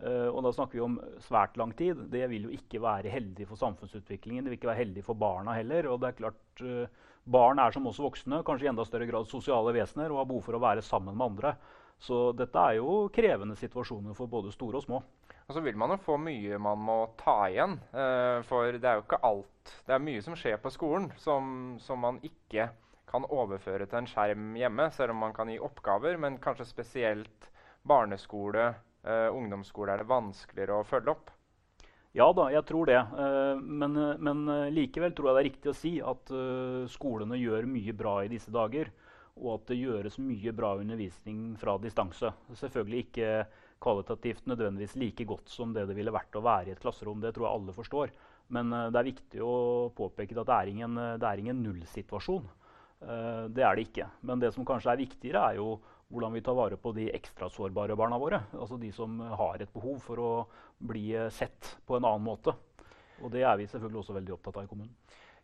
og 0.00 0.38
da 0.46 0.48
snakker 0.56 0.78
vi 0.78 0.80
om 0.80 0.94
svært 1.20 1.58
lang 1.60 1.74
tid. 1.76 1.98
Det 2.08 2.22
vil 2.30 2.46
jo 2.46 2.52
ikke 2.56 2.78
være 2.80 3.10
heldig 3.12 3.44
for 3.50 3.60
samfunnsutviklingen. 3.60 4.46
Det 4.46 4.48
vil 4.54 4.56
ikke 4.56 4.70
være 4.70 4.78
heldig 4.78 5.02
for 5.04 5.18
barna 5.20 5.52
heller. 5.58 5.90
Og 5.92 5.98
det 6.00 6.08
er 6.08 6.16
klart, 6.16 6.62
Barn 7.28 7.60
er 7.60 7.74
som 7.74 7.86
også 7.86 8.06
voksne, 8.06 8.40
kanskje 8.46 8.66
i 8.66 8.70
enda 8.70 8.84
større 8.88 9.06
grad 9.10 9.28
sosiale 9.28 9.74
vesener 9.76 10.10
og 10.12 10.22
har 10.22 10.28
behov 10.30 10.46
for 10.46 10.56
å 10.56 10.62
være 10.62 10.84
sammen 10.84 11.18
med 11.18 11.26
andre. 11.34 11.54
Så 12.00 12.30
dette 12.32 12.58
er 12.58 12.78
jo 12.78 13.10
krevende 13.12 13.58
situasjoner 13.60 14.16
for 14.16 14.30
både 14.30 14.52
store 14.54 14.80
og 14.80 14.86
små. 14.86 15.02
Og 15.50 15.56
så 15.56 15.64
vil 15.64 15.74
man 15.74 15.90
jo 15.90 15.96
få 15.98 16.14
mye 16.22 16.60
man 16.62 16.78
må 16.86 16.96
ta 17.18 17.48
igjen. 17.50 17.72
Uh, 17.90 18.38
for 18.46 18.70
det 18.70 18.86
er 18.86 19.00
jo 19.00 19.02
ikke 19.02 19.18
alt. 19.26 19.72
Det 19.82 19.96
er 19.96 20.04
mye 20.06 20.22
som 20.22 20.36
skjer 20.38 20.60
på 20.62 20.70
skolen 20.70 21.08
som, 21.18 21.72
som 21.82 21.98
man 21.98 22.20
ikke 22.22 22.68
kan 23.10 23.26
overføre 23.26 23.88
til 23.90 23.98
en 23.98 24.06
skjerm 24.06 24.52
hjemme, 24.54 24.84
selv 24.94 25.10
om 25.10 25.24
man 25.24 25.34
kan 25.34 25.50
gi 25.50 25.56
oppgaver. 25.58 26.14
Men 26.22 26.38
kanskje 26.38 26.68
spesielt 26.70 27.50
barneskole, 27.82 28.76
Uh, 29.00 29.32
ungdomsskole 29.32 29.94
er 29.94 30.02
det 30.02 30.10
vanskeligere 30.10 30.74
å 30.76 30.84
følge 30.84 31.08
opp? 31.14 31.30
Ja 32.12 32.26
da, 32.36 32.50
jeg 32.52 32.66
tror 32.68 32.90
det. 32.90 32.98
Uh, 33.16 33.56
men, 33.56 33.96
men 34.20 34.42
likevel 34.76 35.14
tror 35.16 35.30
jeg 35.30 35.36
det 35.38 35.40
er 35.40 35.48
riktig 35.48 35.70
å 35.72 35.78
si 35.78 35.92
at 36.04 36.32
skolene 36.92 37.38
gjør 37.40 37.64
mye 37.72 37.94
bra 37.96 38.18
i 38.20 38.28
disse 38.28 38.52
dager. 38.52 38.92
Og 39.40 39.54
at 39.54 39.72
det 39.72 39.80
gjøres 39.80 40.20
mye 40.20 40.52
bra 40.52 40.74
undervisning 40.82 41.56
fra 41.56 41.78
distanse. 41.80 42.28
Selvfølgelig 42.60 43.06
ikke 43.06 43.32
kvalitativt 43.80 44.46
nødvendigvis 44.50 44.96
like 45.00 45.24
godt 45.28 45.48
som 45.48 45.74
det 45.74 45.86
det 45.88 45.96
ville 45.96 46.12
vært 46.14 46.36
å 46.36 46.44
være 46.44 46.70
i 46.70 46.74
et 46.74 46.82
klasserom. 46.82 47.20
Det 47.22 47.32
tror 47.34 47.46
jeg 47.48 47.58
alle 47.58 47.76
forstår. 47.76 48.12
Men 48.50 48.72
det 48.92 48.98
er 48.98 49.06
viktig 49.06 49.42
å 49.46 49.54
påpeke 49.96 50.34
at 50.40 50.48
det 50.48 50.56
er 50.56 50.72
ingen, 50.72 50.98
er 50.98 51.40
ingen 51.40 51.62
nullsituasjon. 51.62 52.48
det 53.54 53.62
er 53.64 53.76
det 53.78 53.84
ikke. 53.86 54.08
Men 54.26 54.42
det 54.42 54.50
som 54.52 54.66
kanskje 54.66 54.90
er 54.92 55.00
viktigere, 55.00 55.44
er 55.52 55.60
jo 55.60 55.78
hvordan 56.10 56.34
vi 56.34 56.42
tar 56.42 56.56
vare 56.58 56.76
på 56.76 56.92
de 56.92 57.06
ekstra 57.14 57.48
sårbare 57.50 57.96
barna 57.96 58.18
våre. 58.18 58.42
Altså 58.58 58.76
de 58.76 58.90
som 58.92 59.20
har 59.20 59.62
et 59.62 59.72
behov 59.72 60.00
for 60.02 60.18
å 60.18 60.32
bli 60.78 61.14
sett 61.30 61.76
på 61.86 61.96
en 61.96 62.04
annen 62.04 62.26
måte. 62.26 62.56
Og 63.22 63.30
det 63.32 63.44
er 63.44 63.58
vi 63.60 63.68
selvfølgelig 63.70 64.02
også 64.02 64.16
veldig 64.16 64.34
opptatt 64.34 64.58
av 64.58 64.66
i 64.66 64.70
kommunen. 64.70 64.94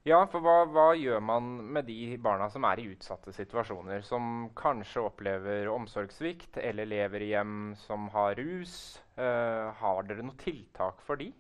Ja, 0.07 0.21
for 0.31 0.39
hva, 0.39 0.61
hva, 0.71 0.91
gjør 0.95 1.19
man 1.19 1.47
med 1.75 1.89
de 1.89 2.15
barna 2.23 2.47
som 2.53 2.63
er 2.69 2.79
i 2.79 2.85
utsatte 2.93 3.33
situasjoner? 3.35 4.05
Som 4.07 4.53
kanskje 4.55 5.03
opplever 5.03 5.67
omsorgssvikt 5.73 6.61
eller 6.63 6.87
lever 6.87 7.25
i 7.27 7.33
hjem 7.33 7.73
som 7.81 8.05
har 8.15 8.39
rus. 8.39 8.77
Uh, 9.19 9.75
har 9.81 10.07
dere 10.07 10.23
noe 10.23 10.39
tiltak 10.39 11.03
for 11.03 11.19
de? 11.19 11.33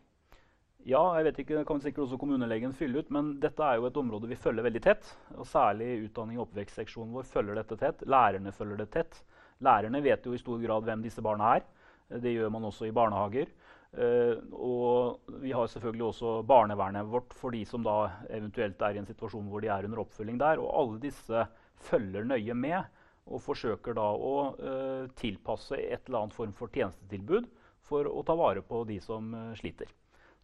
Ja, 0.82 1.04
jeg 1.14 1.28
vet 1.28 1.38
ikke, 1.44 1.60
det 1.60 1.68
kan 1.68 1.84
sikkert 1.84 2.08
også 2.08 2.18
kommunelegen 2.18 2.74
fylle 2.74 3.04
ut, 3.04 3.12
men 3.14 3.36
dette 3.42 3.62
er 3.62 3.78
jo 3.78 3.86
et 3.86 4.02
område 4.02 4.32
vi 4.32 4.38
følger 4.38 4.66
veldig 4.66 4.82
tett. 4.82 5.14
og 5.38 5.46
Særlig 5.46 6.08
utdanning- 6.08 6.40
og 6.40 6.48
oppvekstseksjonen 6.48 7.14
vår 7.14 7.30
følger 7.30 7.62
dette 7.62 7.78
tett. 7.78 8.02
Lærerne 8.02 8.54
følger 8.54 8.82
det 8.82 8.90
tett. 8.98 9.22
Lærerne 9.62 10.02
vet 10.02 10.26
jo 10.26 10.34
i 10.34 10.42
stor 10.42 10.58
grad 10.66 10.90
hvem 10.90 11.06
disse 11.06 11.22
barna 11.22 11.54
er. 11.60 11.70
Det 12.08 12.32
gjør 12.32 12.52
man 12.54 12.68
også 12.68 12.86
i 12.86 12.94
barnehager. 12.94 13.50
Uh, 13.96 14.36
og 14.52 15.30
vi 15.40 15.54
har 15.56 15.68
selvfølgelig 15.72 16.04
også 16.10 16.32
barnevernet 16.46 17.06
vårt 17.08 17.32
for 17.32 17.54
de 17.54 17.62
som 17.64 17.84
da 17.86 18.10
eventuelt 18.34 18.82
er 18.84 18.96
i 18.96 19.00
en 19.00 19.08
situasjon 19.08 19.46
hvor 19.48 19.64
de 19.64 19.70
er 19.72 19.86
under 19.88 20.02
oppfølging 20.02 20.40
der. 20.42 20.60
Og 20.60 20.72
alle 20.82 21.00
disse 21.06 21.46
følger 21.88 22.26
nøye 22.28 22.54
med 22.54 22.82
og 23.26 23.42
forsøker 23.42 23.96
da 23.96 24.06
å 24.12 24.34
uh, 24.58 25.06
tilpasse 25.18 25.78
et 25.80 26.06
eller 26.06 26.26
annet 26.26 26.36
form 26.36 26.52
for 26.54 26.70
tjenestetilbud 26.70 27.48
for 27.86 28.06
å 28.10 28.22
ta 28.26 28.36
vare 28.38 28.62
på 28.66 28.82
de 28.86 29.00
som 29.02 29.32
uh, 29.34 29.54
sliter. 29.58 29.88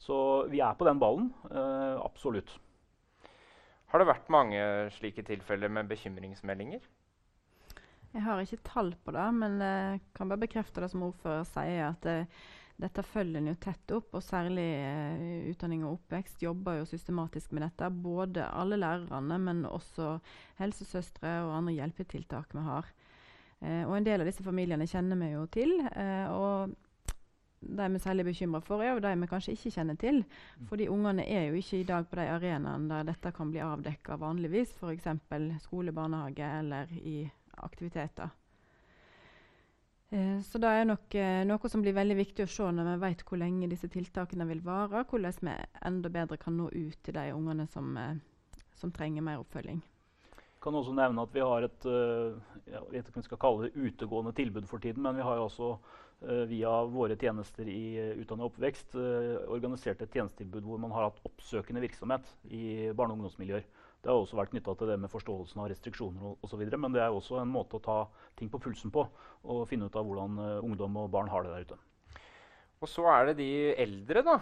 Så 0.02 0.16
vi 0.50 0.62
er 0.64 0.74
på 0.74 0.86
den 0.88 0.98
ballen. 0.98 1.28
Absolutt. 2.02 2.48
Har 3.92 4.02
det 4.02 4.08
vært 4.08 4.32
mange 4.34 4.58
slike 4.96 5.22
tilfeller 5.22 5.70
med 5.70 5.86
bekymringsmeldinger? 5.92 6.82
Jeg 8.12 8.24
har 8.26 8.42
ikke 8.42 8.64
tall 8.66 8.90
på 9.04 9.14
det, 9.16 9.28
men 9.34 9.60
jeg 9.64 10.02
kan 10.16 10.28
bare 10.28 10.42
bekrefte 10.42 10.82
det 10.84 10.90
som 10.92 11.04
ordfører 11.06 11.46
sier. 11.48 11.86
at 11.88 12.02
det, 12.04 12.18
dette 12.82 13.04
følger 13.06 13.38
en 13.38 13.50
jo 13.52 13.56
tett 13.62 13.94
opp, 13.94 14.10
og 14.16 14.24
særlig 14.24 14.66
uh, 14.82 15.50
utdanning 15.52 15.84
og 15.86 15.98
oppvekst 15.98 16.42
jobber 16.42 16.80
jo 16.80 16.88
systematisk 16.88 17.52
med 17.54 17.66
dette. 17.66 17.90
Både 18.04 18.48
alle 18.48 18.78
lærerne, 18.80 19.38
men 19.38 19.64
også 19.68 20.16
helsesøstre 20.58 21.38
og 21.46 21.56
andre 21.60 21.76
hjelpetiltak 21.78 22.56
vi 22.56 22.64
har. 22.66 22.88
Uh, 23.62 23.84
og 23.86 23.96
En 23.98 24.08
del 24.08 24.24
av 24.24 24.30
disse 24.30 24.44
familiene 24.44 24.88
kjenner 24.90 25.20
vi 25.20 25.34
jo 25.34 25.44
til. 25.52 25.76
Uh, 25.94 26.26
og 26.32 26.74
de 27.62 27.86
vi 27.86 28.00
er 28.00 28.02
særlig 28.02 28.26
bekymra 28.26 28.58
for, 28.66 28.82
er 28.82 28.96
jo 28.96 29.04
de 29.04 29.12
vi 29.20 29.30
kanskje 29.30 29.54
ikke 29.54 29.74
kjenner 29.76 30.00
til. 30.00 30.24
Mm. 30.24 30.64
Fordi 30.72 30.88
ungene 30.90 31.28
er 31.28 31.44
jo 31.50 31.60
ikke 31.60 31.78
i 31.78 31.86
dag 31.86 32.08
på 32.10 32.18
de 32.18 32.26
arenaene 32.32 32.90
der 32.90 33.12
dette 33.12 33.30
kan 33.36 33.52
bli 33.52 33.62
avdekka 33.62 34.18
vanligvis. 34.18 34.74
F.eks. 34.80 35.06
skole, 35.62 35.94
barnehage 35.94 36.48
eller 36.58 36.90
i 36.98 37.20
aktiviteter. 37.56 38.30
Eh, 40.12 40.40
så 40.44 40.58
det 40.60 40.68
er 40.68 40.84
nok 40.84 41.14
eh, 41.16 41.40
noe 41.48 41.68
som 41.72 41.80
blir 41.80 41.94
veldig 41.96 42.18
viktig 42.18 42.44
å 42.44 42.50
se 42.52 42.66
når 42.68 42.90
vi 42.90 42.96
vet 43.06 43.22
hvor 43.24 43.40
lenge 43.40 43.68
disse 43.70 43.88
tiltakene 43.88 44.44
vil 44.50 44.60
vare. 44.64 45.06
Hvordan 45.08 45.38
vi 45.40 45.54
enda 45.88 46.10
bedre 46.12 46.36
kan 46.40 46.58
nå 46.58 46.68
ut 46.68 46.98
til 47.00 47.16
de 47.16 47.30
ungene 47.32 47.64
som, 47.72 47.96
eh, 47.96 48.20
som 48.76 48.92
trenger 48.92 49.24
mer 49.24 49.40
oppfølging. 49.40 49.80
Jeg 50.36 50.60
kan 50.66 50.76
også 50.78 50.92
nevne 50.94 51.24
at 51.24 51.32
Vi 51.34 51.40
har 51.40 51.64
et 51.64 51.84
jeg 52.70 52.82
vet 52.92 53.08
ikke 53.08 53.16
om 53.16 53.22
vi 53.22 53.26
skal 53.26 53.40
kalle 53.40 53.64
det 53.66 53.72
utegående 53.74 54.32
tilbud 54.36 54.68
for 54.68 54.78
tiden, 54.78 55.02
men 55.02 55.16
vi 55.16 55.24
har 55.26 55.40
også 55.40 55.74
via 56.46 56.70
våre 56.86 57.16
tjenester 57.18 57.66
i 57.66 57.98
utdanning 58.20 58.46
og 58.46 58.52
oppvekst 58.52 58.94
organisert 59.50 60.04
et 60.04 60.12
tjenestetilbud 60.14 60.62
hvor 60.62 60.78
man 60.78 60.94
har 60.94 61.08
hatt 61.08 61.18
oppsøkende 61.26 61.82
virksomhet 61.82 62.30
i 62.46 62.92
barne- 62.94 63.10
og 63.10 63.18
ungdomsmiljøer. 63.18 63.66
Det 64.02 64.10
har 64.10 64.18
også 64.18 64.38
vært 64.38 64.50
knytta 64.50 64.74
til 64.78 64.90
det 64.90 64.98
med 64.98 65.12
forståelsen 65.12 65.62
av 65.62 65.70
restriksjoner 65.70 66.42
osv. 66.42 66.64
Men 66.74 66.94
det 66.94 67.04
er 67.04 67.14
også 67.14 67.38
en 67.38 67.52
måte 67.52 67.78
å 67.78 67.84
ta 67.84 67.98
ting 68.38 68.50
på 68.50 68.60
pulsen 68.62 68.90
på 68.94 69.06
og 69.06 69.64
finne 69.70 69.86
ut 69.86 69.96
av 69.98 70.06
hvordan 70.06 70.38
uh, 70.42 70.64
ungdom 70.66 70.98
og 71.04 71.10
barn 71.14 71.30
har 71.30 71.46
det 71.46 71.54
der 71.54 71.66
ute. 71.68 71.78
Og 72.82 72.90
så 72.90 73.04
er 73.12 73.28
det 73.28 73.36
de 73.38 73.50
eldre, 73.78 74.24
da. 74.26 74.32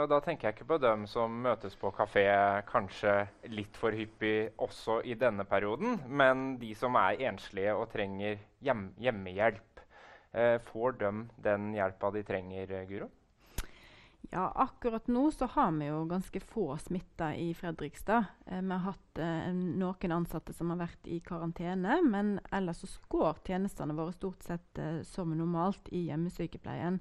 og 0.00 0.06
da 0.08 0.16
tenker 0.24 0.48
jeg 0.48 0.54
ikke 0.54 0.70
på 0.70 0.78
dem 0.80 1.02
som 1.04 1.34
møtes 1.44 1.74
på 1.76 1.90
kafé 1.92 2.22
kanskje 2.64 3.12
litt 3.52 3.76
for 3.76 3.92
hyppig 3.92 4.54
også 4.56 5.02
i 5.04 5.12
denne 5.20 5.44
perioden, 5.44 5.98
men 6.08 6.54
de 6.62 6.70
som 6.80 6.96
er 6.96 7.20
enslige 7.28 7.76
og 7.76 7.90
trenger 7.92 8.40
hjem 8.64 8.86
hjemmehjelp. 9.04 9.74
Eh, 10.34 10.58
får 10.58 10.96
de 10.98 11.10
den 11.44 11.74
hjelpa 11.76 12.10
de 12.10 12.22
trenger, 12.26 12.70
eh, 12.72 12.86
Guro? 12.88 13.06
Ja, 14.36 14.52
akkurat 14.54 15.06
nå 15.06 15.30
så 15.30 15.46
har 15.46 15.72
vi 15.72 15.86
jo 15.86 16.04
ganske 16.04 16.40
få 16.40 16.78
smitta 16.78 17.34
i 17.34 17.54
Fredrikstad. 17.54 18.24
Eh, 18.46 18.62
vi 18.62 18.70
har 18.70 18.78
hatt 18.78 19.18
eh, 19.18 19.52
noen 19.54 20.12
ansatte 20.12 20.52
som 20.52 20.72
har 20.72 20.80
vært 20.80 21.06
i 21.06 21.20
karantene, 21.22 22.00
men 22.02 22.40
ellers 22.50 22.80
så 22.82 22.88
går 23.14 23.38
tjenestene 23.46 23.94
våre 23.94 24.10
stort 24.16 24.42
sett 24.42 24.80
eh, 24.82 25.04
som 25.06 25.36
normalt 25.38 25.86
i 25.94 26.08
hjemmesykepleien. 26.08 26.98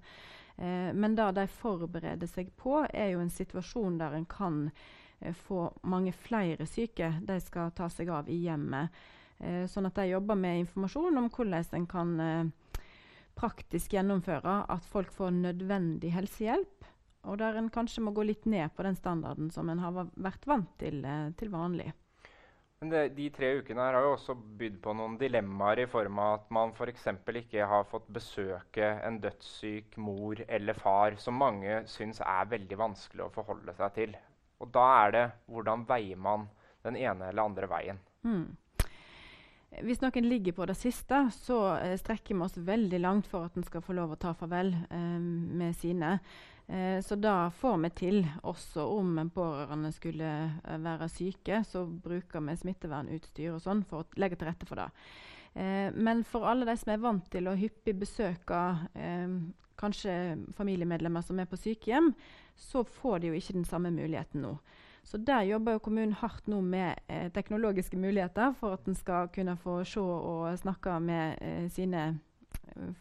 Eh, 0.58 0.94
men 0.94 1.18
det 1.18 1.32
de 1.40 1.48
forbereder 1.56 2.30
seg 2.30 2.54
på, 2.54 2.84
er 2.94 3.16
jo 3.16 3.26
en 3.26 3.34
situasjon 3.34 3.98
der 3.98 4.14
en 4.14 4.30
kan 4.30 4.70
eh, 5.18 5.34
få 5.34 5.72
mange 5.90 6.14
flere 6.14 6.70
syke 6.70 7.16
de 7.26 7.42
skal 7.42 7.74
ta 7.74 7.90
seg 7.90 8.14
av 8.14 8.30
i 8.30 8.44
hjemmet. 8.46 9.04
sånn 9.44 9.90
at 9.90 9.98
de 9.98 10.06
jobber 10.08 10.38
med 10.38 10.60
informasjon 10.60 11.18
om 11.18 11.26
hvordan 11.34 11.66
en 11.76 11.88
kan 11.90 12.52
praktisk 13.36 13.98
gjennomføre 13.98 14.62
at 14.70 14.86
folk 14.86 15.12
får 15.12 15.34
nødvendig 15.42 16.14
helsehjelp. 16.14 16.93
Og 17.24 17.38
der 17.40 17.56
en 17.56 17.72
kanskje 17.72 18.04
må 18.04 18.12
gå 18.12 18.26
litt 18.28 18.46
ned 18.50 18.74
på 18.76 18.84
den 18.84 18.98
standarden 19.00 19.52
som 19.54 19.70
en 19.72 19.80
har 19.80 20.08
vært 20.14 20.48
vant 20.48 20.72
til, 20.80 21.04
eh, 21.06 21.30
til 21.40 21.52
vanlig. 21.54 21.92
Men 22.84 22.90
det, 22.90 23.16
De 23.16 23.30
tre 23.32 23.54
ukene 23.62 23.80
her 23.80 23.96
har 23.96 24.04
jo 24.04 24.16
også 24.18 24.34
bydd 24.60 24.82
på 24.84 24.92
noen 25.00 25.14
dilemmaer 25.16 25.86
i 25.86 25.88
form 25.88 26.18
av 26.20 26.34
at 26.42 26.50
man 26.52 26.74
f.eks. 26.76 27.06
ikke 27.40 27.68
har 27.72 27.86
fått 27.88 28.10
besøke 28.12 28.90
en 29.08 29.22
dødssyk 29.24 29.96
mor 30.04 30.42
eller 30.50 30.76
far, 30.76 31.16
som 31.16 31.40
mange 31.40 31.86
syns 31.88 32.20
er 32.20 32.50
veldig 32.52 32.80
vanskelig 32.82 33.24
å 33.24 33.32
forholde 33.32 33.72
seg 33.78 33.96
til. 33.96 34.18
Og 34.60 34.68
da 34.76 34.84
er 35.06 35.16
det 35.16 35.24
hvordan 35.48 35.88
veier 35.88 36.20
man 36.20 36.50
den 36.84 37.00
ene 37.00 37.32
eller 37.32 37.48
andre 37.48 37.72
veien. 37.72 38.04
Mm. 38.28 38.52
Hvis 39.88 40.04
noen 40.04 40.28
ligger 40.28 40.54
på 40.54 40.68
det 40.70 40.76
siste, 40.78 41.24
så 41.34 41.60
eh, 41.80 41.96
strekker 41.98 42.36
vi 42.36 42.46
oss 42.46 42.60
veldig 42.60 43.00
langt 43.00 43.32
for 43.32 43.48
at 43.48 43.56
en 43.58 43.66
skal 43.66 43.82
få 43.82 43.96
lov 43.96 44.14
å 44.14 44.20
ta 44.20 44.36
farvel 44.38 44.76
eh, 44.76 45.22
med 45.64 45.72
sine. 45.80 46.18
Eh, 46.68 47.02
så 47.02 47.16
da 47.16 47.50
får 47.52 47.78
vi 47.78 47.90
til, 47.90 48.22
også 48.44 48.86
om 48.96 49.18
pårørende 49.36 49.92
skulle 49.92 50.30
eh, 50.64 50.80
være 50.80 51.10
syke, 51.12 51.64
så 51.68 51.86
bruker 51.86 52.44
vi 52.46 52.56
smittevernutstyr 52.56 53.52
og 53.56 53.64
sånn 53.64 53.84
for 53.88 54.04
å 54.04 54.22
legge 54.22 54.40
til 54.40 54.48
rette 54.48 54.68
for 54.70 54.80
det. 54.80 54.88
Eh, 55.54 55.90
men 55.94 56.24
for 56.24 56.48
alle 56.48 56.68
de 56.70 56.78
som 56.80 56.94
er 56.94 57.04
vant 57.04 57.28
til 57.32 57.50
å 57.52 57.58
hyppig 57.60 57.98
besøke 58.00 58.62
eh, 58.96 59.36
kanskje 59.80 60.16
familiemedlemmer 60.56 61.26
som 61.26 61.42
er 61.42 61.50
på 61.52 61.60
sykehjem, 61.60 62.14
så 62.56 62.86
får 62.88 63.20
de 63.20 63.32
jo 63.32 63.38
ikke 63.38 63.58
den 63.58 63.68
samme 63.68 63.92
muligheten 63.92 64.46
nå. 64.46 64.56
Så 65.04 65.20
der 65.20 65.44
jobber 65.44 65.76
jo 65.76 65.84
kommunen 65.84 66.16
hardt 66.16 66.48
nå 66.48 66.62
med 66.64 67.02
eh, 67.12 67.28
teknologiske 67.36 68.00
muligheter 68.00 68.54
for 68.56 68.78
at 68.78 68.88
en 68.88 68.96
skal 68.96 69.28
kunne 69.36 69.58
få 69.60 69.82
se 69.84 70.00
og 70.00 70.54
snakke 70.62 70.96
med 71.04 71.44
eh, 71.44 71.68
sine 71.68 72.14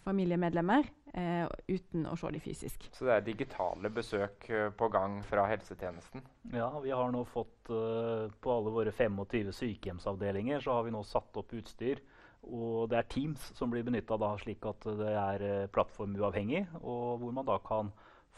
familiemedlemmer 0.02 0.88
eh, 1.12 1.46
uten 1.68 2.06
å 2.08 2.16
se 2.18 2.30
dem 2.32 2.42
fysisk. 2.42 2.86
Så 2.94 3.06
det 3.06 3.14
er 3.14 3.26
digitale 3.26 3.90
besøk 3.92 4.46
uh, 4.50 4.68
på 4.76 4.88
gang 4.92 5.18
fra 5.28 5.44
helsetjenesten? 5.50 6.24
Ja, 6.54 6.70
vi 6.82 6.92
har 6.94 7.12
nå 7.12 7.24
fått 7.28 7.70
uh, 7.70 8.30
På 8.42 8.56
alle 8.56 8.72
våre 8.74 8.92
25 8.92 9.52
sykehjemsavdelinger 9.58 10.64
så 10.64 10.78
har 10.78 10.86
vi 10.86 10.94
nå 10.94 11.02
satt 11.06 11.36
opp 11.40 11.52
utstyr. 11.56 12.02
Og 12.42 12.88
det 12.90 12.98
er 12.98 13.10
Teams 13.10 13.52
som 13.54 13.70
blir 13.70 13.84
benytta 13.86 14.18
slik 14.40 14.64
at 14.66 14.88
det 14.98 15.12
er 15.12 15.44
uh, 15.46 15.68
plattformuavhengig, 15.74 16.64
og 16.80 17.20
hvor 17.22 17.36
man 17.36 17.46
da 17.48 17.58
kan 17.62 17.92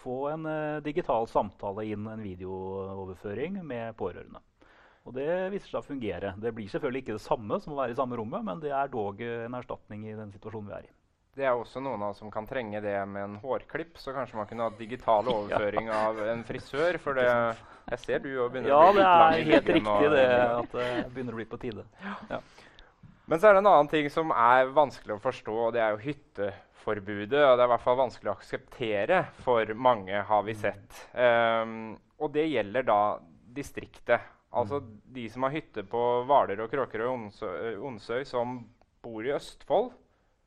få 0.05 0.17
en 0.33 0.49
digital 0.83 1.29
samtale 1.31 1.85
inn, 1.87 2.09
en 2.11 2.21
videooverføring 2.21 3.61
med 3.65 3.95
pårørende. 3.97 4.43
Og 5.07 5.15
det 5.15 5.29
viser 5.55 5.71
seg 5.71 5.79
å 5.79 5.87
fungere. 5.87 6.33
Det 6.43 6.51
blir 6.53 6.67
selvfølgelig 6.69 7.05
ikke 7.05 7.17
det 7.17 7.23
samme 7.25 7.61
som 7.63 7.77
å 7.77 7.79
være 7.79 7.95
i 7.95 7.97
samme 8.01 8.19
rommet, 8.19 8.43
men 8.45 8.61
det 8.61 8.75
er 8.75 8.91
dog 8.91 9.23
en 9.23 9.57
erstatning 9.57 10.03
i 10.11 10.17
den 10.19 10.35
situasjonen 10.35 10.73
vi 10.73 10.77
er 10.81 10.89
i. 10.89 10.93
Det 11.35 11.47
er 11.49 11.55
også 11.59 11.81
noen 11.83 12.03
av 12.03 12.13
oss 12.13 12.21
som 12.23 12.31
kan 12.31 12.47
trenge 12.47 12.79
det 12.83 12.95
med 13.11 13.25
en 13.25 13.39
hårklipp. 13.43 13.97
Så 13.99 14.15
kanskje 14.15 14.39
man 14.39 14.47
kunne 14.51 14.69
ha 14.69 14.75
digital 14.79 15.29
overføring 15.33 15.91
ja. 15.91 16.03
av 16.11 16.21
en 16.29 16.45
frisør. 16.47 16.99
For 17.03 17.19
det, 17.19 17.31
jeg 17.91 18.03
ser 18.05 18.23
du 18.23 18.29
jo 18.31 18.47
begynner 18.53 18.71
ja, 18.71 18.83
å 18.83 18.93
bli 18.95 19.03
Ja, 19.03 19.17
det 19.19 19.41
er 19.41 19.49
helt 19.51 19.73
riktig 19.79 20.13
det 20.15 20.29
at 20.45 20.77
det 20.79 20.91
begynner 21.15 21.35
å 21.35 21.41
bli 21.41 21.49
på 21.51 21.61
tide. 21.65 21.87
Ja. 22.31 22.39
Men 23.25 23.41
så 23.41 23.49
er 23.49 23.57
det 23.57 23.65
en 23.65 23.71
annen 23.71 23.91
ting 23.91 24.07
som 24.13 24.31
er 24.37 24.71
vanskelig 24.77 25.17
å 25.17 25.25
forstå, 25.25 25.57
og 25.67 25.75
det 25.75 25.81
er 25.81 25.95
jo 25.95 26.03
hytteforbudet. 26.05 27.41
Og 27.41 27.57
det 27.57 27.65
er 27.65 27.67
i 27.67 27.73
hvert 27.73 27.87
fall 27.87 27.99
vanskelig 28.03 28.31
å 28.31 28.37
akseptere 28.37 29.21
for 29.43 29.75
mange, 29.75 30.23
har 30.29 30.47
vi 30.47 30.55
sett. 30.61 31.01
Um, 31.17 31.95
og 32.21 32.31
det 32.37 32.47
gjelder 32.53 32.87
da 32.87 33.01
distriktet. 33.57 34.31
Altså 34.55 34.79
mm. 34.85 34.95
de 35.17 35.27
som 35.33 35.49
har 35.49 35.55
hytte 35.57 35.83
på 35.91 36.05
Hvaler 36.29 36.63
og 36.63 36.71
Kråkerøy 36.71 37.09
og 37.09 37.87
Onsøy, 37.89 38.23
som 38.29 38.61
bor 39.03 39.27
i 39.27 39.33
Østfold 39.35 39.91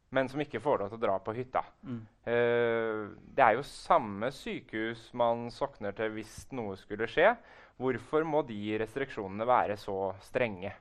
men 0.10 0.30
som 0.32 0.42
ikke 0.42 0.62
får 0.64 0.82
lov 0.82 0.92
til 0.92 1.00
å 1.00 1.04
dra 1.04 1.18
på 1.20 1.36
hytta. 1.36 1.64
Mm. 1.84 2.02
Eh, 2.32 3.02
det 3.36 3.44
er 3.44 3.58
jo 3.58 3.68
samme 3.68 4.32
sykehus 4.32 5.10
man 5.18 5.48
sokner 5.54 5.96
til 5.98 6.14
hvis 6.16 6.46
noe 6.56 6.78
skulle 6.80 7.10
skje. 7.12 7.34
Hvorfor 7.78 8.26
må 8.26 8.42
de 8.48 8.78
restriksjonene 8.80 9.48
være 9.48 9.78
så 9.80 10.14
strenge? 10.24 10.72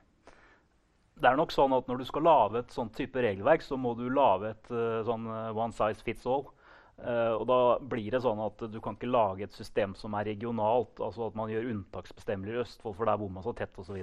Det 1.17 1.25
er 1.25 1.37
nok 1.37 1.51
sånn 1.53 1.73
at 1.73 1.87
Når 1.89 1.97
du 1.97 2.05
skal 2.05 2.25
lage 2.25 2.61
et 2.61 2.73
sånt 2.73 2.93
type 2.93 3.21
regelverk, 3.21 3.63
så 3.65 3.77
må 3.77 3.95
du 3.97 4.05
lage 4.09 4.53
et 4.53 4.71
uh, 4.71 5.03
sånn 5.05 5.25
uh, 5.27 5.49
one 5.57 5.73
size 5.73 6.05
fits 6.05 6.25
all. 6.29 6.47
og 6.97 7.43
Da 7.49 7.57
blir 7.81 8.09
det 8.13 8.23
sånn 8.23 8.39
at 8.41 8.61
du 8.73 8.79
kan 8.81 8.95
ikke 8.97 9.09
lage 9.09 9.45
et 9.45 9.53
system 9.53 9.93
som 9.97 10.15
er 10.17 10.29
regionalt. 10.31 10.97
altså 10.97 11.27
At 11.27 11.35
man 11.37 11.51
gjør 11.51 11.69
unntaksbestemmelser 11.73 12.57
i 12.57 12.61
Østfold, 12.63 12.95
for 12.97 13.09
der 13.09 13.19
bor 13.21 13.33
man 13.33 13.45
så 13.45 13.53
tett 13.57 13.77
osv. 13.77 13.97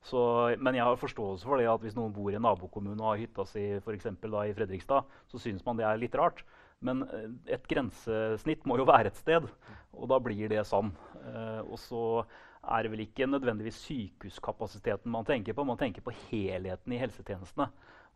Så, 0.00 0.20
men 0.58 0.78
jeg 0.78 0.86
har 0.86 0.96
forståelse 0.96 1.44
for 1.44 1.60
det 1.60 1.68
at 1.68 1.82
hvis 1.84 1.96
noen 1.96 2.14
bor 2.16 2.32
i 2.32 2.38
en 2.38 2.44
nabokommune 2.46 3.02
og 3.02 3.12
har 3.12 3.20
hytta 3.20 3.44
si 3.48 3.66
for 3.84 3.96
da, 3.96 4.44
i 4.48 4.54
Fredrikstad, 4.56 5.04
så 5.28 5.40
syns 5.42 5.64
man 5.66 5.76
det 5.76 5.84
er 5.84 6.00
litt 6.00 6.16
rart. 6.16 6.40
Men 6.80 7.04
eh, 7.04 7.28
et 7.56 7.66
grensesnitt 7.68 8.64
må 8.68 8.78
jo 8.80 8.88
være 8.88 9.12
et 9.12 9.20
sted, 9.20 9.48
og 9.92 10.08
da 10.08 10.20
blir 10.24 10.48
det 10.48 10.64
sånn. 10.68 10.94
Eh, 11.20 11.60
og 11.66 11.76
så 11.82 12.04
er 12.60 12.84
det 12.84 12.92
vel 12.92 13.04
ikke 13.04 13.28
nødvendigvis 13.28 13.80
sykehuskapasiteten 13.86 15.12
man 15.12 15.28
tenker 15.28 15.56
på, 15.56 15.64
man 15.68 15.80
tenker 15.80 16.04
på 16.04 16.16
helheten 16.30 16.96
i 16.96 17.00
helsetjenestene. 17.00 17.68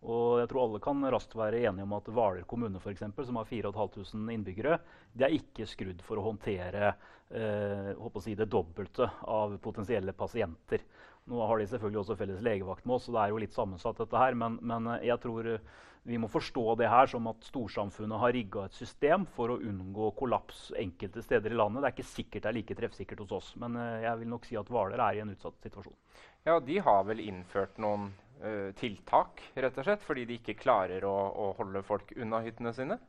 Og 0.04 0.42
jeg 0.42 0.50
tror 0.50 0.66
alle 0.66 0.80
kan 0.84 1.04
raskt 1.12 1.32
være 1.38 1.62
enige 1.64 1.84
om 1.86 1.94
at 1.96 2.08
Hvaler 2.12 2.44
kommune, 2.48 2.80
for 2.80 2.92
eksempel, 2.92 3.24
som 3.24 3.38
har 3.40 3.48
4500 3.48 4.34
innbyggere, 4.34 4.76
de 5.16 5.24
er 5.24 5.36
ikke 5.38 5.68
skrudd 5.68 6.02
for 6.04 6.20
å 6.20 6.26
håndtere 6.26 6.90
eh, 7.32 7.92
å 7.96 8.12
si 8.20 8.36
det 8.36 8.50
dobbelte 8.52 9.08
av 9.32 9.56
potensielle 9.64 10.12
pasienter. 10.12 10.84
Nå 11.30 11.40
har 11.48 11.58
de 11.58 11.66
selvfølgelig 11.70 12.02
også 12.02 12.18
felles 12.20 12.44
legevakt 12.44 12.84
med 12.84 12.98
oss, 12.98 13.06
så 13.08 13.14
det 13.14 13.22
er 13.22 13.32
jo 13.32 13.40
litt 13.40 13.56
sammensatt. 13.56 13.96
dette 13.96 14.20
her, 14.20 14.34
Men, 14.36 14.58
men 14.60 14.86
eh, 14.92 15.06
jeg 15.08 15.20
tror 15.22 15.46
eh, 15.54 15.62
vi 16.04 16.18
må 16.20 16.28
forstå 16.28 16.74
det 16.76 16.90
her 16.92 17.08
som 17.08 17.30
at 17.30 17.46
storsamfunnet 17.46 18.20
har 18.20 18.34
rigga 18.36 18.66
et 18.66 18.76
system 18.76 19.24
for 19.36 19.54
å 19.54 19.56
unngå 19.56 20.10
kollaps 20.18 20.66
enkelte 20.76 21.22
steder 21.24 21.54
i 21.54 21.56
landet. 21.56 21.80
Det 21.80 21.88
er 21.88 21.94
ikke 21.96 22.10
sikkert 22.10 22.44
det 22.44 22.50
er 22.50 22.56
like 22.58 22.76
treffsikkert 22.76 23.22
hos 23.24 23.32
oss, 23.38 23.48
men 23.56 23.78
uh, 23.80 24.02
jeg 24.04 24.20
vil 24.20 24.30
nok 24.34 24.44
si 24.44 24.58
at 24.60 24.68
Hvaler 24.68 25.00
er 25.00 25.16
i 25.16 25.22
en 25.24 25.32
utsatt 25.32 25.56
situasjon. 25.64 25.96
Ja, 26.44 26.58
De 26.60 26.76
har 26.84 27.08
vel 27.08 27.24
innført 27.24 27.80
noen 27.80 28.10
uh, 28.44 28.68
tiltak, 28.76 29.40
rett 29.56 29.80
og 29.80 29.88
slett, 29.88 30.04
fordi 30.04 30.26
de 30.28 30.36
ikke 30.42 30.58
klarer 30.60 31.08
å, 31.08 31.16
å 31.40 31.48
holde 31.56 31.80
folk 31.88 32.12
unna 32.20 32.42
hyttene 32.44 32.74
sine? 32.76 33.00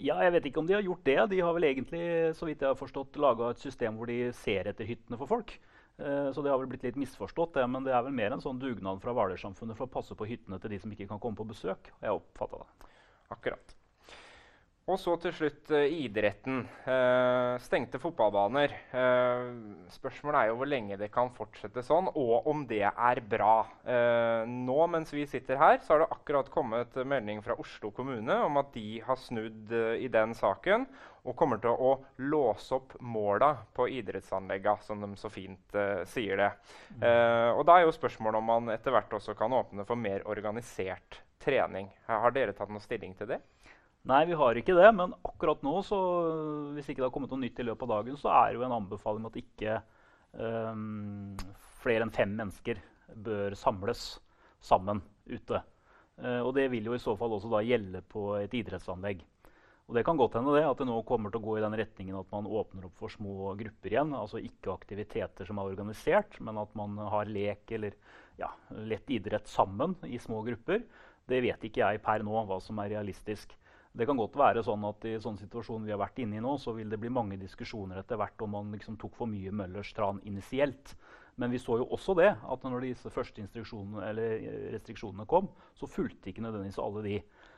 Ja, 0.00 0.16
jeg 0.24 0.32
vet 0.38 0.48
ikke 0.48 0.64
om 0.64 0.66
de 0.66 0.78
har 0.78 0.88
gjort 0.88 1.04
det. 1.04 1.20
De 1.30 1.44
har 1.44 1.52
vel 1.54 1.68
egentlig 1.68 2.06
så 2.40 2.48
vidt 2.48 2.64
jeg 2.64 2.72
har 2.72 2.80
forstått, 2.80 3.20
laga 3.20 3.52
et 3.52 3.60
system 3.60 4.00
hvor 4.00 4.08
de 4.08 4.32
ser 4.40 4.72
etter 4.72 4.88
hyttene 4.88 5.20
for 5.20 5.28
folk. 5.28 5.58
Eh, 5.98 6.32
så 6.32 6.42
det 6.42 6.50
har 6.50 6.58
vel 6.58 6.70
blitt 6.72 6.82
litt 6.86 6.98
misforstått, 6.98 7.54
det, 7.54 7.66
men 7.70 7.86
det 7.86 7.94
er 7.94 8.02
vel 8.06 8.16
mer 8.16 8.34
en 8.34 8.42
sånn 8.42 8.58
dugnad 8.62 9.02
fra 9.02 9.14
Hvaler-samfunnet 9.14 9.78
for 9.78 9.86
å 9.86 9.94
passe 9.94 10.16
på 10.18 10.26
hyttene 10.26 10.58
til 10.62 10.74
de 10.74 10.80
som 10.82 10.94
ikke 10.94 11.08
kan 11.12 11.22
komme 11.22 11.38
på 11.38 11.46
besøk. 11.52 11.92
Jeg 12.02 12.18
oppfatta 12.18 12.64
det. 12.64 12.92
Akkurat. 13.34 13.76
Og 14.84 14.98
så 15.00 15.14
til 15.16 15.32
slutt 15.32 15.70
uh, 15.72 15.86
idretten. 15.88 16.58
Uh, 16.84 17.56
stengte 17.64 17.96
fotballbaner. 18.02 18.74
Uh, 18.92 19.86
spørsmålet 19.94 20.42
er 20.42 20.50
jo 20.50 20.58
hvor 20.60 20.68
lenge 20.68 20.98
det 21.00 21.08
kan 21.14 21.30
fortsette 21.32 21.80
sånn, 21.86 22.10
og 22.12 22.50
om 22.52 22.66
det 22.68 22.82
er 22.84 23.20
bra. 23.24 23.54
nå 24.48 24.76
mens 24.90 25.12
vi 25.14 25.24
sitter 25.28 25.56
her, 25.60 25.78
så 25.80 25.94
har 25.94 26.02
det 26.02 26.10
akkurat 26.12 26.50
kommet 26.52 26.96
melding 27.06 27.40
fra 27.44 27.56
Oslo 27.60 27.90
kommune 27.94 28.36
om 28.44 28.60
at 28.60 28.72
de 28.74 29.00
har 29.04 29.18
snudd 29.20 29.72
i 29.72 30.08
den 30.12 30.34
saken 30.36 30.86
og 31.24 31.36
kommer 31.38 31.60
til 31.62 31.72
å 31.72 31.94
låse 32.20 32.74
opp 32.76 32.96
måla 33.00 33.52
på 33.76 33.86
idrettsanlegga, 34.00 34.76
som 34.84 35.00
de 35.00 35.12
så 35.20 35.30
fint 35.32 35.78
sier 36.10 36.40
det. 36.40 36.50
Og 37.56 37.64
da 37.68 37.78
er 37.78 37.86
jo 37.86 37.96
spørsmålet 37.96 38.40
om 38.40 38.50
man 38.52 38.74
etter 38.74 38.94
hvert 38.94 39.16
også 39.20 39.36
kan 39.38 39.54
åpne 39.56 39.86
for 39.88 40.00
mer 40.00 40.26
organisert 40.28 41.22
trening. 41.44 41.90
Har 42.08 42.34
dere 42.36 42.56
tatt 42.56 42.72
noe 42.72 42.84
stilling 42.84 43.16
til 43.18 43.34
det? 43.34 43.40
Nei, 44.04 44.24
vi 44.28 44.36
har 44.36 44.58
ikke 44.60 44.76
det. 44.76 44.88
Men 44.96 45.14
akkurat 45.24 45.62
nå, 45.64 45.78
så, 45.86 45.98
hvis 46.76 46.90
ikke 46.90 47.00
det 47.00 47.08
har 47.08 47.12
kommet 47.14 47.32
noe 47.32 47.40
nytt 47.40 47.60
i 47.60 47.64
løpet 47.64 47.86
av 47.86 47.92
dagen, 47.98 48.18
så 48.20 48.32
er 48.36 48.50
det 48.50 48.60
jo 48.60 48.66
en 48.66 48.78
anbefaling 48.78 49.28
at 49.30 49.38
ikke 49.40 49.78
um, 50.36 51.36
flere 51.80 52.04
enn 52.04 52.12
fem 52.12 52.34
mennesker 52.36 52.82
bør 53.24 53.56
samles 53.56 54.08
sammen 54.64 55.00
ute. 55.24 55.62
Uh, 56.20 56.42
og 56.44 56.52
det 56.58 56.68
vil 56.72 56.90
jo 56.90 56.98
i 56.98 57.00
så 57.00 57.16
fall 57.18 57.32
også 57.36 57.48
da 57.52 57.64
gjelde 57.64 58.04
på 58.12 58.34
et 58.42 58.58
idrettsanlegg. 58.60 59.24
Og 59.84 59.96
det 59.96 60.04
kan 60.04 60.16
godt 60.20 60.36
hende 60.38 60.52
det, 60.56 60.62
at 60.64 60.78
det 60.80 60.86
nå 60.88 61.00
kommer 61.08 61.32
til 61.32 61.42
å 61.42 61.44
gå 61.44 61.56
i 61.58 61.64
den 61.64 61.76
retningen 61.76 62.16
at 62.16 62.30
man 62.32 62.46
åpner 62.48 62.86
opp 62.88 63.00
for 63.00 63.12
små 63.12 63.50
grupper 63.56 63.92
igjen. 63.92 64.14
Altså 64.16 64.40
ikke 64.40 64.72
aktiviteter 64.72 65.48
som 65.48 65.60
er 65.60 65.72
organisert, 65.72 66.38
men 66.44 66.60
at 66.60 66.72
man 66.76 66.96
har 67.12 67.28
lek 67.28 67.72
eller 67.76 67.96
ja, 68.40 68.48
lett 68.84 69.08
idrett 69.12 69.48
sammen 69.48 69.96
i 70.08 70.20
små 70.20 70.40
grupper. 70.46 70.84
Det 71.28 71.40
vet 71.44 71.68
ikke 71.68 71.84
jeg 71.84 72.00
per 72.04 72.24
nå 72.24 72.46
hva 72.48 72.60
som 72.64 72.80
er 72.80 72.94
realistisk. 72.96 73.52
Det 73.94 74.08
kan 74.08 74.18
godt 74.18 74.34
være 74.34 74.62
sånn 74.66 74.82
at 74.88 75.04
i 75.06 75.12
sånn 75.22 75.36
situasjon 75.38 75.84
vi 75.86 75.92
har 75.94 76.00
vært 76.00 76.18
inne 76.24 76.40
i 76.40 76.42
nå, 76.42 76.56
så 76.58 76.72
vil 76.74 76.88
det 76.90 76.98
bli 76.98 77.12
mange 77.14 77.36
diskusjoner 77.38 78.00
etter 78.00 78.18
hvert 78.18 78.42
om 78.42 78.50
man 78.56 78.72
liksom 78.74 78.96
tok 78.98 79.14
for 79.14 79.30
mye 79.30 79.52
Møllers 79.54 79.92
tran 79.94 80.18
initielt. 80.26 80.96
Men 81.38 81.50
vi 81.54 81.58
så 81.62 81.76
jo 81.80 81.86
også 81.94 82.14
det, 82.18 82.32
at 82.34 82.64
når 82.66 82.84
disse 82.88 83.10
første 83.10 83.42
restriksjonene 83.42 85.26
kom, 85.30 85.48
så 85.78 85.86
fulgte 85.90 86.30
ikke 86.30 86.42
nødvendigvis 86.42 86.78
alle 86.82 87.02
de. 87.06 87.16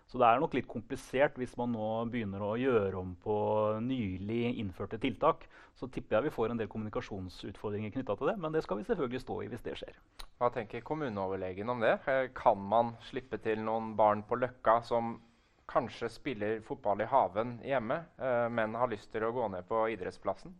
Så 0.09 0.20
det 0.20 0.29
er 0.29 0.40
nok 0.40 0.55
litt 0.57 0.68
komplisert 0.70 1.37
hvis 1.40 1.57
man 1.61 1.72
nå 1.72 1.88
begynner 2.12 2.44
å 2.44 2.57
gjøre 2.61 3.01
om 3.01 3.14
på 3.20 3.37
nylig 3.85 4.55
innførte 4.61 5.01
tiltak. 5.01 5.44
Så 5.77 5.88
tipper 5.92 6.18
jeg 6.18 6.29
vi 6.29 6.35
får 6.37 6.53
en 6.53 6.61
del 6.61 6.68
kommunikasjonsutfordringer 6.72 7.92
knytta 7.96 8.16
til 8.16 8.33
det. 8.33 8.37
Men 8.44 8.53
det 8.53 8.62
skal 8.64 8.81
vi 8.81 8.88
selvfølgelig 8.88 9.25
stå 9.25 9.38
i 9.40 9.49
hvis 9.53 9.64
det 9.64 9.77
skjer. 9.81 9.96
Hva 10.37 10.53
tenker 10.53 10.85
kommuneoverlegen 10.85 11.72
om 11.72 11.81
det? 11.85 11.96
Kan 12.37 12.61
man 12.61 12.92
slippe 13.09 13.40
til 13.40 13.64
noen 13.64 13.96
barn 13.99 14.25
på 14.29 14.37
Løkka 14.40 14.83
som 14.85 15.16
kanskje 15.70 16.09
spiller 16.12 16.61
fotball 16.66 17.00
i 17.02 17.11
haven 17.11 17.59
hjemme, 17.64 18.02
eh, 18.18 18.46
men 18.48 18.74
har 18.79 18.90
lyst 18.92 19.12
til 19.12 19.26
å 19.26 19.33
gå 19.35 19.48
ned 19.52 19.66
på 19.68 19.87
idrettsplassen? 19.94 20.55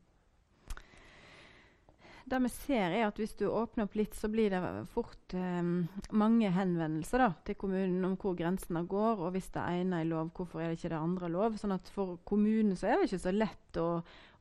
Det 2.27 2.39
vi 2.43 2.49
ser 2.51 2.91
er 2.91 3.05
at 3.07 3.19
Hvis 3.21 3.37
du 3.39 3.45
åpner 3.47 3.87
opp 3.87 3.95
litt, 3.95 4.15
så 4.19 4.27
blir 4.27 4.51
det 4.51 4.61
fort 4.91 5.35
eh, 5.39 5.69
mange 6.11 6.49
henvendelser 6.51 7.23
da, 7.23 7.29
til 7.47 7.55
kommunen 7.61 8.03
om 8.09 8.17
hvor 8.19 8.35
grensene 8.39 8.83
går. 8.83 9.23
Og 9.23 9.37
hvis 9.37 9.53
det 9.55 9.63
ene 9.63 10.01
er 10.03 10.09
lov, 10.11 10.33
hvorfor 10.35 10.63
er 10.63 10.73
det 10.73 10.81
ikke 10.81 10.91
det 10.91 10.99
andre 10.99 11.31
lov? 11.31 11.61
Sånn 11.61 11.77
at 11.77 11.93
For 11.95 12.19
kommunen 12.27 12.75
så 12.75 12.91
er 12.91 12.99
det 12.99 13.13
ikke 13.13 13.23
så 13.29 13.35
lett 13.35 13.79
å, 13.79 13.87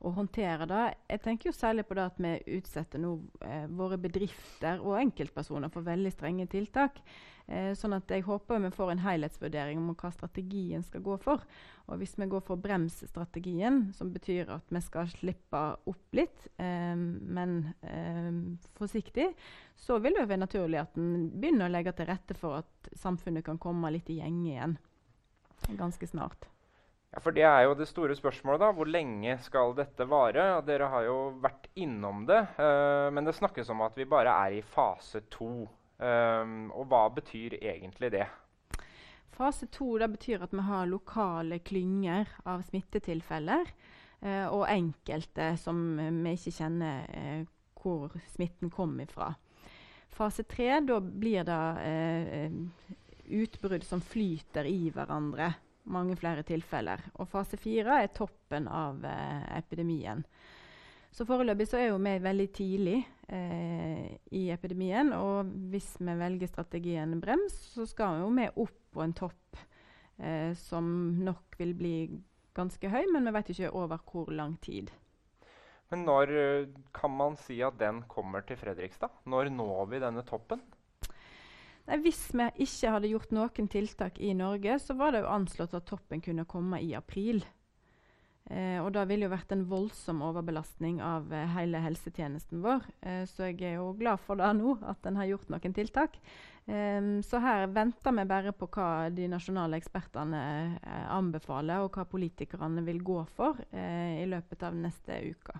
å 0.02 0.14
håndtere 0.18 0.66
det. 0.66 0.82
Jeg 1.14 1.22
tenker 1.28 1.52
jo 1.52 1.54
særlig 1.54 1.86
på 1.86 1.94
det 1.94 2.08
at 2.10 2.18
vi 2.26 2.34
utsetter 2.58 3.04
nå 3.06 3.14
eh, 3.46 3.70
våre 3.70 4.00
bedrifter 4.02 4.82
og 4.82 4.98
enkeltpersoner 5.04 5.70
for 5.70 5.86
veldig 5.86 6.14
strenge 6.16 6.50
tiltak. 6.50 6.98
Eh, 7.46 7.72
sånn 7.78 7.94
at 7.94 8.10
jeg 8.10 8.24
håper 8.26 8.58
vi 8.64 8.72
får 8.74 8.90
en 8.92 9.04
helhetsvurdering 9.04 9.78
om 9.78 9.92
hva 9.94 10.10
strategien 10.14 10.82
skal 10.82 11.04
gå 11.06 11.18
for. 11.22 11.44
Og 11.86 12.00
hvis 12.00 12.16
vi 12.18 12.26
går 12.30 12.42
for 12.46 12.58
bremsstrategien, 12.58 13.92
som 13.94 14.10
betyr 14.14 14.50
at 14.56 14.74
vi 14.74 14.82
skal 14.82 15.06
slippe 15.12 15.62
opp 15.86 16.18
litt, 16.18 16.48
eh, 16.58 16.96
men 16.96 17.60
eh, 17.86 18.32
forsiktig, 18.80 19.30
så 19.78 20.00
vil 20.02 20.18
det 20.18 20.26
være 20.26 20.42
naturlig 20.42 20.82
at 20.82 20.98
en 20.98 21.30
begynner 21.36 21.68
å 21.68 21.74
legge 21.76 21.94
til 21.94 22.10
rette 22.10 22.34
for 22.38 22.64
at 22.64 22.92
samfunnet 22.98 23.46
kan 23.46 23.62
komme 23.62 23.94
litt 23.94 24.10
i 24.10 24.18
gjenge 24.18 24.50
igjen 24.50 24.78
ganske 25.68 26.06
snart. 26.06 26.46
Ja, 27.10 27.20
for 27.20 27.32
Det 27.32 27.42
er 27.42 27.62
jo 27.64 27.74
det 27.74 27.88
store 27.88 28.14
spørsmålet. 28.16 28.60
da. 28.60 28.72
Hvor 28.72 28.86
lenge 28.86 29.38
skal 29.42 29.74
dette 29.74 30.04
vare? 30.04 30.62
Dere 30.66 30.84
har 30.84 31.02
jo 31.04 31.40
vært 31.40 31.68
innom 31.74 32.26
det. 32.26 32.46
Uh, 32.58 33.10
men 33.10 33.24
det 33.24 33.34
snakkes 33.34 33.68
om 33.70 33.80
at 33.80 33.96
vi 33.96 34.04
bare 34.04 34.30
er 34.30 34.58
i 34.58 34.62
fase 34.62 35.20
to. 35.30 35.68
Um, 35.96 36.68
og 36.76 36.90
hva 36.90 37.06
betyr 37.16 37.56
egentlig 37.56 38.10
det? 38.12 38.26
Fase 39.36 39.68
to 39.72 39.94
betyr 39.96 40.44
at 40.44 40.52
vi 40.52 40.64
har 40.64 40.88
lokale 40.88 41.58
klynger 41.64 42.28
av 42.44 42.64
smittetilfeller. 42.68 43.70
Uh, 44.20 44.48
og 44.48 44.68
enkelte 44.72 45.50
som 45.60 45.96
vi 45.96 46.32
ikke 46.36 46.54
kjenner 46.56 47.04
uh, 47.12 47.42
hvor 47.80 48.16
smitten 48.32 48.72
kom 48.72 48.96
ifra. 49.00 49.34
Fase 50.16 50.46
tre, 50.48 50.80
da 50.80 51.00
blir 51.00 51.44
det 51.44 51.60
uh, 51.84 52.92
utbrudd 53.36 53.84
som 53.84 54.00
flyter 54.00 54.68
i 54.68 54.90
hverandre. 54.92 55.52
Mange 55.92 56.16
flere 56.18 56.42
tilfeller. 56.42 57.04
Og 57.20 57.28
fase 57.30 57.60
fire 57.60 58.00
er 58.02 58.12
toppen 58.16 58.66
av 58.68 59.04
epidemien. 59.54 60.24
Så 61.14 61.24
foreløpig 61.28 61.68
så 61.70 61.80
er 61.80 61.90
jo 61.90 62.00
vi 62.02 62.16
veldig 62.20 62.46
tidlig 62.54 62.98
eh, 63.28 64.16
i 64.36 64.48
epidemien. 64.52 65.12
Og 65.16 65.48
hvis 65.72 65.94
vi 66.00 66.18
velger 66.18 66.50
strategien 66.50 67.16
brems, 67.22 67.56
så 67.74 67.86
skal 67.88 68.16
vi 68.16 68.24
jo 68.24 68.34
vi 68.36 68.48
opp 68.66 68.78
på 68.96 69.04
en 69.04 69.16
topp 69.16 69.60
eh, 70.18 70.52
som 70.58 70.86
nok 71.24 71.58
vil 71.60 71.74
bli 71.76 71.96
ganske 72.56 72.88
høy, 72.88 73.04
men 73.12 73.28
vi 73.28 73.34
vet 73.36 73.52
ikke 73.52 73.74
over 73.76 74.00
hvor 74.04 74.32
lang 74.32 74.56
tid. 74.64 74.92
Men 75.92 76.06
når 76.06 76.32
eh, 76.34 76.70
kan 76.96 77.12
man 77.14 77.36
si 77.38 77.60
at 77.62 77.78
den 77.78 78.02
kommer 78.10 78.44
til 78.46 78.58
Fredrikstad? 78.58 79.12
Når 79.24 79.52
når 79.54 79.92
vi 79.92 80.02
denne 80.02 80.24
toppen? 80.26 80.62
Nei, 81.86 82.00
hvis 82.02 82.24
vi 82.34 82.48
ikke 82.64 82.90
hadde 82.96 83.10
gjort 83.12 83.34
noen 83.36 83.68
tiltak 83.70 84.16
i 84.18 84.32
Norge, 84.34 84.80
så 84.82 84.96
var 84.98 85.14
det 85.14 85.22
jo 85.22 85.30
anslått 85.30 85.76
at 85.78 85.86
toppen 85.86 86.22
kunne 86.24 86.48
komme 86.50 86.80
i 86.82 86.96
april. 86.98 87.44
Eh, 88.46 88.78
og 88.78 88.92
det 88.94 89.02
ville 89.10 89.26
jo 89.26 89.32
vært 89.32 89.50
en 89.56 89.64
voldsom 89.66 90.20
overbelastning 90.22 91.00
av 91.02 91.32
eh, 91.34 91.48
hele 91.56 91.80
helsetjenesten 91.82 92.60
vår. 92.62 92.84
Eh, 93.02 93.24
så 93.26 93.48
jeg 93.50 93.58
er 93.66 93.80
jo 93.80 93.88
glad 93.98 94.22
for 94.22 94.38
det 94.38 94.52
nå, 94.54 94.76
at 94.86 95.08
en 95.08 95.18
har 95.18 95.26
gjort 95.32 95.50
noen 95.50 95.74
tiltak. 95.74 96.20
Eh, 96.66 97.10
så 97.26 97.40
her 97.42 97.66
venter 97.74 98.14
vi 98.14 98.26
bare 98.30 98.54
på 98.54 98.68
hva 98.74 99.08
de 99.14 99.26
nasjonale 99.30 99.78
ekspertene 99.80 100.42
eh, 100.78 101.08
anbefaler, 101.14 101.82
og 101.82 101.98
hva 101.98 102.06
politikerne 102.10 102.86
vil 102.86 103.02
gå 103.06 103.20
for 103.34 103.58
eh, 103.70 104.22
i 104.22 104.26
løpet 104.30 104.62
av 104.66 104.78
neste 104.78 105.18
uke. 105.26 105.58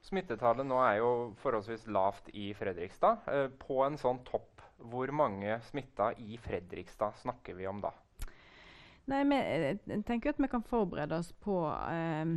Smittetallet 0.00 0.64
nå 0.64 0.80
er 0.80 1.02
jo 1.02 1.10
forholdsvis 1.42 1.84
lavt 1.92 2.30
i 2.32 2.54
Fredrikstad. 2.56 3.26
på 3.60 3.82
en 3.84 4.00
sånn 4.00 4.22
topp, 4.24 4.62
hvor 4.88 5.12
mange 5.12 5.58
smitta 5.68 6.14
i 6.16 6.38
Fredrikstad 6.40 7.20
snakker 7.20 7.58
vi 7.58 7.68
om 7.68 7.82
da? 7.84 7.92
Nei, 9.10 9.24
eh, 9.34 9.66
jeg 9.74 10.02
tenker 10.06 10.32
at 10.32 10.40
vi 10.40 10.48
kan 10.50 10.62
forberede 10.62 11.18
oss 11.18 11.32
på 11.42 11.56
eh, 11.66 12.34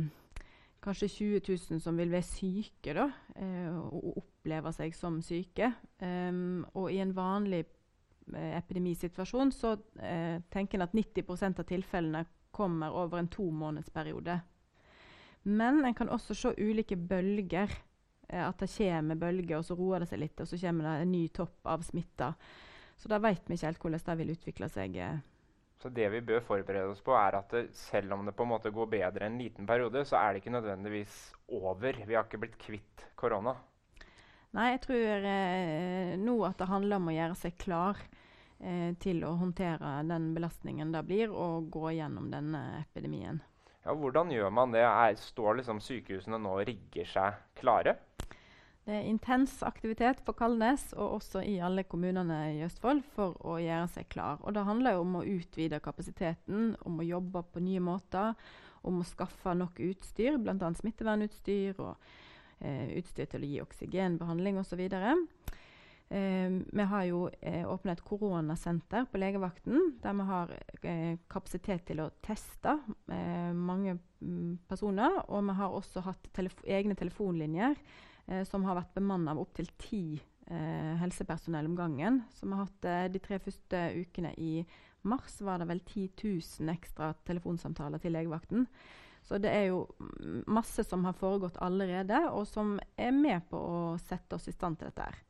kanskje 0.84 1.08
20 1.08 1.40
000 1.70 1.80
som 1.80 1.96
vil 1.98 2.12
være 2.12 2.26
syke, 2.26 2.94
da, 2.96 3.08
eh, 3.36 3.70
og 3.70 4.18
oppleve 4.18 4.72
seg 4.74 4.94
som 4.96 5.20
syke. 5.24 5.70
Um, 6.02 6.64
og 6.74 6.90
i 6.92 7.00
en 7.02 7.14
vanlig 7.16 7.62
eh, 7.64 8.56
epidemisituasjon 8.58 9.52
så 9.54 9.76
eh, 10.02 10.42
tenker 10.52 10.78
en 10.80 10.88
at 10.88 10.96
90% 10.96 11.62
av 11.62 11.68
tilfellene 11.68 12.24
kommer 12.54 12.94
over 12.94 13.18
en 13.18 13.30
to 13.32 13.48
månedsperiode. 13.50 14.38
Men 15.44 15.84
en 15.84 15.96
kan 15.96 16.12
også 16.12 16.34
se 16.34 16.54
ulike 16.58 16.96
bølger. 16.96 17.72
At 18.34 18.56
det 18.62 18.70
kommer 18.72 19.18
bølger, 19.20 19.58
og 19.58 19.66
så 19.68 19.74
roer 19.76 20.00
det 20.00 20.08
seg 20.08 20.22
litt, 20.22 20.38
og 20.40 20.48
så 20.48 20.56
kommer 20.58 20.86
det 20.86 20.92
en 21.02 21.10
ny 21.12 21.26
topp 21.28 21.68
av 21.68 21.82
smitta. 21.84 22.30
Så 22.96 23.10
da 23.12 23.18
vet 23.20 23.44
vi 23.46 23.58
ikke 23.58 23.68
helt 23.68 23.82
hvordan 23.84 24.00
det 24.06 24.16
vil 24.18 24.32
utvikle 24.32 24.68
seg. 24.72 24.96
Eh, 24.96 25.18
så 25.82 25.90
det 25.92 26.08
vi 26.14 26.22
bør 26.24 26.40
forberede 26.46 26.94
oss 26.94 27.02
på, 27.04 27.12
er 27.18 27.38
at 27.40 27.50
det, 27.52 27.64
selv 27.76 28.14
om 28.16 28.24
det 28.26 28.34
på 28.36 28.46
en 28.46 28.52
måte 28.54 28.72
går 28.72 28.90
bedre 28.92 29.26
en 29.26 29.38
liten 29.40 29.66
periode, 29.68 30.04
så 30.08 30.16
er 30.20 30.32
det 30.32 30.42
ikke 30.42 30.54
nødvendigvis 30.54 31.16
over. 31.52 31.98
Vi 32.06 32.16
har 32.16 32.24
ikke 32.24 32.40
blitt 32.44 32.58
kvitt 32.60 33.06
korona. 33.20 33.56
Nei, 34.54 34.68
jeg 34.70 34.84
tror 34.84 35.26
eh, 35.26 36.14
nå 36.20 36.36
at 36.46 36.60
det 36.60 36.70
handler 36.70 37.00
om 37.00 37.10
å 37.10 37.16
gjøre 37.16 37.38
seg 37.38 37.56
klar 37.58 37.98
eh, 38.62 38.94
til 39.02 39.24
å 39.26 39.34
håndtere 39.40 39.96
den 40.06 40.30
belastningen 40.36 40.94
det 40.94 41.02
blir, 41.08 41.34
og 41.34 41.68
gå 41.74 41.96
gjennom 41.96 42.30
denne 42.32 42.62
epidemien. 42.78 43.42
Ja, 43.84 43.92
Hvordan 43.92 44.30
gjør 44.32 44.54
man 44.54 44.72
det? 44.72 44.86
Er, 44.86 45.18
står 45.20 45.58
liksom 45.58 45.82
sykehusene 45.84 46.38
nå 46.40 46.54
og 46.60 46.68
rigger 46.70 47.10
seg 47.10 47.42
klare? 47.58 47.98
Det 48.84 48.92
er 48.92 49.06
intens 49.08 49.62
aktivitet 49.64 50.18
på 50.26 50.34
Kalnes 50.36 50.90
og 50.92 51.14
også 51.16 51.40
i 51.48 51.54
alle 51.64 51.86
kommunene 51.88 52.36
i 52.52 52.58
Østfold 52.66 53.00
for 53.14 53.38
å 53.40 53.56
gjøre 53.56 53.86
seg 53.94 54.10
klar. 54.12 54.42
Og 54.44 54.52
Det 54.52 54.66
handler 54.66 55.00
om 55.00 55.16
å 55.16 55.24
utvide 55.24 55.80
kapasiteten, 55.80 56.74
om 56.84 57.00
å 57.00 57.06
jobbe 57.06 57.46
på 57.48 57.64
nye 57.64 57.80
måter, 57.80 58.36
om 58.84 59.00
å 59.00 59.08
skaffe 59.08 59.56
nok 59.56 59.80
utstyr, 59.80 60.36
bl.a. 60.36 60.70
smittevernutstyr 60.76 61.80
og 61.80 61.96
eh, 62.60 62.92
utstyr 63.00 63.32
til 63.32 63.48
å 63.48 63.52
gi 63.54 63.64
oksygenbehandling 63.64 64.60
osv. 64.60 64.84
Eh, 64.84 66.52
vi 66.52 66.90
har 66.92 67.08
jo 67.08 67.24
eh, 67.40 67.64
åpnet 67.64 67.96
et 67.96 68.04
koronasenter 68.04 69.08
på 69.08 69.24
legevakten, 69.24 69.94
der 70.04 70.20
vi 70.20 70.32
har 70.34 70.56
eh, 70.82 71.12
kapasitet 71.32 71.88
til 71.88 72.04
å 72.04 72.12
teste 72.20 72.82
eh, 73.08 73.52
mange 73.56 73.96
mm, 74.20 74.58
personer. 74.68 75.22
Og 75.32 75.48
vi 75.48 75.62
har 75.64 75.72
også 75.72 76.04
hatt 76.04 76.34
telefo 76.36 76.68
egne 76.68 77.00
telefonlinjer 77.00 77.80
som 78.48 78.64
har 78.64 78.78
vært 78.78 78.94
bemanna 78.96 79.34
av 79.34 79.42
opptil 79.42 79.68
ti 79.80 80.04
eh, 80.46 80.94
helsepersonell 81.00 81.66
om 81.66 81.76
gangen. 81.76 82.22
Som 82.34 82.52
har 82.52 82.66
hatt 82.66 82.84
eh, 82.88 83.06
de 83.12 83.22
tre 83.22 83.38
første 83.42 83.86
ukene 83.96 84.34
i 84.40 84.64
mars 85.04 85.40
var 85.44 85.60
det 85.60 85.68
vel 85.68 85.80
10 85.84 86.08
000 86.60 86.72
ekstra 86.72 87.12
telefonsamtaler 87.28 88.00
til 88.00 88.14
legevakten. 88.16 88.66
Så 89.24 89.38
det 89.40 89.52
er 89.52 89.70
jo 89.70 89.86
masse 90.52 90.84
som 90.84 91.04
har 91.06 91.16
foregått 91.16 91.56
allerede, 91.64 92.18
og 92.28 92.44
som 92.48 92.76
er 93.00 93.12
med 93.16 93.46
på 93.48 93.56
å 93.56 93.78
sette 94.00 94.36
oss 94.36 94.48
i 94.48 94.52
stand 94.52 94.78
til 94.78 94.90
dette. 94.90 95.06
her. 95.08 95.22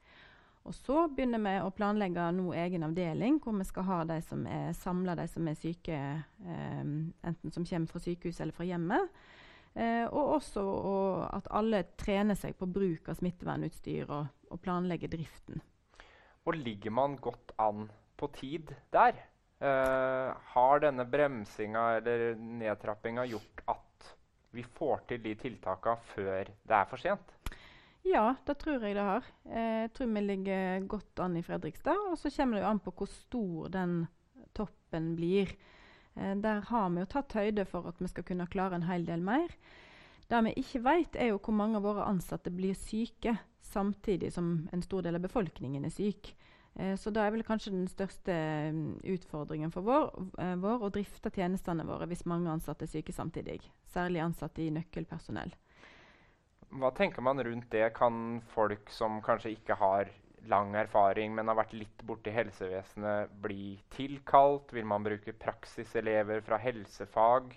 Og 0.65 0.75
så 0.75 1.05
begynner 1.13 1.43
vi 1.45 1.53
å 1.61 1.73
planlegge 1.77 2.25
nå 2.33 2.55
egen 2.57 2.87
avdeling, 2.87 3.37
hvor 3.45 3.55
vi 3.59 3.67
skal 3.69 3.85
ha 3.85 3.99
de 4.09 4.17
som 4.25 4.47
er 4.49 4.73
samla, 4.79 5.15
de 5.19 5.27
som 5.29 5.49
er 5.49 5.59
syke, 5.61 5.99
eh, 6.25 6.81
enten 6.81 7.53
som 7.53 7.67
kommer 7.69 7.87
fra 7.87 8.01
sykehus 8.01 8.41
eller 8.41 8.57
fra 8.57 8.67
hjemmet. 8.67 9.11
Eh, 9.75 10.07
og 10.07 10.37
også 10.37 10.63
og 10.63 11.23
at 11.35 11.49
alle 11.51 11.83
trener 11.99 12.39
seg 12.39 12.55
på 12.59 12.69
bruk 12.71 13.09
av 13.11 13.19
smittevernutstyr 13.19 14.11
og, 14.15 14.29
og 14.55 14.61
planlegger 14.63 15.11
driften. 15.11 15.63
Og 16.45 16.59
ligger 16.61 16.95
man 16.95 17.17
godt 17.19 17.55
an 17.59 17.89
på 18.21 18.29
tid 18.37 18.71
der? 18.95 19.19
Eh, 19.65 20.31
har 20.55 20.83
denne 20.83 21.07
bremsinga 21.09 21.85
eller 21.99 22.35
nedtrappinga 22.39 23.27
gjort 23.31 23.65
at 23.75 24.11
vi 24.55 24.63
får 24.63 25.07
til 25.11 25.23
de 25.25 25.35
tiltakene 25.41 26.11
før 26.15 26.51
det 26.51 26.79
er 26.79 26.91
for 26.91 27.03
sent? 27.03 27.35
Ja, 28.05 28.35
det 28.47 28.59
tror 28.61 28.83
jeg 28.85 28.95
det 28.95 29.07
har. 29.07 29.27
Eh, 29.49 29.85
jeg 29.87 29.93
tror 29.97 30.11
vi 30.13 30.23
ligger 30.23 30.89
godt 30.93 31.23
an 31.25 31.39
i 31.41 31.43
Fredrikstad. 31.43 32.11
Og 32.11 32.19
så 32.21 32.31
kommer 32.37 32.59
det 32.59 32.67
jo 32.67 32.71
an 32.71 32.83
på 32.85 32.93
hvor 32.99 33.09
stor 33.11 33.71
den 33.73 34.03
toppen 34.55 35.15
blir. 35.17 35.49
Eh, 35.49 35.74
der 36.15 36.61
har 36.69 36.91
vi 36.95 37.03
jo 37.03 37.11
tatt 37.11 37.35
høyde 37.35 37.65
for 37.67 37.89
at 37.91 37.99
vi 37.99 38.09
skal 38.11 38.27
kunne 38.29 38.47
klare 38.47 38.79
en 38.79 38.87
hel 38.87 39.07
del 39.09 39.25
mer. 39.25 39.51
Det 40.31 40.41
vi 40.47 40.55
ikke 40.63 40.83
vet, 40.85 41.17
er 41.19 41.33
jo 41.33 41.41
hvor 41.43 41.57
mange 41.57 41.81
av 41.81 41.85
våre 41.85 42.07
ansatte 42.07 42.53
blir 42.55 42.77
syke 42.79 43.37
samtidig 43.65 44.33
som 44.33 44.69
en 44.73 44.83
stor 44.83 45.03
del 45.05 45.19
av 45.19 45.25
befolkningen 45.25 45.85
er 45.85 45.93
syk. 45.93 46.31
Eh, 46.75 46.95
så 46.97 47.13
da 47.15 47.25
er 47.25 47.35
vel 47.35 47.45
kanskje 47.47 47.75
den 47.75 47.87
største 47.91 48.35
um, 48.71 48.97
utfordringen 49.07 49.73
for 49.75 49.87
vår, 49.87 50.09
uh, 50.41 50.55
vår 50.59 50.87
å 50.87 50.91
drifte 50.95 51.31
tjenestene 51.35 51.87
våre 51.87 52.09
hvis 52.11 52.27
mange 52.31 52.51
ansatte 52.51 52.89
er 52.89 52.91
syke 52.91 53.15
samtidig. 53.15 53.61
Særlig 53.95 54.25
ansatte 54.25 54.65
i 54.65 54.73
nøkkelpersonell. 54.75 55.55
Hva 56.75 56.91
tenker 56.97 57.23
man 57.23 57.39
rundt 57.47 57.71
det? 57.71 57.87
Kan 57.95 58.41
folk 58.55 58.91
som 58.91 59.21
kanskje 59.23 59.55
ikke 59.55 59.79
har 59.79 60.11
lang 60.51 60.75
erfaring, 60.79 61.35
men 61.35 61.51
har 61.51 61.59
vært 61.59 61.75
litt 61.77 62.05
borti 62.07 62.33
helsevesenet, 62.35 63.33
bli 63.43 63.77
tilkalt? 63.95 64.73
Vil 64.77 64.87
man 64.89 65.05
bruke 65.07 65.35
praksiselever 65.39 66.45
fra 66.47 66.59
helsefag? 66.63 67.55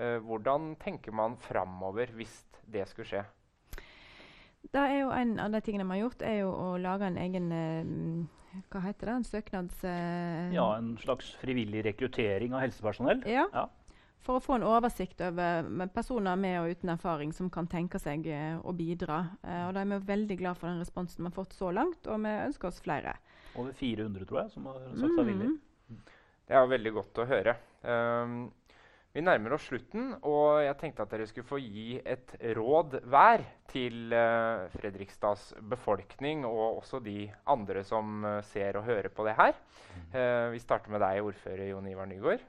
Eh, 0.00 0.18
hvordan 0.24 0.74
tenker 0.80 1.12
man 1.12 1.36
framover 1.40 2.12
hvis 2.16 2.42
det 2.70 2.86
skulle 2.90 3.10
skje? 3.10 3.24
Da 4.74 4.84
er 4.90 4.98
jo 5.00 5.10
En 5.16 5.38
av 5.40 5.52
de 5.52 5.60
tingene 5.64 5.86
vi 5.88 5.96
har 5.96 6.04
gjort, 6.04 6.22
er 6.22 6.38
jo 6.42 6.52
å 6.52 6.76
lage 6.78 7.08
en 7.08 7.18
egen 7.20 7.50
eh, 7.56 8.62
hva 8.70 8.82
heter 8.82 9.06
det? 9.06 9.14
En 9.14 9.24
søknads... 9.24 9.84
Eh, 9.86 10.54
ja, 10.54 10.66
en 10.76 10.96
slags 10.98 11.34
frivillig 11.40 11.84
rekruttering 11.86 12.54
av 12.54 12.64
helsepersonell. 12.66 13.22
Ja. 13.30 13.46
ja 13.54 13.68
for 14.24 14.36
å 14.36 14.44
få 14.44 14.58
en 14.58 14.66
oversikt 14.68 15.22
over 15.24 15.66
personer 15.94 16.38
med 16.40 16.58
og 16.60 16.74
uten 16.74 16.92
erfaring 16.92 17.32
som 17.36 17.50
kan 17.52 17.68
tenke 17.70 18.00
seg 18.02 18.28
uh, 18.28 18.60
å 18.60 18.74
bidra. 18.76 19.22
Eh, 19.42 19.64
og 19.68 19.74
Da 19.76 19.82
er 19.82 19.90
vi 19.94 20.00
veldig 20.12 20.38
glad 20.42 20.60
for 20.60 20.70
den 20.70 20.82
responsen 20.82 21.24
vi 21.24 21.30
har 21.30 21.36
fått 21.36 21.56
så 21.56 21.72
langt, 21.74 22.06
og 22.06 22.22
vi 22.24 22.36
ønsker 22.44 22.70
oss 22.70 22.80
flere. 22.84 23.16
Over 23.56 23.74
400, 23.76 24.28
tror 24.28 24.42
jeg, 24.42 24.54
som 24.54 24.70
har 24.70 24.80
sagt 24.92 25.18
seg 25.18 25.28
villig. 25.32 25.50
Mm. 25.90 26.00
Det 26.50 26.58
er 26.58 26.72
veldig 26.74 26.94
godt 26.98 27.22
å 27.22 27.28
høre. 27.30 27.56
Um, 27.82 28.38
vi 29.10 29.24
nærmer 29.24 29.56
oss 29.56 29.64
slutten, 29.66 30.12
og 30.22 30.60
jeg 30.62 30.76
tenkte 30.78 31.02
at 31.02 31.10
dere 31.16 31.26
skulle 31.26 31.48
få 31.48 31.58
gi 31.58 31.96
et 31.98 32.36
råd 32.54 33.00
hver 33.10 33.42
til 33.72 34.14
uh, 34.14 34.68
Fredrikstads 34.76 35.48
befolkning, 35.72 36.44
og 36.46 36.84
også 36.84 37.00
de 37.02 37.24
andre 37.50 37.82
som 37.88 38.22
ser 38.52 38.78
og 38.78 38.86
hører 38.86 39.10
på 39.10 39.26
det 39.26 39.34
her. 39.40 39.58
vi 40.52 40.62
starter 40.62 40.92
med 40.92 41.02
deg, 41.02 41.24
ordfører 41.24 41.72
Jon 41.72 41.88
Ivar 41.90 42.06
Nygaard. 42.10 42.44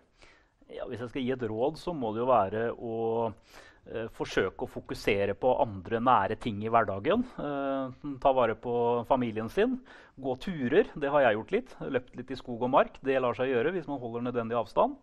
Ja, 0.71 0.85
hvis 0.87 1.01
jeg 1.03 1.11
skal 1.11 1.25
gi 1.25 1.33
et 1.35 1.43
råd, 1.51 1.77
så 1.79 1.91
må 1.95 2.13
det 2.15 2.21
jo 2.21 2.29
være 2.29 2.63
å 2.71 2.95
eh, 3.27 4.07
forsøke 4.15 4.63
å 4.63 4.71
fokusere 4.71 5.35
på 5.39 5.51
andre 5.59 5.99
nære 6.03 6.37
ting 6.39 6.61
i 6.63 6.71
hverdagen. 6.71 7.25
Eh, 7.43 8.09
ta 8.23 8.31
vare 8.37 8.55
på 8.55 8.73
familien 9.09 9.51
sin. 9.51 9.81
Gå 10.15 10.37
turer. 10.39 10.93
Det 10.95 11.11
har 11.11 11.25
jeg 11.25 11.39
gjort 11.39 11.55
litt. 11.57 11.77
Løpt 11.97 12.15
litt 12.19 12.31
i 12.31 12.39
skog 12.39 12.63
og 12.63 12.71
mark. 12.77 13.01
Det 13.03 13.19
lar 13.19 13.35
seg 13.35 13.51
gjøre 13.51 13.75
hvis 13.75 13.89
man 13.91 13.99
holder 13.99 14.29
nødvendig 14.29 14.59
avstand. 14.61 14.95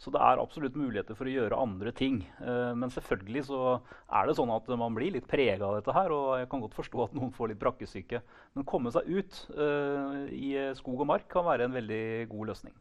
Så 0.00 0.08
det 0.14 0.20
er 0.24 0.40
absolutt 0.40 0.78
muligheter 0.80 1.12
for 1.18 1.28
å 1.28 1.32
gjøre 1.34 1.60
andre 1.60 1.92
ting. 1.92 2.22
Eh, 2.40 2.72
men 2.80 2.92
selvfølgelig 2.94 3.44
så 3.50 3.64
er 3.76 4.24
det 4.30 4.40
sånn 4.40 4.56
at 4.56 4.72
man 4.80 4.96
blir 4.96 5.12
litt 5.18 5.28
prega 5.28 5.68
av 5.68 5.76
dette 5.76 5.96
her. 6.00 6.14
Og 6.16 6.30
jeg 6.40 6.48
kan 6.48 6.64
godt 6.64 6.78
forstå 6.80 7.08
at 7.10 7.18
noen 7.18 7.34
får 7.36 7.52
litt 7.52 7.60
brakkesyke. 7.60 8.24
Men 8.56 8.68
komme 8.72 8.94
seg 8.96 9.10
ut 9.10 9.42
eh, 9.52 10.30
i 10.32 10.54
skog 10.80 11.04
og 11.04 11.12
mark 11.12 11.28
kan 11.28 11.44
være 11.50 11.68
en 11.68 11.76
veldig 11.76 12.06
god 12.32 12.54
løsning. 12.54 12.80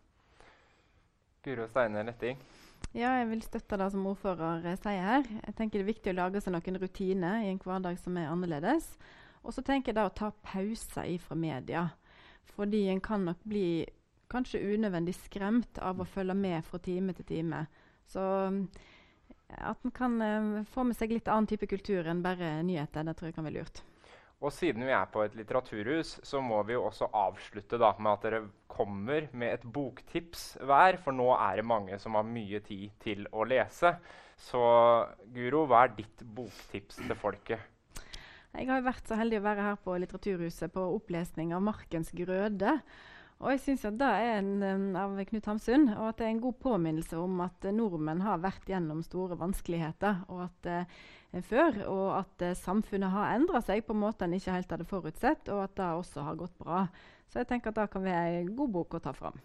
Guro 1.44 1.68
Steine 1.70 2.04
Letting? 2.04 2.40
Ja, 2.92 3.14
jeg 3.20 3.30
vil 3.30 3.42
støtte 3.46 3.78
det 3.80 3.90
som 3.94 4.08
ordfører 4.10 4.66
eh, 4.66 4.78
sier 4.82 5.06
her. 5.06 5.28
Jeg 5.46 5.56
tenker 5.56 5.80
Det 5.80 5.86
er 5.86 5.92
viktig 5.94 6.14
å 6.14 6.18
lage 6.18 6.42
seg 6.42 6.56
noen 6.56 6.80
rutiner 6.82 7.44
i 7.46 7.52
en 7.52 7.62
hverdag 7.62 8.00
som 8.02 8.18
er 8.18 8.32
annerledes. 8.32 8.92
Og 9.44 9.56
så 9.56 9.64
tenker 9.64 9.92
jeg 9.94 10.00
da 10.00 10.08
å 10.10 10.16
ta 10.16 10.32
pauser 10.44 11.08
ifra 11.14 11.38
media. 11.38 11.86
Fordi 12.56 12.88
en 12.92 13.02
kan 13.04 13.24
nok 13.30 13.44
bli 13.48 13.86
kanskje 14.30 14.62
unødvendig 14.74 15.16
skremt 15.18 15.80
av 15.82 16.02
å 16.02 16.08
følge 16.08 16.36
med 16.38 16.66
fra 16.66 16.82
time 16.84 17.16
til 17.18 17.28
time. 17.30 17.64
Så 18.10 18.24
at 19.50 19.86
en 19.86 19.94
kan 19.96 20.20
uh, 20.22 20.66
få 20.70 20.86
med 20.86 20.98
seg 20.98 21.14
litt 21.14 21.30
annen 21.30 21.50
type 21.50 21.70
kultur 21.70 22.10
enn 22.10 22.26
bare 22.26 22.60
nyheter, 22.66 23.06
det 23.06 23.16
tror 23.18 23.32
jeg 23.32 23.38
kan 23.38 23.48
være 23.48 23.62
lurt. 23.62 23.82
Og 24.40 24.54
siden 24.56 24.86
vi 24.88 24.94
er 24.96 25.10
på 25.12 25.26
et 25.26 25.34
litteraturhus, 25.36 26.14
så 26.24 26.40
må 26.40 26.62
vi 26.64 26.78
jo 26.78 26.86
også 26.88 27.10
avslutte 27.12 27.80
da, 27.82 27.92
med 28.00 28.14
at 28.14 28.24
dere 28.24 28.46
kommer 28.72 29.28
med 29.36 29.58
et 29.58 29.66
boktips 29.68 30.54
hver. 30.64 31.00
For 31.04 31.16
nå 31.16 31.28
er 31.36 31.60
det 31.60 31.68
mange 31.68 32.00
som 32.00 32.16
har 32.16 32.28
mye 32.28 32.62
tid 32.64 32.88
til 33.04 33.28
å 33.36 33.44
lese. 33.44 33.98
Så 34.40 34.64
Guro, 35.36 35.66
hva 35.68 35.84
er 35.84 35.98
ditt 35.98 36.24
boktips 36.24 37.02
til 37.02 37.20
folket? 37.20 37.68
Jeg 38.56 38.66
har 38.72 38.82
vært 38.82 39.12
så 39.12 39.20
heldig 39.20 39.42
å 39.42 39.46
være 39.46 39.66
her 39.68 39.80
på 39.84 39.98
Litteraturhuset 40.00 40.72
på 40.74 40.88
opplesning 40.96 41.52
av 41.54 41.62
'Markens 41.62 42.10
grøde'. 42.16 42.80
Og 43.40 43.52
jeg 43.52 43.60
synes 43.60 43.86
at 43.86 43.98
Det 44.00 44.08
er 44.08 44.40
en, 44.40 44.64
um, 44.64 44.96
av 44.96 45.26
Knut 45.26 45.46
Hamsun, 45.46 45.88
og 45.96 46.10
at 46.10 46.18
det 46.18 46.26
er 46.26 46.30
en 46.30 46.42
god 46.42 46.58
påminnelse 46.60 47.18
om 47.18 47.40
at 47.42 47.64
nordmenn 47.72 48.22
har 48.22 48.42
vært 48.44 48.68
gjennom 48.68 49.04
store 49.04 49.38
vanskeligheter 49.40 50.26
og 50.28 50.44
at, 50.44 50.88
uh, 51.34 51.44
før. 51.46 51.80
Og 51.90 52.08
at 52.20 52.46
eh, 52.46 52.58
samfunnet 52.58 53.14
har 53.14 53.36
endra 53.36 53.62
seg 53.66 53.86
på 53.86 53.96
en 53.96 54.04
måte 54.04 54.28
en 54.28 54.36
ikke 54.38 54.56
helt 54.56 54.76
hadde 54.76 54.90
forutsett, 54.90 55.52
og 55.54 55.64
at 55.68 55.78
det 55.78 55.92
også 56.02 56.26
har 56.26 56.40
gått 56.40 56.58
bra. 56.62 56.86
Så 57.30 57.42
jeg 57.42 57.50
tenker 57.52 57.74
at 57.74 57.82
det 57.82 57.94
kan 57.94 58.06
være 58.06 58.42
en 58.42 58.52
god 58.58 58.76
bok 58.80 58.98
å 58.98 59.04
ta 59.04 59.14
fram. 59.14 59.38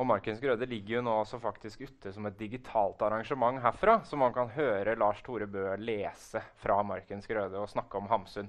Og 0.00 0.06
Markens 0.08 0.40
Grøde 0.40 0.64
ligger 0.70 0.96
jo 0.96 1.02
nå 1.04 1.14
også 1.20 1.40
faktisk 1.42 1.82
ute 1.84 2.12
som 2.14 2.24
et 2.24 2.38
digitalt 2.38 3.02
arrangement 3.04 3.60
herfra, 3.60 3.98
så 4.06 4.16
man 4.16 4.32
kan 4.32 4.48
høre 4.54 4.94
Lars 4.96 5.20
Tore 5.26 5.48
Bø 5.50 5.74
lese 5.76 6.40
fra 6.62 6.78
Markens 6.86 7.28
Grøde 7.28 7.60
og 7.60 7.68
snakke 7.68 8.00
om 8.00 8.08
Hamsun. 8.08 8.48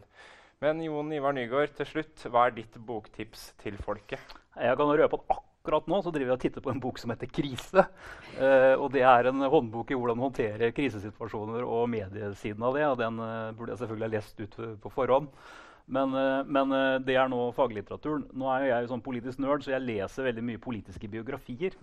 Men 0.61 0.79
Jon 0.85 1.11
Ivar 1.11 1.33
Nygaard, 1.35 1.73
til 1.75 1.89
slutt, 1.89 2.23
hva 2.29 2.45
er 2.47 2.55
ditt 2.55 2.77
boktips 2.87 3.49
til 3.63 3.79
folket? 3.81 4.21
Jeg 4.55 4.77
kan 4.77 4.93
røpe 4.93 5.17
at 5.17 5.33
akkurat 5.33 5.50
nå 5.61 6.01
så 6.01 6.11
driver 6.11 6.31
jeg 6.31 6.37
og 6.37 6.41
titter 6.41 6.61
på 6.61 6.71
en 6.71 6.79
bok 6.79 6.97
som 6.97 7.11
heter 7.11 7.27
'Krise'. 7.27 7.85
Eh, 8.39 8.75
og 8.79 8.91
Det 8.91 9.01
er 9.01 9.27
en 9.27 9.41
håndbok 9.41 9.91
i 9.91 9.95
hvordan 9.95 10.17
håndtere 10.17 10.71
krisesituasjoner 10.71 11.63
og 11.63 11.89
mediesiden 11.89 12.63
av 12.63 12.73
det. 12.73 12.85
og 12.85 12.97
Den 12.97 13.19
eh, 13.19 13.51
burde 13.53 13.71
jeg 13.71 13.79
selvfølgelig 13.79 14.09
ha 14.09 14.17
lest 14.17 14.39
ut 14.39 14.81
på 14.81 14.89
forhånd. 14.89 15.27
Men, 15.87 16.13
eh, 16.13 16.43
men 16.45 17.03
det 17.05 17.15
er 17.15 17.27
nå 17.27 17.53
faglitteraturen. 17.53 18.27
Nå 18.33 18.47
er 18.49 18.65
jeg 18.65 18.83
jo 18.83 18.93
sånn 18.95 19.03
politisk 19.03 19.39
nerd, 19.39 19.63
så 19.63 19.71
jeg 19.71 19.81
leser 19.81 20.23
veldig 20.23 20.43
mye 20.43 20.57
politiske 20.57 21.07
biografier. 21.07 21.73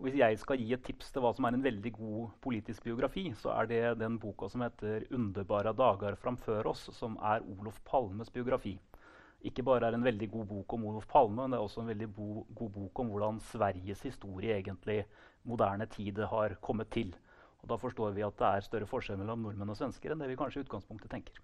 Og 0.00 0.08
hvis 0.08 0.18
jeg 0.18 0.38
skal 0.38 0.58
gi 0.58 0.72
et 0.74 0.82
tips 0.82 1.12
til 1.12 1.22
hva 1.22 1.30
som 1.34 1.44
er 1.46 1.54
en 1.54 1.62
veldig 1.62 1.92
god 1.94 2.30
politisk 2.42 2.82
biografi, 2.82 3.28
så 3.38 3.52
er 3.60 3.66
det 3.70 3.98
den 4.00 4.18
boka 4.18 4.48
som 4.48 4.60
heter 4.60 5.06
'Underbare 5.10 5.72
dager 5.72 6.16
framfør 6.16 6.66
oss', 6.66 6.92
som 6.92 7.16
er 7.22 7.40
Olof 7.46 7.78
Palmes 7.84 8.28
biografi. 8.28 8.78
Ikke 9.44 9.64
bare 9.66 9.90
er 9.90 9.96
en 9.96 10.06
veldig 10.06 10.30
god 10.32 10.46
bok 10.48 10.72
om 10.76 10.86
Olof 10.88 11.06
Palme, 11.10 11.42
men 11.42 11.52
det 11.52 11.58
er 11.58 11.66
også 11.66 11.82
en 11.82 11.90
veldig 11.92 12.08
bo 12.16 12.28
god 12.56 12.70
bok 12.78 13.00
om 13.02 13.10
hvordan 13.12 13.40
Sveriges 13.50 14.04
historie 14.06 14.56
egentlig 14.56 15.02
moderne 15.44 15.86
tid 15.92 16.22
har 16.30 16.56
kommet 16.64 16.90
til. 16.94 17.12
Og 17.62 17.68
Da 17.68 17.76
forstår 17.80 18.16
vi 18.16 18.24
at 18.24 18.38
det 18.38 18.46
er 18.48 18.64
større 18.64 18.88
forskjell 18.88 19.20
mellom 19.20 19.44
nordmenn 19.44 19.72
og 19.72 19.76
svensker 19.76 20.12
enn 20.12 20.24
det 20.24 20.30
vi 20.32 20.38
kanskje 20.40 20.62
i 20.62 20.64
utgangspunktet 20.64 21.12
tenker. 21.12 21.40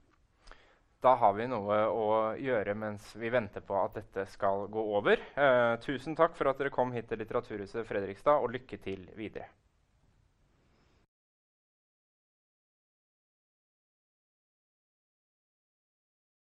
Da 1.00 1.14
har 1.16 1.32
vi 1.32 1.46
noe 1.48 1.76
å 1.96 2.08
gjøre 2.36 2.74
mens 2.76 3.14
vi 3.16 3.30
venter 3.32 3.64
på 3.64 3.76
at 3.80 3.94
dette 3.96 4.26
skal 4.28 4.66
gå 4.68 4.82
over. 4.98 5.16
Eh, 5.16 5.76
tusen 5.80 6.16
takk 6.16 6.36
for 6.36 6.50
at 6.50 6.60
dere 6.60 6.72
kom 6.74 6.92
hit 6.92 7.08
til 7.08 7.20
Litteraturhuset 7.22 7.88
Fredrikstad, 7.88 8.36
og 8.36 8.52
lykke 8.52 8.76
til 8.84 9.06
videre. 9.16 9.48